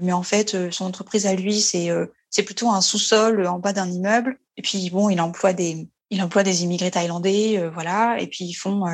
Mais 0.00 0.12
en 0.12 0.22
fait, 0.22 0.70
son 0.72 0.86
entreprise 0.86 1.26
à 1.26 1.34
lui, 1.34 1.60
c'est 1.60 1.90
c'est 2.30 2.42
plutôt 2.42 2.70
un 2.70 2.80
sous-sol 2.80 3.46
en 3.46 3.60
bas 3.60 3.72
d'un 3.72 3.88
immeuble. 3.88 4.38
Et 4.56 4.62
puis 4.62 4.90
bon, 4.90 5.08
il 5.08 5.20
emploie 5.20 5.52
des 5.52 5.88
il 6.10 6.22
emploie 6.22 6.42
des 6.42 6.64
immigrés 6.64 6.90
thaïlandais, 6.90 7.68
voilà. 7.72 8.20
Et 8.20 8.26
puis 8.26 8.44
ils 8.44 8.54
font 8.54 8.84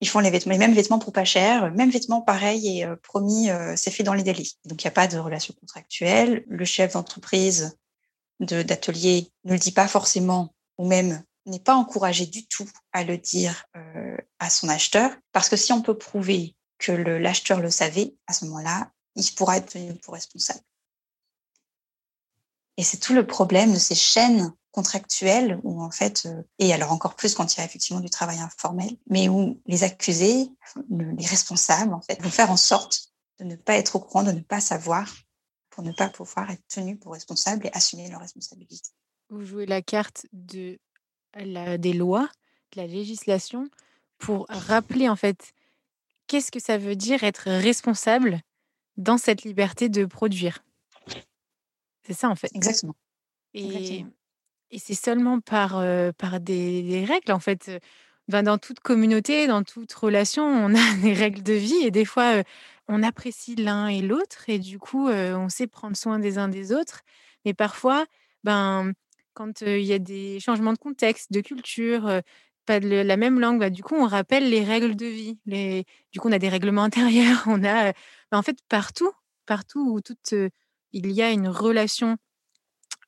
ils 0.00 0.08
font 0.08 0.20
les 0.20 0.30
mêmes 0.30 0.74
vêtements 0.74 0.98
pour 0.98 1.12
pas 1.12 1.24
cher, 1.24 1.70
même 1.72 1.90
vêtements 1.90 2.22
pareil 2.22 2.80
et 2.80 2.86
promis, 3.02 3.48
c'est 3.76 3.90
fait 3.90 4.02
dans 4.02 4.14
les 4.14 4.22
délais. 4.22 4.46
Donc 4.64 4.82
il 4.82 4.86
n'y 4.86 4.88
a 4.88 4.92
pas 4.92 5.06
de 5.06 5.18
relation 5.18 5.54
contractuelle. 5.60 6.44
Le 6.48 6.64
chef 6.64 6.94
d'entreprise 6.94 7.76
d'atelier 8.40 9.30
ne 9.44 9.52
le 9.52 9.58
dit 9.58 9.72
pas 9.72 9.88
forcément, 9.88 10.54
ou 10.78 10.86
même 10.86 11.22
n'est 11.46 11.60
pas 11.60 11.74
encouragé 11.74 12.26
du 12.26 12.46
tout 12.46 12.68
à 12.92 13.04
le 13.04 13.18
dire 13.18 13.64
euh, 13.76 14.16
à 14.38 14.50
son 14.50 14.68
acheteur, 14.68 15.10
parce 15.32 15.48
que 15.48 15.56
si 15.56 15.72
on 15.72 15.82
peut 15.82 15.96
prouver 15.96 16.54
que 16.78 16.92
l'acheteur 16.92 17.60
le 17.60 17.70
savait, 17.70 18.14
à 18.26 18.32
ce 18.32 18.46
moment-là, 18.46 18.90
il 19.16 19.30
pourra 19.34 19.58
être 19.58 19.72
tenu 19.72 19.94
pour 19.96 20.14
responsable. 20.14 20.60
Et 22.80 22.82
c'est 22.82 22.96
tout 22.96 23.12
le 23.12 23.26
problème 23.26 23.74
de 23.74 23.78
ces 23.78 23.94
chaînes 23.94 24.54
contractuelles 24.70 25.60
où 25.64 25.82
en 25.82 25.90
fait, 25.90 26.24
euh, 26.24 26.42
et 26.58 26.72
alors 26.72 26.92
encore 26.92 27.14
plus 27.14 27.34
quand 27.34 27.54
il 27.54 27.58
y 27.58 27.60
a 27.60 27.66
effectivement 27.66 28.00
du 28.00 28.08
travail 28.08 28.38
informel, 28.38 28.96
mais 29.06 29.28
où 29.28 29.60
les 29.66 29.84
accusés, 29.84 30.48
les 30.88 31.26
responsables 31.26 31.92
en 31.92 32.00
fait, 32.00 32.22
vont 32.22 32.30
faire 32.30 32.50
en 32.50 32.56
sorte 32.56 33.12
de 33.38 33.44
ne 33.44 33.54
pas 33.54 33.74
être 33.74 33.96
au 33.96 34.00
courant, 34.00 34.22
de 34.22 34.32
ne 34.32 34.40
pas 34.40 34.62
savoir, 34.62 35.14
pour 35.68 35.84
ne 35.84 35.92
pas 35.92 36.08
pouvoir 36.08 36.50
être 36.50 36.66
tenu 36.68 36.96
pour 36.96 37.12
responsable 37.12 37.66
et 37.66 37.70
assumer 37.74 38.08
leurs 38.08 38.22
responsabilités. 38.22 38.88
Vous 39.28 39.44
jouez 39.44 39.66
la 39.66 39.82
carte 39.82 40.24
de 40.32 40.78
des 41.36 41.92
lois, 41.92 42.30
de 42.72 42.80
la 42.80 42.86
législation, 42.86 43.68
pour 44.16 44.46
rappeler 44.48 45.10
en 45.10 45.16
fait 45.16 45.52
qu'est-ce 46.28 46.50
que 46.50 46.60
ça 46.60 46.78
veut 46.78 46.96
dire 46.96 47.24
être 47.24 47.50
responsable 47.50 48.40
dans 48.96 49.18
cette 49.18 49.42
liberté 49.42 49.90
de 49.90 50.06
produire. 50.06 50.64
C'est 52.10 52.18
ça 52.18 52.28
en 52.28 52.34
fait. 52.34 52.50
Exactement. 52.54 52.96
Et, 53.54 54.04
et 54.72 54.78
c'est 54.80 54.94
seulement 54.94 55.40
par, 55.40 55.78
euh, 55.78 56.10
par 56.10 56.40
des, 56.40 57.04
règles 57.06 57.30
en 57.30 57.38
fait. 57.38 57.70
Ben, 58.26 58.42
dans 58.42 58.58
toute 58.58 58.80
communauté, 58.80 59.46
dans 59.46 59.62
toute 59.62 59.92
relation, 59.92 60.44
on 60.44 60.74
a 60.74 60.94
des 61.02 61.12
règles 61.12 61.42
de 61.44 61.52
vie 61.52 61.84
et 61.84 61.92
des 61.92 62.04
fois 62.04 62.38
euh, 62.38 62.42
on 62.88 63.04
apprécie 63.04 63.54
l'un 63.54 63.86
et 63.86 64.02
l'autre 64.02 64.48
et 64.48 64.58
du 64.58 64.80
coup 64.80 65.08
euh, 65.08 65.36
on 65.36 65.48
sait 65.48 65.68
prendre 65.68 65.96
soin 65.96 66.18
des 66.18 66.36
uns 66.36 66.48
des 66.48 66.72
autres. 66.72 67.02
Mais 67.44 67.54
parfois, 67.54 68.06
ben 68.42 68.92
quand 69.34 69.60
il 69.60 69.84
y 69.84 69.92
a 69.92 70.00
des 70.00 70.40
changements 70.40 70.72
de 70.72 70.78
contexte, 70.78 71.30
de 71.30 71.40
culture, 71.40 72.20
pas 72.66 72.80
de 72.80 72.88
la 72.88 73.16
même 73.16 73.38
langue, 73.38 73.60
bah, 73.60 73.70
du 73.70 73.84
coup, 73.84 73.94
on 73.94 74.06
rappelle 74.06 74.50
les 74.50 74.64
règles 74.64 74.96
de 74.96 75.06
vie. 75.06 75.38
Les... 75.46 75.84
Du 76.12 76.18
coup, 76.18 76.28
on 76.28 76.32
a 76.32 76.38
des 76.40 76.48
règlements 76.48 76.82
intérieurs. 76.90 77.44
On 77.46 77.62
a, 77.64 77.92
bah, 77.92 78.38
en 78.38 78.42
fait, 78.42 78.58
partout, 78.68 79.12
partout 79.46 79.80
où 79.80 80.00
toute, 80.00 80.34
il 80.92 81.10
y 81.10 81.22
a 81.22 81.30
une 81.30 81.48
relation 81.48 82.16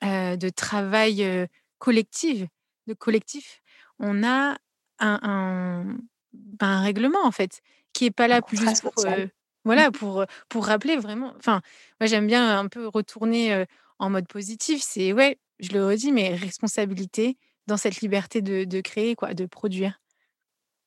de 0.03 0.49
travail 0.49 1.49
collective, 1.79 2.49
de 2.87 2.95
collectif, 2.95 3.61
on 3.99 4.25
a 4.25 4.57
un, 4.99 5.97
bah, 6.33 6.67
un, 6.67 6.83
règlement, 6.83 7.25
en 7.25 7.31
fait, 7.31 7.61
qui 7.93 8.07
est 8.07 8.11
pas 8.11 8.29
là 8.29 8.43
plus 8.43 8.57
juste 8.57 8.83
pour, 8.83 8.93
voilà, 9.65 9.91
mmh. 9.91 9.93
pour, 9.93 10.25
pour 10.49 10.67
rappeler 10.67 10.97
vraiment. 10.97 11.35
Enfin, 11.39 11.61
moi, 12.01 12.07
j'aime 12.07 12.27
bien 12.27 12.59
un 12.59 12.69
peu 12.69 12.89
retourner 12.89 13.65
en 13.99 14.11
mode 14.11 14.27
positif. 14.27 14.83
C'est, 14.83 15.13
ouais, 15.13 15.39
je 15.61 15.73
le 15.73 15.87
redis, 15.87 16.13
mais 16.13 16.35
responsabilité 16.35 17.37
dans 17.67 17.77
cette 17.77 18.01
liberté 18.01 18.43
de, 18.43 18.81
créer, 18.81 19.15
quoi, 19.15 19.35
de 19.35 19.47
produire. 19.47 20.01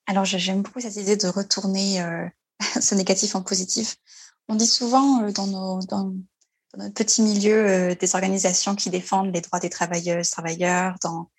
Alors, 0.08 0.26
j'aime 0.26 0.62
beaucoup 0.62 0.82
cette 0.82 0.98
idée 0.98 1.18
de 1.18 1.28
retourner 1.28 2.04
ce 2.82 2.96
négatif 2.96 3.36
en 3.36 3.42
positif. 3.42 3.96
On 4.48 4.56
dit 4.56 4.68
souvent 4.68 5.30
dans, 5.32 5.48
nos, 5.48 5.80
dans, 5.88 6.14
notre 6.78 6.94
petit 6.94 7.22
milieu 7.22 7.68
euh, 7.68 7.96
des 7.96 8.16
organisations 8.16 8.76
qui 8.76 8.90
défendent 8.90 9.34
les 9.34 9.42
droits 9.42 9.60
des 9.60 9.70
travailleuses, 9.70 10.30
travailleurs, 10.30 10.96
dans, 11.04 11.30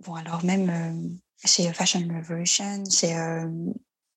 bon, 0.00 0.14
alors 0.14 0.44
même 0.44 1.18
chez 1.44 1.72
Fashion 1.72 2.00
Revolution, 2.00 2.84
chez, 2.90 3.16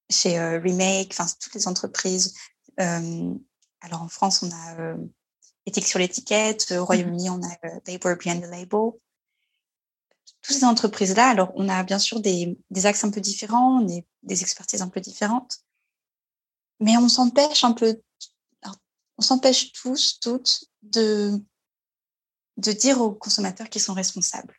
chez 0.09 0.39
Remake, 0.39 1.09
enfin, 1.11 1.25
toutes 1.41 1.55
les 1.55 1.67
entreprises. 1.67 2.33
alors, 2.77 4.01
en 4.01 4.07
France, 4.07 4.43
on 4.43 4.51
a 4.51 4.95
éthique 5.69 5.87
sur 5.87 5.99
l'étiquette. 5.99 6.71
Au 6.71 6.81
mmh 6.81 6.85
Royaume-Uni, 6.85 7.29
on 7.29 7.41
a 7.41 7.51
euh, 7.65 7.79
Labor 7.87 8.15
Behind 8.17 8.43
the 8.43 8.49
Label. 8.49 8.91
Toutes 10.41 10.55
ces 10.55 10.63
entreprises-là, 10.63 11.29
alors 11.29 11.51
on 11.55 11.67
a 11.69 11.83
bien 11.83 11.99
sûr 11.99 12.19
des, 12.19 12.57
des 12.69 12.85
axes 12.85 13.03
un 13.03 13.11
peu 13.11 13.21
différents, 13.21 13.81
des 13.81 14.41
expertises 14.41 14.81
un 14.81 14.87
peu 14.87 15.01
différentes, 15.01 15.59
mais 16.79 16.95
on 16.97 17.09
s'empêche 17.09 17.63
un 17.63 17.73
peu, 17.73 18.01
on 19.19 19.21
s'empêche 19.21 19.73
tous, 19.73 20.17
toutes 20.21 20.63
de, 20.81 21.33
de 22.55 22.71
dire 22.71 23.01
aux 23.01 23.11
consommateurs 23.11 23.69
qu'ils 23.69 23.81
sont 23.81 23.93
responsables. 23.93 24.55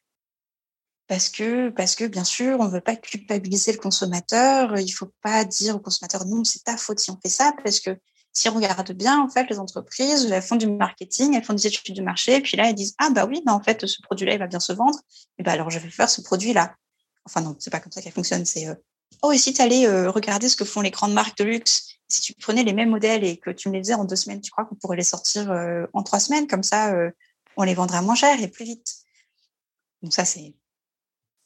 Parce 1.06 1.30
que, 1.30 2.06
bien 2.06 2.24
sûr, 2.24 2.60
on 2.60 2.66
ne 2.66 2.70
veut 2.70 2.82
pas 2.82 2.94
culpabiliser 2.94 3.72
le 3.72 3.78
consommateur. 3.78 4.78
Il 4.78 4.84
ne 4.84 4.92
faut 4.92 5.10
pas 5.22 5.44
dire 5.46 5.76
au 5.76 5.80
consommateur 5.80 6.26
non, 6.26 6.44
c'est 6.44 6.62
ta 6.62 6.76
faute 6.76 7.00
si 7.00 7.10
on 7.10 7.18
fait 7.20 7.30
ça, 7.30 7.52
parce 7.64 7.80
que 7.80 7.98
si 8.32 8.48
on 8.50 8.54
regarde 8.54 8.92
bien, 8.92 9.18
en 9.18 9.28
fait, 9.28 9.48
les 9.48 9.58
entreprises, 9.58 10.26
elles 10.30 10.42
font 10.42 10.56
du 10.56 10.68
marketing, 10.68 11.34
elles 11.34 11.42
font 11.42 11.54
des 11.54 11.66
études 11.66 11.94
du 11.94 12.02
marché, 12.02 12.36
et 12.36 12.40
puis 12.42 12.56
là, 12.58 12.68
elles 12.68 12.74
disent, 12.74 12.94
ah 12.98 13.08
bah 13.10 13.24
oui, 13.26 13.42
bah, 13.44 13.54
en 13.54 13.62
fait, 13.62 13.86
ce 13.86 14.00
produit-là, 14.02 14.34
il 14.34 14.38
va 14.38 14.46
bien 14.46 14.60
se 14.60 14.72
vendre, 14.72 15.00
et 15.38 15.42
ben 15.42 15.52
alors 15.52 15.70
je 15.70 15.80
vais 15.80 15.90
faire 15.90 16.08
ce 16.08 16.20
produit-là. 16.20 16.76
Enfin 17.24 17.40
non, 17.40 17.56
c'est 17.58 17.70
pas 17.70 17.80
comme 17.80 17.90
ça 17.90 18.02
qu'elle 18.02 18.12
fonctionne, 18.12 18.44
c'est, 18.44 18.68
euh, 18.68 18.74
oh, 19.22 19.32
et 19.32 19.38
si 19.38 19.52
tu 19.52 19.62
allais 19.62 19.86
euh, 19.86 20.10
regarder 20.10 20.48
ce 20.48 20.56
que 20.56 20.64
font 20.64 20.80
les 20.80 20.90
grandes 20.90 21.12
marques 21.12 21.38
de 21.38 21.44
luxe, 21.44 21.98
si 22.08 22.22
tu 22.22 22.34
prenais 22.34 22.64
les 22.64 22.72
mêmes 22.72 22.90
modèles 22.90 23.24
et 23.24 23.36
que 23.36 23.50
tu 23.50 23.68
me 23.68 23.74
les 23.74 23.80
faisais 23.80 23.94
en 23.94 24.04
deux 24.04 24.16
semaines, 24.16 24.40
tu 24.40 24.50
crois 24.50 24.64
qu'on 24.64 24.74
pourrait 24.74 24.96
les 24.96 25.04
sortir 25.04 25.50
euh, 25.50 25.86
en 25.92 26.02
trois 26.02 26.20
semaines, 26.20 26.46
comme 26.46 26.62
ça, 26.62 26.92
on 27.56 27.62
les 27.62 27.74
vendra 27.74 28.02
moins 28.02 28.14
cher 28.14 28.42
et 28.42 28.48
plus 28.48 28.64
vite. 28.64 28.96
Donc 30.02 30.12
ça, 30.12 30.24
c'est 30.24 30.54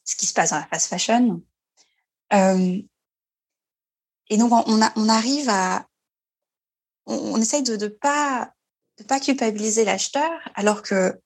ce 0.05 0.17
qui 0.17 0.27
se 0.27 0.33
passe 0.33 0.51
dans 0.51 0.57
la 0.57 0.67
fast 0.67 0.89
fashion. 0.89 1.43
et 2.33 2.87
donc, 4.39 4.53
on, 4.53 5.09
arrive 5.09 5.49
à, 5.51 5.87
on, 7.07 7.41
essaye 7.41 7.62
de 7.62 7.77
ne 7.77 7.89
pas, 7.89 8.53
de 8.99 9.05
pas 9.05 9.21
culpabiliser 9.21 9.85
l'acheteur, 9.85 10.31
alors 10.55 10.83
que 10.83 11.21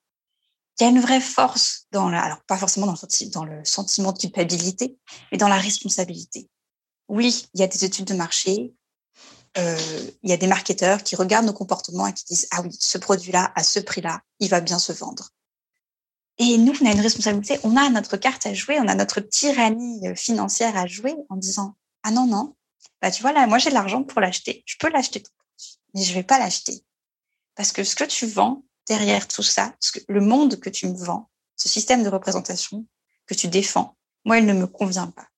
il 0.79 0.85
y 0.85 0.87
a 0.87 0.91
une 0.91 1.01
vraie 1.01 1.21
force 1.21 1.87
dans 1.93 2.09
la, 2.09 2.23
alors 2.23 2.41
pas 2.43 2.57
forcément 2.57 2.87
dans 2.87 3.45
le, 3.45 3.65
sentiment 3.65 4.13
de 4.13 4.19
culpabilité, 4.19 4.99
mais 5.33 5.39
dans 5.39 5.49
la 5.49 5.59
responsabilité. 5.59 6.49
Oui, 7.09 7.47
il 7.55 7.61
y 7.61 7.63
a 7.63 7.67
des 7.67 7.85
études 7.85 8.07
de 8.07 8.15
marché, 8.15 8.75
euh, 9.57 10.11
il 10.23 10.31
y 10.31 10.33
a 10.33 10.37
des 10.37 10.47
marketeurs 10.47 11.03
qui 11.03 11.17
regardent 11.17 11.47
nos 11.47 11.53
comportements 11.53 12.07
et 12.07 12.13
qui 12.13 12.25
disent 12.27 12.49
ah 12.53 12.63
oui, 12.63 12.71
ce 12.79 12.99
produit-là 12.99 13.53
à 13.55 13.63
ce 13.63 13.81
prix-là, 13.81 14.21
il 14.41 14.49
va 14.49 14.61
bien 14.61 14.79
se 14.79 14.93
vendre. 14.93 15.31
Et 16.39 16.57
nous, 16.59 16.73
on 16.81 16.87
a 16.87 16.93
une 16.93 17.01
responsabilité, 17.01 17.59
on 17.65 17.77
a 17.77 17.89
notre 17.91 18.17
carte 18.17 18.47
à 18.47 18.55
jouer, 18.55 18.79
on 18.79 18.87
a 18.87 18.95
notre 18.95 19.21
tyrannie 19.21 20.07
euh, 20.07 20.15
financière 20.15 20.77
à 20.77 20.87
jouer 20.87 21.17
en 21.29 21.37
disant 21.37 21.75
ah 22.05 22.13
non 22.13 22.27
non, 22.27 22.55
bah 23.03 23.11
tu 23.11 23.23
vois 23.23 23.33
là, 23.33 23.47
moi 23.47 23.59
j'ai 23.59 23.71
de 23.71 23.75
l'argent 23.75 24.05
pour 24.05 24.21
l'acheter, 24.21 24.63
je 24.67 24.77
peux 24.79 24.91
l'acheter 24.91 25.23
mais 25.95 26.03
je 26.03 26.15
vais 26.15 26.23
pas 26.23 26.39
l'acheter. 26.39 26.85
Parce 27.55 27.73
que 27.73 27.85
ce 27.85 27.97
que 27.97 28.05
tu 28.05 28.27
vends 28.27 28.63
derrière 28.89 29.29
tout 29.29 29.43
ça, 29.43 29.75
le 30.09 30.21
monde 30.21 30.59
que 30.59 30.71
tu 30.71 30.87
me 30.89 30.97
vends, 30.97 31.31
ce 31.57 31.69
système 31.69 32.03
de 32.03 32.09
représentation 32.09 32.87
que 33.27 33.35
tu 33.35 33.49
défends, 33.49 33.97
moi, 34.25 34.39
il 34.39 34.47
ne 34.47 34.55
me 34.55 34.67
convient 34.67 35.09
pas. 35.09 35.29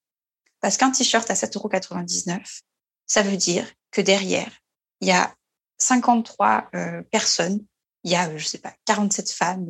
Parce 0.60 0.76
qu'un 0.76 0.90
t-shirt 0.90 1.30
à 1.30 1.34
7,99 1.34 2.62
ça 3.10 3.22
veut 3.22 3.36
dire 3.36 3.68
que 3.90 4.00
derrière, 4.00 4.52
il 5.00 5.08
y 5.08 5.10
a 5.10 5.34
53 5.78 6.70
euh, 6.76 7.02
personnes, 7.10 7.66
il 8.04 8.12
y 8.12 8.14
a, 8.14 8.36
je 8.38 8.46
sais 8.46 8.58
pas, 8.58 8.72
47 8.84 9.32
femmes 9.32 9.66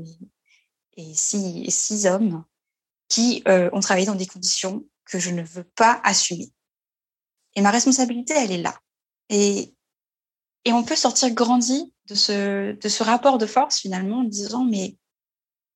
et, 0.99 1.15
6, 1.15 2.07
hommes 2.07 2.45
qui 3.09 3.43
euh, 3.49 3.71
ont 3.73 3.81
travaillé 3.81 4.05
dans 4.05 4.15
des 4.15 4.27
conditions 4.27 4.85
que 5.07 5.19
je 5.19 5.31
ne 5.31 5.43
veux 5.43 5.65
pas 5.65 6.03
assumer. 6.05 6.53
Et 7.55 7.63
ma 7.63 7.71
responsabilité, 7.71 8.35
elle 8.37 8.53
est 8.53 8.63
là. 8.63 8.79
Et 9.31 9.75
et 10.65 10.73
on 10.73 10.85
peut 10.85 10.97
sortir 10.97 11.31
grandi 11.31 11.93
de 12.07 12.15
ce, 12.15 12.73
de 12.73 12.89
ce 12.89 13.03
rapport 13.03 13.39
de 13.39 13.47
force 13.47 13.79
finalement 13.79 14.21
en 14.21 14.25
disant, 14.25 14.65
mais 14.65 14.97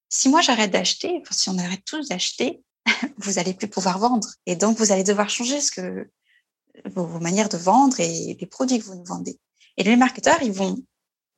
si 0.09 0.29
moi 0.29 0.41
j'arrête 0.41 0.71
d'acheter, 0.71 1.23
si 1.31 1.49
on 1.49 1.59
arrête 1.59 1.85
tous 1.85 2.09
d'acheter, 2.09 2.63
vous 3.19 3.39
allez 3.39 3.55
plus 3.55 3.69
pouvoir 3.69 3.99
vendre. 3.99 4.29
Et 4.47 4.57
donc, 4.57 4.77
vous 4.79 4.93
allez 4.93 5.05
devoir 5.05 5.31
changer 5.31 5.61
ce 5.61 5.71
que, 5.71 6.11
vos, 6.85 7.07
manières 7.19 7.49
de 7.49 7.57
vendre 7.57 7.99
et 7.99 8.37
les 8.39 8.47
produits 8.47 8.79
que 8.79 8.85
vous 8.85 8.95
nous 8.95 9.05
vendez. 9.05 9.39
Et 9.77 9.85
les 9.85 9.97
marketeurs, 9.97 10.43
ils 10.43 10.53
vont, 10.53 10.77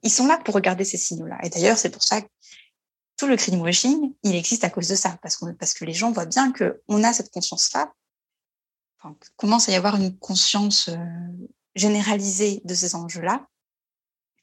ils 0.02 0.10
sont 0.10 0.26
là 0.26 0.38
pour 0.38 0.54
regarder 0.54 0.84
ces 0.84 0.98
signaux-là. 0.98 1.38
Et 1.44 1.48
d'ailleurs, 1.48 1.78
c'est 1.78 1.90
pour 1.90 2.02
ça 2.02 2.20
que 2.20 2.28
tout 3.16 3.26
le 3.26 3.36
greenwashing, 3.36 4.12
il 4.24 4.34
existe 4.34 4.64
à 4.64 4.70
cause 4.70 4.88
de 4.88 4.94
ça, 4.94 5.16
parce, 5.22 5.36
qu'on, 5.36 5.54
parce 5.54 5.72
que 5.72 5.84
les 5.84 5.94
gens 5.94 6.10
voient 6.10 6.26
bien 6.26 6.52
qu'on 6.52 7.04
a 7.04 7.12
cette 7.12 7.30
conscience-là 7.30 7.92
commence 9.36 9.68
à 9.68 9.72
y 9.72 9.74
avoir 9.74 9.96
une 9.96 10.16
conscience 10.18 10.90
généralisée 11.76 12.60
de 12.64 12.74
ces 12.74 12.94
enjeux-là. 12.96 13.46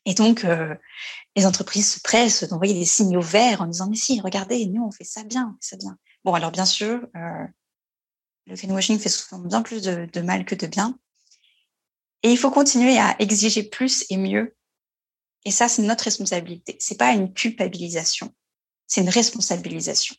Et 0.05 0.13
donc, 0.13 0.45
les 1.35 1.45
entreprises 1.45 1.93
se 1.95 1.99
pressent 2.01 2.43
d'envoyer 2.43 2.73
des 2.73 2.85
signaux 2.85 3.21
verts 3.21 3.61
en 3.61 3.67
disant, 3.67 3.89
mais 3.89 3.95
si, 3.95 4.21
regardez, 4.21 4.65
nous, 4.67 4.83
on 4.83 4.91
fait 4.91 5.03
ça 5.03 5.23
bien, 5.23 5.53
on 5.53 5.61
fait 5.61 5.75
ça 5.75 5.77
bien. 5.77 5.97
Bon, 6.23 6.33
alors 6.33 6.51
bien 6.51 6.65
sûr, 6.65 7.07
le 8.47 8.55
greenwashing 8.55 8.99
fait 8.99 9.09
souvent 9.09 9.41
bien 9.41 9.61
plus 9.61 9.81
de, 9.81 10.21
mal 10.21 10.45
que 10.45 10.55
de 10.55 10.67
bien. 10.67 10.97
Et 12.23 12.31
il 12.31 12.37
faut 12.37 12.51
continuer 12.51 12.97
à 12.97 13.15
exiger 13.19 13.63
plus 13.63 14.05
et 14.09 14.17
mieux. 14.17 14.55
Et 15.45 15.51
ça, 15.51 15.67
c'est 15.67 15.81
notre 15.81 16.05
responsabilité. 16.05 16.77
C'est 16.79 16.97
pas 16.97 17.11
une 17.11 17.33
culpabilisation, 17.33 18.33
c'est 18.87 19.01
une 19.01 19.09
responsabilisation. 19.09 20.15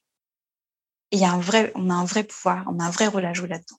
Et 1.10 1.16
il 1.16 1.20
y 1.20 1.24
a 1.24 1.32
un 1.32 1.40
vrai, 1.40 1.72
on 1.74 1.88
a 1.90 1.94
un 1.94 2.04
vrai 2.04 2.24
pouvoir, 2.24 2.64
on 2.68 2.78
a 2.80 2.84
un 2.84 2.90
vrai 2.90 3.06
rôle 3.06 3.24
à 3.24 3.32
jouer 3.32 3.48
là-dedans. 3.48 3.78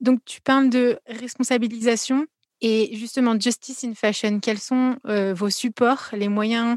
Donc, 0.00 0.20
tu 0.24 0.40
parles 0.40 0.70
de 0.70 0.98
responsabilisation 1.06 2.26
et 2.60 2.94
justement 2.96 3.38
Justice 3.38 3.84
in 3.84 3.94
Fashion. 3.94 4.40
Quels 4.40 4.58
sont 4.58 4.96
euh, 5.06 5.34
vos 5.34 5.50
supports, 5.50 6.08
les 6.12 6.28
moyens 6.28 6.76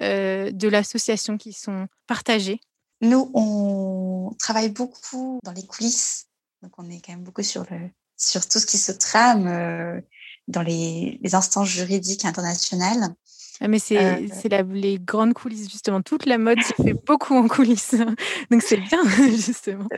euh, 0.00 0.50
de 0.50 0.68
l'association 0.68 1.36
qui 1.36 1.52
sont 1.52 1.88
partagés? 2.06 2.60
Nous, 3.00 3.30
on 3.34 4.34
travaille 4.38 4.70
beaucoup 4.70 5.40
dans 5.42 5.52
les 5.52 5.66
coulisses. 5.66 6.26
Donc, 6.62 6.72
on 6.78 6.88
est 6.90 7.00
quand 7.04 7.12
même 7.12 7.24
beaucoup 7.24 7.42
sur, 7.42 7.64
le, 7.70 7.90
sur 8.16 8.46
tout 8.46 8.58
ce 8.58 8.66
qui 8.66 8.78
se 8.78 8.92
trame 8.92 9.46
euh, 9.46 10.00
dans 10.48 10.62
les, 10.62 11.18
les, 11.22 11.34
instances 11.34 11.68
juridiques 11.68 12.24
internationales. 12.24 13.14
Ah, 13.62 13.68
mais 13.68 13.78
c'est 13.78 14.28
les 14.72 14.98
grandes 14.98 15.34
coulisses, 15.34 15.70
justement. 15.70 16.02
Toute 16.02 16.26
la 16.26 16.38
mode 16.38 16.60
se 16.62 16.74
fait 16.82 16.94
beaucoup 16.94 17.34
en 17.34 17.48
coulisses. 17.48 17.94
Donc, 18.50 18.62
c'est 18.62 18.78
bien, 18.78 19.02
justement. 19.30 19.88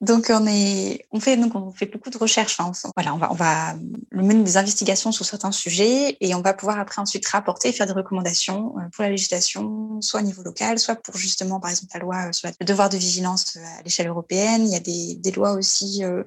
Donc 0.00 0.30
on 0.30 0.46
est, 0.46 1.04
on 1.10 1.20
fait 1.20 1.36
donc 1.36 1.54
on 1.54 1.72
fait 1.72 1.84
beaucoup 1.84 2.08
de 2.08 2.16
recherches. 2.16 2.58
Hein. 2.58 2.72
Voilà, 2.96 3.14
on 3.14 3.18
va 3.18 3.30
on 3.30 3.34
va 3.34 3.74
mener 4.12 4.42
des 4.42 4.56
investigations 4.56 5.12
sur 5.12 5.26
certains 5.26 5.52
sujets 5.52 6.16
et 6.20 6.34
on 6.34 6.40
va 6.40 6.54
pouvoir 6.54 6.78
après 6.78 7.02
ensuite 7.02 7.26
rapporter 7.26 7.68
et 7.68 7.72
faire 7.72 7.86
des 7.86 7.92
recommandations 7.92 8.74
euh, 8.78 8.88
pour 8.94 9.02
la 9.02 9.10
législation, 9.10 10.00
soit 10.00 10.20
au 10.20 10.22
niveau 10.22 10.42
local, 10.42 10.78
soit 10.78 10.94
pour 10.94 11.18
justement 11.18 11.60
par 11.60 11.70
exemple 11.70 11.92
la 11.92 12.00
loi 12.00 12.28
euh, 12.28 12.32
sur 12.32 12.48
le 12.48 12.64
devoir 12.64 12.88
de 12.88 12.96
vigilance 12.96 13.56
euh, 13.56 13.78
à 13.78 13.82
l'échelle 13.82 14.08
européenne. 14.08 14.66
Il 14.66 14.72
y 14.72 14.76
a 14.76 14.80
des, 14.80 15.16
des 15.16 15.32
lois 15.32 15.52
aussi 15.52 16.02
euh, 16.02 16.24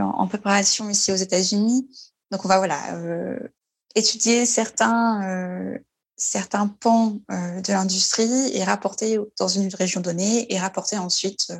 en 0.00 0.26
préparation 0.26 0.88
ici 0.88 1.12
aux 1.12 1.16
États-Unis. 1.16 1.90
Donc 2.30 2.42
on 2.46 2.48
va 2.48 2.56
voilà 2.56 2.94
euh, 2.94 3.38
étudier 3.94 4.46
certains 4.46 5.78
certains 6.16 6.68
pans 6.68 7.18
de 7.28 7.72
l'industrie 7.72 8.56
et 8.56 8.64
rapporter 8.64 9.18
dans 9.38 9.48
une 9.48 9.68
région 9.74 10.00
donnée 10.00 10.52
et 10.52 10.58
rapporter 10.58 10.96
ensuite 10.96 11.52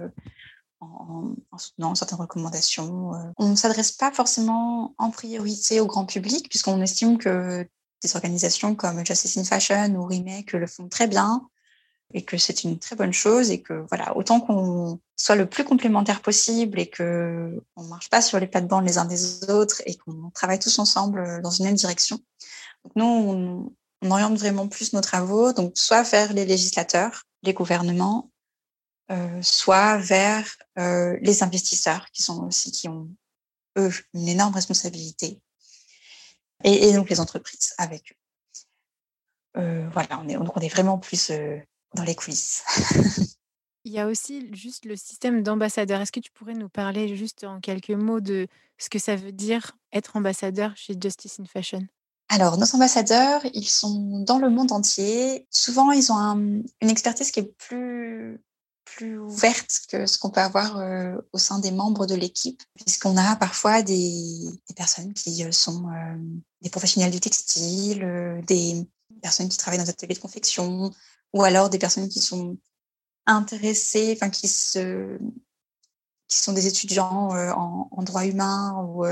en, 1.50 1.58
soutenant 1.58 1.94
certaines 1.94 2.18
recommandations. 2.18 3.14
Euh, 3.14 3.18
on 3.38 3.50
ne 3.50 3.56
s'adresse 3.56 3.92
pas 3.92 4.12
forcément 4.12 4.94
en 4.98 5.10
priorité 5.10 5.80
au 5.80 5.86
grand 5.86 6.06
public, 6.06 6.48
puisqu'on 6.48 6.80
estime 6.80 7.18
que 7.18 7.66
des 8.02 8.16
organisations 8.16 8.74
comme 8.74 9.04
Justice 9.04 9.36
in 9.36 9.44
Fashion 9.44 9.94
ou 9.94 10.04
Remake 10.04 10.52
le 10.52 10.66
font 10.66 10.88
très 10.88 11.06
bien 11.06 11.48
et 12.12 12.22
que 12.22 12.36
c'est 12.36 12.64
une 12.64 12.78
très 12.78 12.96
bonne 12.96 13.12
chose 13.12 13.50
et 13.50 13.60
que 13.60 13.86
voilà, 13.88 14.16
autant 14.16 14.40
qu'on 14.40 15.00
soit 15.16 15.36
le 15.36 15.46
plus 15.46 15.64
complémentaire 15.64 16.20
possible 16.20 16.78
et 16.78 16.88
que 16.88 17.62
on 17.76 17.84
marche 17.84 18.10
pas 18.10 18.20
sur 18.20 18.38
les 18.38 18.46
plates-bandes 18.46 18.86
les 18.86 18.98
uns 18.98 19.04
des 19.04 19.50
autres 19.50 19.82
et 19.86 19.96
qu'on 19.96 20.30
travaille 20.30 20.58
tous 20.58 20.78
ensemble 20.78 21.40
dans 21.42 21.50
une 21.50 21.64
même 21.64 21.74
direction. 21.74 22.20
Donc 22.84 22.92
nous, 22.96 23.04
on, 23.04 23.72
on 24.02 24.10
oriente 24.10 24.38
vraiment 24.38 24.68
plus 24.68 24.92
nos 24.92 25.00
travaux, 25.00 25.52
donc 25.52 25.72
soit 25.76 26.02
vers 26.02 26.32
les 26.32 26.44
législateurs, 26.44 27.24
les 27.42 27.54
gouvernements, 27.54 28.30
euh, 28.30 28.33
soit 29.42 29.98
vers 29.98 30.46
euh, 30.78 31.16
les 31.20 31.42
investisseurs 31.42 32.10
qui 32.10 32.22
sont 32.22 32.46
aussi 32.46 32.72
qui 32.72 32.88
ont 32.88 33.08
eux 33.76 33.92
une 34.14 34.28
énorme 34.28 34.54
responsabilité 34.54 35.40
et, 36.64 36.88
et 36.88 36.92
donc 36.92 37.10
les 37.10 37.20
entreprises 37.20 37.74
avec 37.78 38.12
eux. 38.12 39.60
Euh, 39.60 39.88
voilà, 39.92 40.20
on 40.20 40.28
est, 40.28 40.36
on 40.36 40.60
est 40.60 40.68
vraiment 40.68 40.98
plus 40.98 41.30
euh, 41.30 41.58
dans 41.94 42.02
les 42.02 42.14
coulisses. 42.14 42.64
Il 43.84 43.92
y 43.92 44.00
a 44.00 44.06
aussi 44.06 44.48
juste 44.54 44.86
le 44.86 44.96
système 44.96 45.42
d'ambassadeur. 45.42 46.00
Est-ce 46.00 46.10
que 46.10 46.20
tu 46.20 46.32
pourrais 46.32 46.54
nous 46.54 46.70
parler 46.70 47.16
juste 47.16 47.44
en 47.44 47.60
quelques 47.60 47.90
mots 47.90 48.20
de 48.20 48.48
ce 48.78 48.88
que 48.88 48.98
ça 48.98 49.14
veut 49.14 49.30
dire 49.30 49.76
être 49.92 50.16
ambassadeur 50.16 50.74
chez 50.74 50.96
Justice 51.00 51.38
in 51.38 51.44
Fashion? 51.44 51.86
Alors, 52.30 52.56
nos 52.56 52.74
ambassadeurs, 52.74 53.42
ils 53.52 53.68
sont 53.68 54.24
dans 54.26 54.38
le 54.38 54.48
monde 54.48 54.72
entier. 54.72 55.46
Souvent, 55.50 55.92
ils 55.92 56.10
ont 56.10 56.16
un, 56.16 56.38
une 56.80 56.90
expertise 56.90 57.30
qui 57.30 57.40
est 57.40 57.54
plus 57.58 58.40
plus 58.84 59.18
ouverte 59.18 59.80
que 59.88 60.06
ce 60.06 60.18
qu'on 60.18 60.30
peut 60.30 60.40
avoir 60.40 60.78
euh, 60.78 61.16
au 61.32 61.38
sein 61.38 61.58
des 61.58 61.70
membres 61.70 62.06
de 62.06 62.14
l'équipe, 62.14 62.62
puisqu'on 62.74 63.16
a 63.16 63.36
parfois 63.36 63.82
des, 63.82 64.48
personnes 64.76 65.12
qui 65.14 65.44
euh, 65.44 65.52
sont 65.52 65.88
euh, 65.88 66.16
des 66.62 66.70
professionnels 66.70 67.10
du 67.10 67.20
textile, 67.20 68.42
des 68.46 68.86
personnes 69.22 69.48
qui 69.48 69.56
travaillent 69.56 69.78
dans 69.78 69.84
des 69.84 69.90
ateliers 69.90 70.14
de 70.14 70.20
confection, 70.20 70.90
ou 71.32 71.42
alors 71.42 71.70
des 71.70 71.78
personnes 71.78 72.08
qui 72.08 72.20
sont 72.20 72.58
intéressées, 73.26 74.16
enfin 74.16 74.30
qui 74.30 74.48
se 74.48 75.18
qui 76.26 76.38
sont 76.38 76.52
des 76.52 76.66
étudiants 76.66 77.28
en, 77.30 77.88
en, 77.90 78.02
droit 78.02 78.24
humain 78.24 78.74
ou 78.82 79.04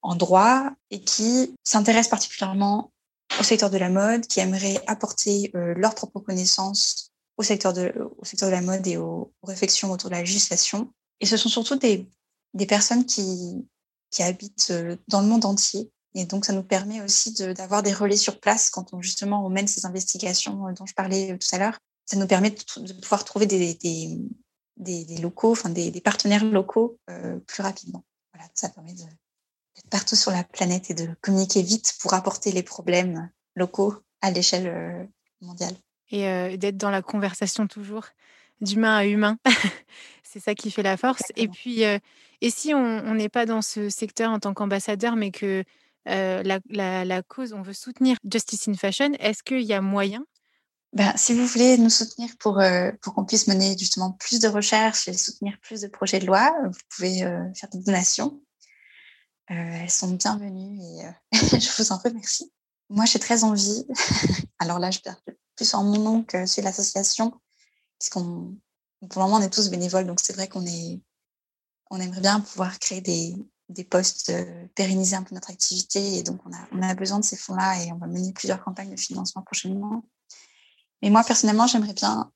en 0.00 0.14
droit 0.14 0.70
et 0.90 1.02
qui 1.02 1.56
s'intéressent 1.64 2.10
particulièrement 2.10 2.92
au 3.40 3.42
secteur 3.42 3.68
de 3.68 3.78
la 3.78 3.90
mode, 3.90 4.26
qui 4.28 4.38
aimeraient 4.38 4.80
apporter 4.86 5.50
leurs 5.54 5.96
propres 5.96 6.20
connaissances 6.20 7.12
au 7.36 7.42
secteur 7.42 7.72
de, 7.72 7.92
au 8.18 8.24
secteur 8.24 8.48
de 8.48 8.54
la 8.54 8.62
mode 8.62 8.86
et 8.86 8.96
aux, 8.96 9.32
réflexions 9.42 9.90
autour 9.90 10.10
de 10.10 10.14
la 10.14 10.20
législation. 10.20 10.92
Et 11.20 11.26
ce 11.26 11.36
sont 11.36 11.48
surtout 11.48 11.76
des, 11.76 12.08
des 12.54 12.66
personnes 12.66 13.04
qui, 13.04 13.66
qui 14.10 14.22
habitent 14.22 14.68
euh, 14.70 14.96
dans 15.08 15.20
le 15.20 15.26
monde 15.26 15.44
entier. 15.44 15.90
Et 16.14 16.24
donc, 16.24 16.46
ça 16.46 16.52
nous 16.52 16.62
permet 16.62 17.02
aussi 17.02 17.32
d'avoir 17.34 17.82
des 17.82 17.92
relais 17.92 18.16
sur 18.16 18.40
place 18.40 18.70
quand 18.70 18.94
on, 18.94 19.02
justement, 19.02 19.44
on 19.44 19.50
mène 19.50 19.68
ces 19.68 19.84
investigations 19.84 20.66
euh, 20.66 20.72
dont 20.72 20.86
je 20.86 20.94
parlais 20.94 21.32
euh, 21.32 21.38
tout 21.38 21.48
à 21.54 21.58
l'heure. 21.58 21.78
Ça 22.06 22.16
nous 22.16 22.26
permet 22.26 22.50
de, 22.50 22.92
pouvoir 23.00 23.24
trouver 23.24 23.46
des, 23.46 23.74
des, 24.76 25.18
locaux, 25.18 25.52
enfin 25.52 25.70
des, 25.70 26.00
partenaires 26.00 26.44
locaux 26.44 27.00
plus 27.48 27.62
rapidement. 27.64 28.04
Voilà, 28.32 28.48
ça 28.54 28.68
permet 28.68 28.92
d'être 28.92 29.90
partout 29.90 30.14
sur 30.14 30.30
la 30.30 30.44
planète 30.44 30.88
et 30.88 30.94
de 30.94 31.08
communiquer 31.20 31.62
vite 31.62 31.94
pour 31.98 32.14
apporter 32.14 32.52
les 32.52 32.62
problèmes 32.62 33.28
locaux 33.56 33.96
à 34.20 34.30
l'échelle 34.30 35.08
mondiale 35.40 35.74
et 36.10 36.56
d'être 36.56 36.76
dans 36.76 36.90
la 36.90 37.02
conversation 37.02 37.66
toujours 37.66 38.06
d'humain 38.60 38.96
à 38.96 39.06
humain. 39.06 39.38
c'est 40.22 40.40
ça 40.40 40.54
qui 40.54 40.70
fait 40.70 40.82
la 40.82 40.96
force. 40.96 41.24
Et 41.36 41.48
puis, 41.48 41.82
et 41.82 42.50
si 42.50 42.74
on 42.74 43.14
n'est 43.14 43.28
pas 43.28 43.46
dans 43.46 43.62
ce 43.62 43.88
secteur 43.88 44.30
en 44.30 44.38
tant 44.38 44.54
qu'ambassadeur, 44.54 45.16
mais 45.16 45.30
que 45.30 45.64
la, 46.06 46.60
la, 46.70 47.04
la, 47.04 47.22
cause, 47.22 47.52
on 47.52 47.62
veut 47.62 47.72
soutenir 47.72 48.16
Justice 48.30 48.68
in 48.68 48.74
Fashion, 48.74 49.12
est-ce 49.18 49.42
qu'il 49.42 49.62
y 49.62 49.72
a 49.72 49.80
moyen? 49.80 50.24
Ben, 50.92 51.12
si 51.16 51.34
vous 51.34 51.46
voulez 51.46 51.76
nous 51.76 51.90
soutenir 51.90 52.30
pour, 52.38 52.62
pour 53.02 53.14
qu'on 53.14 53.24
puisse 53.24 53.48
mener 53.48 53.76
justement 53.76 54.12
plus 54.12 54.38
de 54.38 54.48
recherches 54.48 55.08
et 55.08 55.12
soutenir 55.12 55.58
plus 55.60 55.82
de 55.82 55.88
projets 55.88 56.20
de 56.20 56.26
loi, 56.26 56.54
vous 56.64 56.80
pouvez 56.94 57.18
faire 57.54 57.68
des 57.72 57.80
donations. 57.80 58.40
elles 59.48 59.90
sont 59.90 60.12
bienvenues 60.12 60.78
et 60.80 61.02
je 61.60 61.82
vous 61.82 61.92
en 61.92 61.98
remercie. 61.98 62.50
Moi, 62.88 63.04
j'ai 63.04 63.18
très 63.18 63.44
envie. 63.44 63.84
Alors 64.58 64.78
là, 64.78 64.90
je 64.90 65.00
perds 65.00 65.20
plus 65.56 65.74
en 65.74 65.82
mon 65.82 65.98
nom 65.98 66.22
que 66.22 66.46
chez 66.46 66.62
l'association, 66.62 67.32
puisqu'on, 67.98 68.56
pour 69.08 69.22
le 69.22 69.26
moment, 69.26 69.36
on 69.36 69.40
est 69.40 69.50
tous 69.50 69.70
bénévoles, 69.70 70.06
donc 70.06 70.20
c'est 70.22 70.34
vrai 70.34 70.48
qu'on 70.48 70.64
est, 70.66 71.00
on 71.90 72.00
aimerait 72.00 72.20
bien 72.20 72.40
pouvoir 72.40 72.78
créer 72.78 73.00
des, 73.00 73.34
des 73.68 73.84
postes, 73.84 74.30
euh, 74.30 74.66
pérenniser 74.74 75.16
un 75.16 75.22
peu 75.22 75.34
notre 75.34 75.50
activité, 75.50 76.18
et 76.18 76.22
donc 76.22 76.40
on 76.46 76.52
a, 76.52 76.68
on 76.72 76.82
a 76.82 76.94
besoin 76.94 77.18
de 77.18 77.24
ces 77.24 77.36
fonds-là 77.36 77.82
et 77.82 77.92
on 77.92 77.98
va 77.98 78.06
mener 78.06 78.32
plusieurs 78.32 78.62
campagnes 78.62 78.90
de 78.90 79.00
financement 79.00 79.42
prochainement. 79.42 80.04
Mais 81.02 81.10
moi, 81.10 81.24
personnellement, 81.24 81.66
j'aimerais 81.66 81.94
bien 81.94 82.32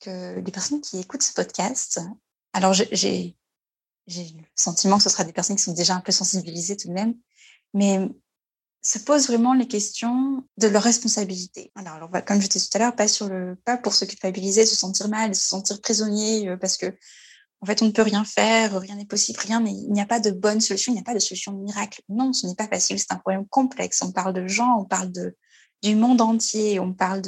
que 0.00 0.38
les 0.38 0.52
personnes 0.52 0.80
qui 0.80 0.98
écoutent 0.98 1.22
ce 1.22 1.32
podcast, 1.32 2.00
alors 2.52 2.72
j'ai, 2.72 3.36
j'ai 4.06 4.24
le 4.30 4.44
sentiment 4.54 4.96
que 4.96 5.02
ce 5.02 5.10
sera 5.10 5.24
des 5.24 5.32
personnes 5.32 5.56
qui 5.56 5.62
sont 5.62 5.72
déjà 5.72 5.94
un 5.94 6.00
peu 6.00 6.12
sensibilisées 6.12 6.76
tout 6.76 6.88
de 6.88 6.92
même, 6.94 7.14
mais 7.74 8.08
se 8.82 8.98
posent 8.98 9.26
vraiment 9.26 9.54
les 9.54 9.66
questions 9.66 10.44
de 10.56 10.68
leur 10.68 10.82
responsabilité. 10.82 11.72
Alors, 11.74 12.10
comme 12.26 12.40
je 12.40 12.48
disais 12.48 12.68
tout 12.70 12.76
à 12.76 12.80
l'heure, 12.80 12.96
pas 12.96 13.08
sur 13.08 13.28
le, 13.28 13.56
pas 13.64 13.76
pour 13.76 13.94
se 13.94 14.04
culpabiliser, 14.04 14.66
se 14.66 14.76
sentir 14.76 15.08
mal, 15.08 15.34
se 15.34 15.48
sentir 15.48 15.80
prisonnier, 15.80 16.48
euh, 16.48 16.56
parce 16.56 16.76
que 16.76 16.94
en 17.60 17.66
fait, 17.66 17.82
on 17.82 17.86
ne 17.86 17.90
peut 17.90 18.02
rien 18.02 18.24
faire, 18.24 18.78
rien 18.78 18.94
n'est 18.94 19.04
possible, 19.04 19.40
rien, 19.40 19.60
mais 19.60 19.72
il 19.72 19.90
n'y 19.90 20.00
a 20.00 20.06
pas 20.06 20.20
de 20.20 20.30
bonne 20.30 20.60
solution, 20.60 20.92
il 20.92 20.94
n'y 20.94 21.00
a 21.00 21.04
pas 21.04 21.14
de 21.14 21.18
solution 21.18 21.52
miracle. 21.52 22.02
Non, 22.08 22.32
ce 22.32 22.46
n'est 22.46 22.54
pas 22.54 22.68
facile, 22.68 23.00
c'est 23.00 23.12
un 23.12 23.16
problème 23.16 23.46
complexe. 23.48 24.00
On 24.02 24.12
parle 24.12 24.32
de 24.32 24.46
gens, 24.46 24.78
on 24.78 24.84
parle 24.84 25.10
de, 25.10 25.36
du 25.82 25.96
monde 25.96 26.20
entier, 26.20 26.78
on 26.78 26.92
parle 26.92 27.22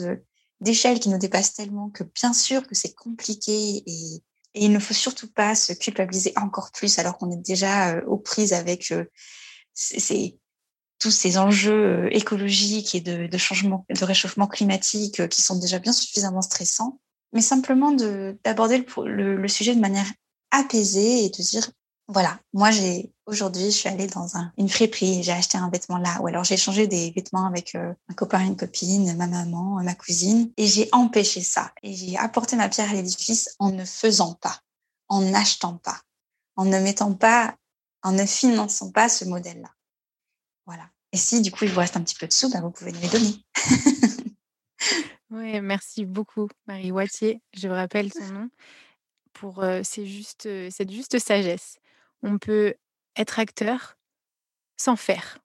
d'échelles 0.60 1.00
qui 1.00 1.08
nous 1.08 1.18
dépassent 1.18 1.54
tellement 1.54 1.90
que 1.90 2.04
bien 2.04 2.32
sûr 2.32 2.66
que 2.66 2.76
c'est 2.76 2.94
compliqué 2.94 3.82
et, 3.86 4.22
et, 4.54 4.64
il 4.64 4.72
ne 4.72 4.78
faut 4.78 4.94
surtout 4.94 5.30
pas 5.30 5.54
se 5.54 5.72
culpabiliser 5.72 6.32
encore 6.36 6.70
plus 6.72 6.98
alors 6.98 7.18
qu'on 7.18 7.30
est 7.30 7.44
déjà 7.44 7.94
euh, 7.94 8.02
aux 8.06 8.18
prises 8.18 8.52
avec 8.52 8.90
euh, 8.90 9.04
ces, 9.74 10.39
tous 11.00 11.10
ces 11.10 11.38
enjeux 11.38 12.06
euh, 12.06 12.08
écologiques 12.12 12.94
et 12.94 13.00
de, 13.00 13.26
de 13.26 13.38
changement, 13.38 13.84
de 13.88 14.04
réchauffement 14.04 14.46
climatique 14.46 15.18
euh, 15.18 15.26
qui 15.26 15.42
sont 15.42 15.58
déjà 15.58 15.80
bien 15.80 15.92
suffisamment 15.92 16.42
stressants, 16.42 17.00
mais 17.32 17.40
simplement 17.40 17.90
d'aborder 17.90 18.78
le, 18.78 19.08
le, 19.08 19.36
le, 19.36 19.48
sujet 19.48 19.74
de 19.74 19.80
manière 19.80 20.06
apaisée 20.52 21.24
et 21.24 21.30
de 21.30 21.42
dire 21.42 21.70
voilà, 22.12 22.40
moi 22.52 22.72
j'ai 22.72 23.12
aujourd'hui, 23.26 23.66
je 23.66 23.76
suis 23.76 23.88
allée 23.88 24.08
dans 24.08 24.36
un, 24.36 24.52
une 24.58 24.68
friperie 24.68 25.22
j'ai 25.22 25.30
acheté 25.30 25.56
un 25.56 25.70
vêtement 25.70 25.98
là. 25.98 26.20
Ou 26.20 26.26
alors 26.26 26.42
j'ai 26.42 26.56
changé 26.56 26.86
des 26.88 27.12
vêtements 27.12 27.46
avec 27.46 27.74
euh, 27.76 27.94
un 28.08 28.14
copain, 28.14 28.40
une 28.40 28.56
copine, 28.56 29.16
ma 29.16 29.28
maman, 29.28 29.80
ma 29.82 29.94
cousine. 29.94 30.52
Et 30.56 30.66
j'ai 30.66 30.88
empêché 30.92 31.40
ça. 31.40 31.72
Et 31.82 31.94
j'ai 31.94 32.18
apporté 32.18 32.56
ma 32.56 32.68
pierre 32.68 32.90
à 32.90 32.94
l'édifice 32.94 33.54
en 33.60 33.70
ne 33.70 33.84
faisant 33.84 34.34
pas, 34.34 34.58
en 35.08 35.22
n'achetant 35.22 35.76
pas, 35.76 36.00
en 36.56 36.64
ne 36.64 36.78
mettant 36.80 37.14
pas, 37.14 37.54
en 38.02 38.12
ne 38.12 38.26
finançant 38.26 38.90
pas 38.90 39.08
ce 39.08 39.24
modèle-là. 39.24 39.70
Voilà. 40.66 40.88
Et 41.12 41.16
si 41.16 41.42
du 41.42 41.50
coup 41.50 41.64
il 41.64 41.70
vous 41.70 41.80
reste 41.80 41.96
un 41.96 42.02
petit 42.02 42.14
peu 42.14 42.26
de 42.26 42.32
sous, 42.32 42.50
bah, 42.50 42.60
vous 42.60 42.70
pouvez 42.70 42.92
nous 42.92 43.00
les 43.00 43.08
donner. 43.08 43.44
oui, 45.30 45.60
merci 45.60 46.04
beaucoup, 46.04 46.48
Marie 46.66 46.92
Wattier. 46.92 47.42
Je 47.54 47.68
rappelle 47.68 48.12
son 48.12 48.32
nom 48.32 48.50
pour 49.32 49.62
euh, 49.62 49.80
c'est 49.82 50.06
juste, 50.06 50.46
euh, 50.46 50.68
cette 50.70 50.90
juste 50.90 51.18
sagesse 51.18 51.78
on 52.22 52.38
peut 52.38 52.74
être 53.16 53.38
acteur 53.38 53.96
sans 54.76 54.96
faire. 54.96 55.38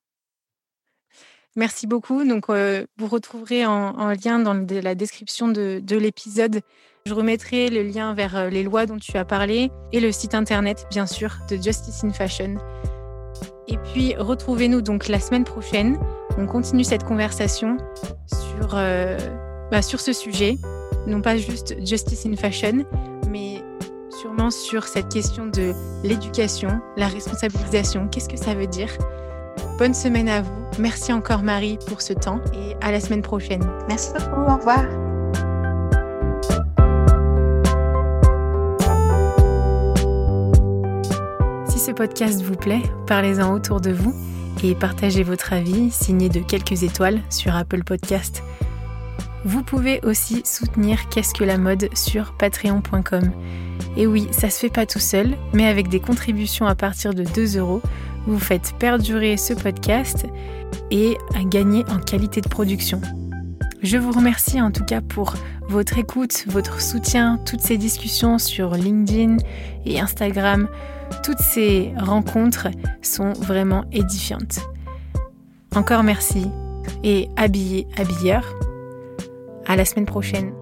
Merci 1.56 1.88
beaucoup. 1.88 2.26
Donc, 2.26 2.50
vous 2.50 3.08
retrouverez 3.08 3.66
en, 3.66 4.10
lien 4.10 4.40
dans 4.40 4.54
la 4.54 4.96
description 4.96 5.48
de, 5.48 5.82
l'épisode. 5.96 6.62
Je 7.06 7.14
remettrai 7.14 7.70
le 7.70 7.84
lien 7.84 8.14
vers 8.14 8.50
les 8.50 8.64
lois 8.64 8.86
dont 8.86 8.98
tu 8.98 9.16
as 9.18 9.26
parlé 9.26 9.72
et 9.94 10.00
le 10.00 10.12
site 10.12 10.36
internet, 10.36 10.86
bien 10.90 11.06
sûr, 11.06 11.38
de 11.50 11.56
Justice 11.56 12.04
in 12.04 12.12
Fashion. 12.12 12.58
Et 13.68 13.78
puis, 13.78 14.16
retrouvez-nous 14.16 14.82
donc 14.82 15.08
la 15.08 15.20
semaine 15.20 15.44
prochaine. 15.44 15.98
On 16.38 16.46
continue 16.46 16.84
cette 16.84 17.04
conversation 17.04 17.78
sur, 18.28 18.76
bah, 19.72 19.82
sur 19.82 20.00
ce 20.00 20.14
sujet, 20.14 20.58
non 21.08 21.22
pas 21.22 21.38
juste 21.38 21.76
Justice 21.86 22.26
in 22.26 22.36
Fashion, 22.36 22.86
sûrement 24.26 24.50
sur 24.50 24.86
cette 24.86 25.10
question 25.10 25.46
de 25.46 25.74
l'éducation, 26.04 26.82
la 26.98 27.08
responsabilisation. 27.08 28.08
Qu'est-ce 28.08 28.30
que 28.30 28.38
ça 28.38 28.56
veut 28.56 28.68
dire? 28.68 28.90
Bonne 29.78 29.94
semaine 29.94 30.30
à 30.30 30.42
vous. 30.42 30.66
Merci 30.80 31.14
encore 31.14 31.44
Marie 31.44 31.78
pour 31.88 32.02
ce 32.02 32.14
temps 32.14 32.40
et 32.54 32.76
à 32.82 32.92
la 32.92 33.00
semaine 33.00 33.22
prochaine. 33.22 33.64
Merci 33.88 34.12
beaucoup. 34.14 34.42
Au 34.42 34.56
revoir. 34.58 35.05
Podcast 41.96 42.42
vous 42.42 42.56
plaît, 42.56 42.82
parlez-en 43.08 43.54
autour 43.54 43.80
de 43.80 43.92
vous 43.92 44.14
et 44.64 44.76
partagez 44.76 45.24
votre 45.24 45.54
avis 45.54 45.92
signé 45.92 46.28
de 46.28 46.42
quelques 46.42 46.84
étoiles 46.84 47.22
sur 47.30 47.56
Apple 47.56 47.84
Podcast. 47.84 48.44
Vous 49.46 49.64
pouvez 49.64 50.02
aussi 50.04 50.42
soutenir 50.44 51.08
Qu'est-ce 51.08 51.34
que 51.34 51.46
la 51.46 51.58
mode 51.58 51.88
sur 51.96 52.34
patreon.com. 52.34 53.32
Et 53.96 54.08
oui, 54.08 54.28
ça 54.32 54.50
se 54.50 54.60
fait 54.60 54.70
pas 54.70 54.86
tout 54.86 55.00
seul, 55.00 55.38
mais 55.54 55.68
avec 55.68 55.88
des 55.88 56.02
contributions 56.02 56.66
à 56.66 56.76
partir 56.76 57.14
de 57.14 57.24
2 57.24 57.58
euros, 57.58 57.82
vous 58.28 58.40
faites 58.40 58.74
perdurer 58.78 59.38
ce 59.38 59.54
podcast 59.54 60.26
et 60.92 61.18
gagner 61.46 61.86
en 61.90 62.00
qualité 62.00 62.42
de 62.42 62.50
production. 62.50 63.00
Je 63.84 63.98
vous 63.98 64.12
remercie 64.12 64.60
en 64.60 64.72
tout 64.72 64.84
cas 64.84 65.00
pour 65.00 65.36
votre 65.70 65.98
écoute, 65.98 66.44
votre 66.48 66.82
soutien, 66.82 67.40
toutes 67.46 67.62
ces 67.62 67.78
discussions 67.78 68.38
sur 68.38 68.72
LinkedIn 68.74 69.38
et 69.86 70.00
Instagram. 70.00 70.68
Toutes 71.24 71.40
ces 71.40 71.94
rencontres 71.98 72.68
sont 73.02 73.34
vraiment 73.34 73.86
édifiantes. 73.92 74.60
Encore 75.76 76.04
merci 76.04 76.50
et 77.04 77.30
habillez 77.36 77.88
habilleur. 77.98 78.54
À 79.66 79.76
la 79.76 79.86
semaine 79.86 80.06
prochaine. 80.06 80.54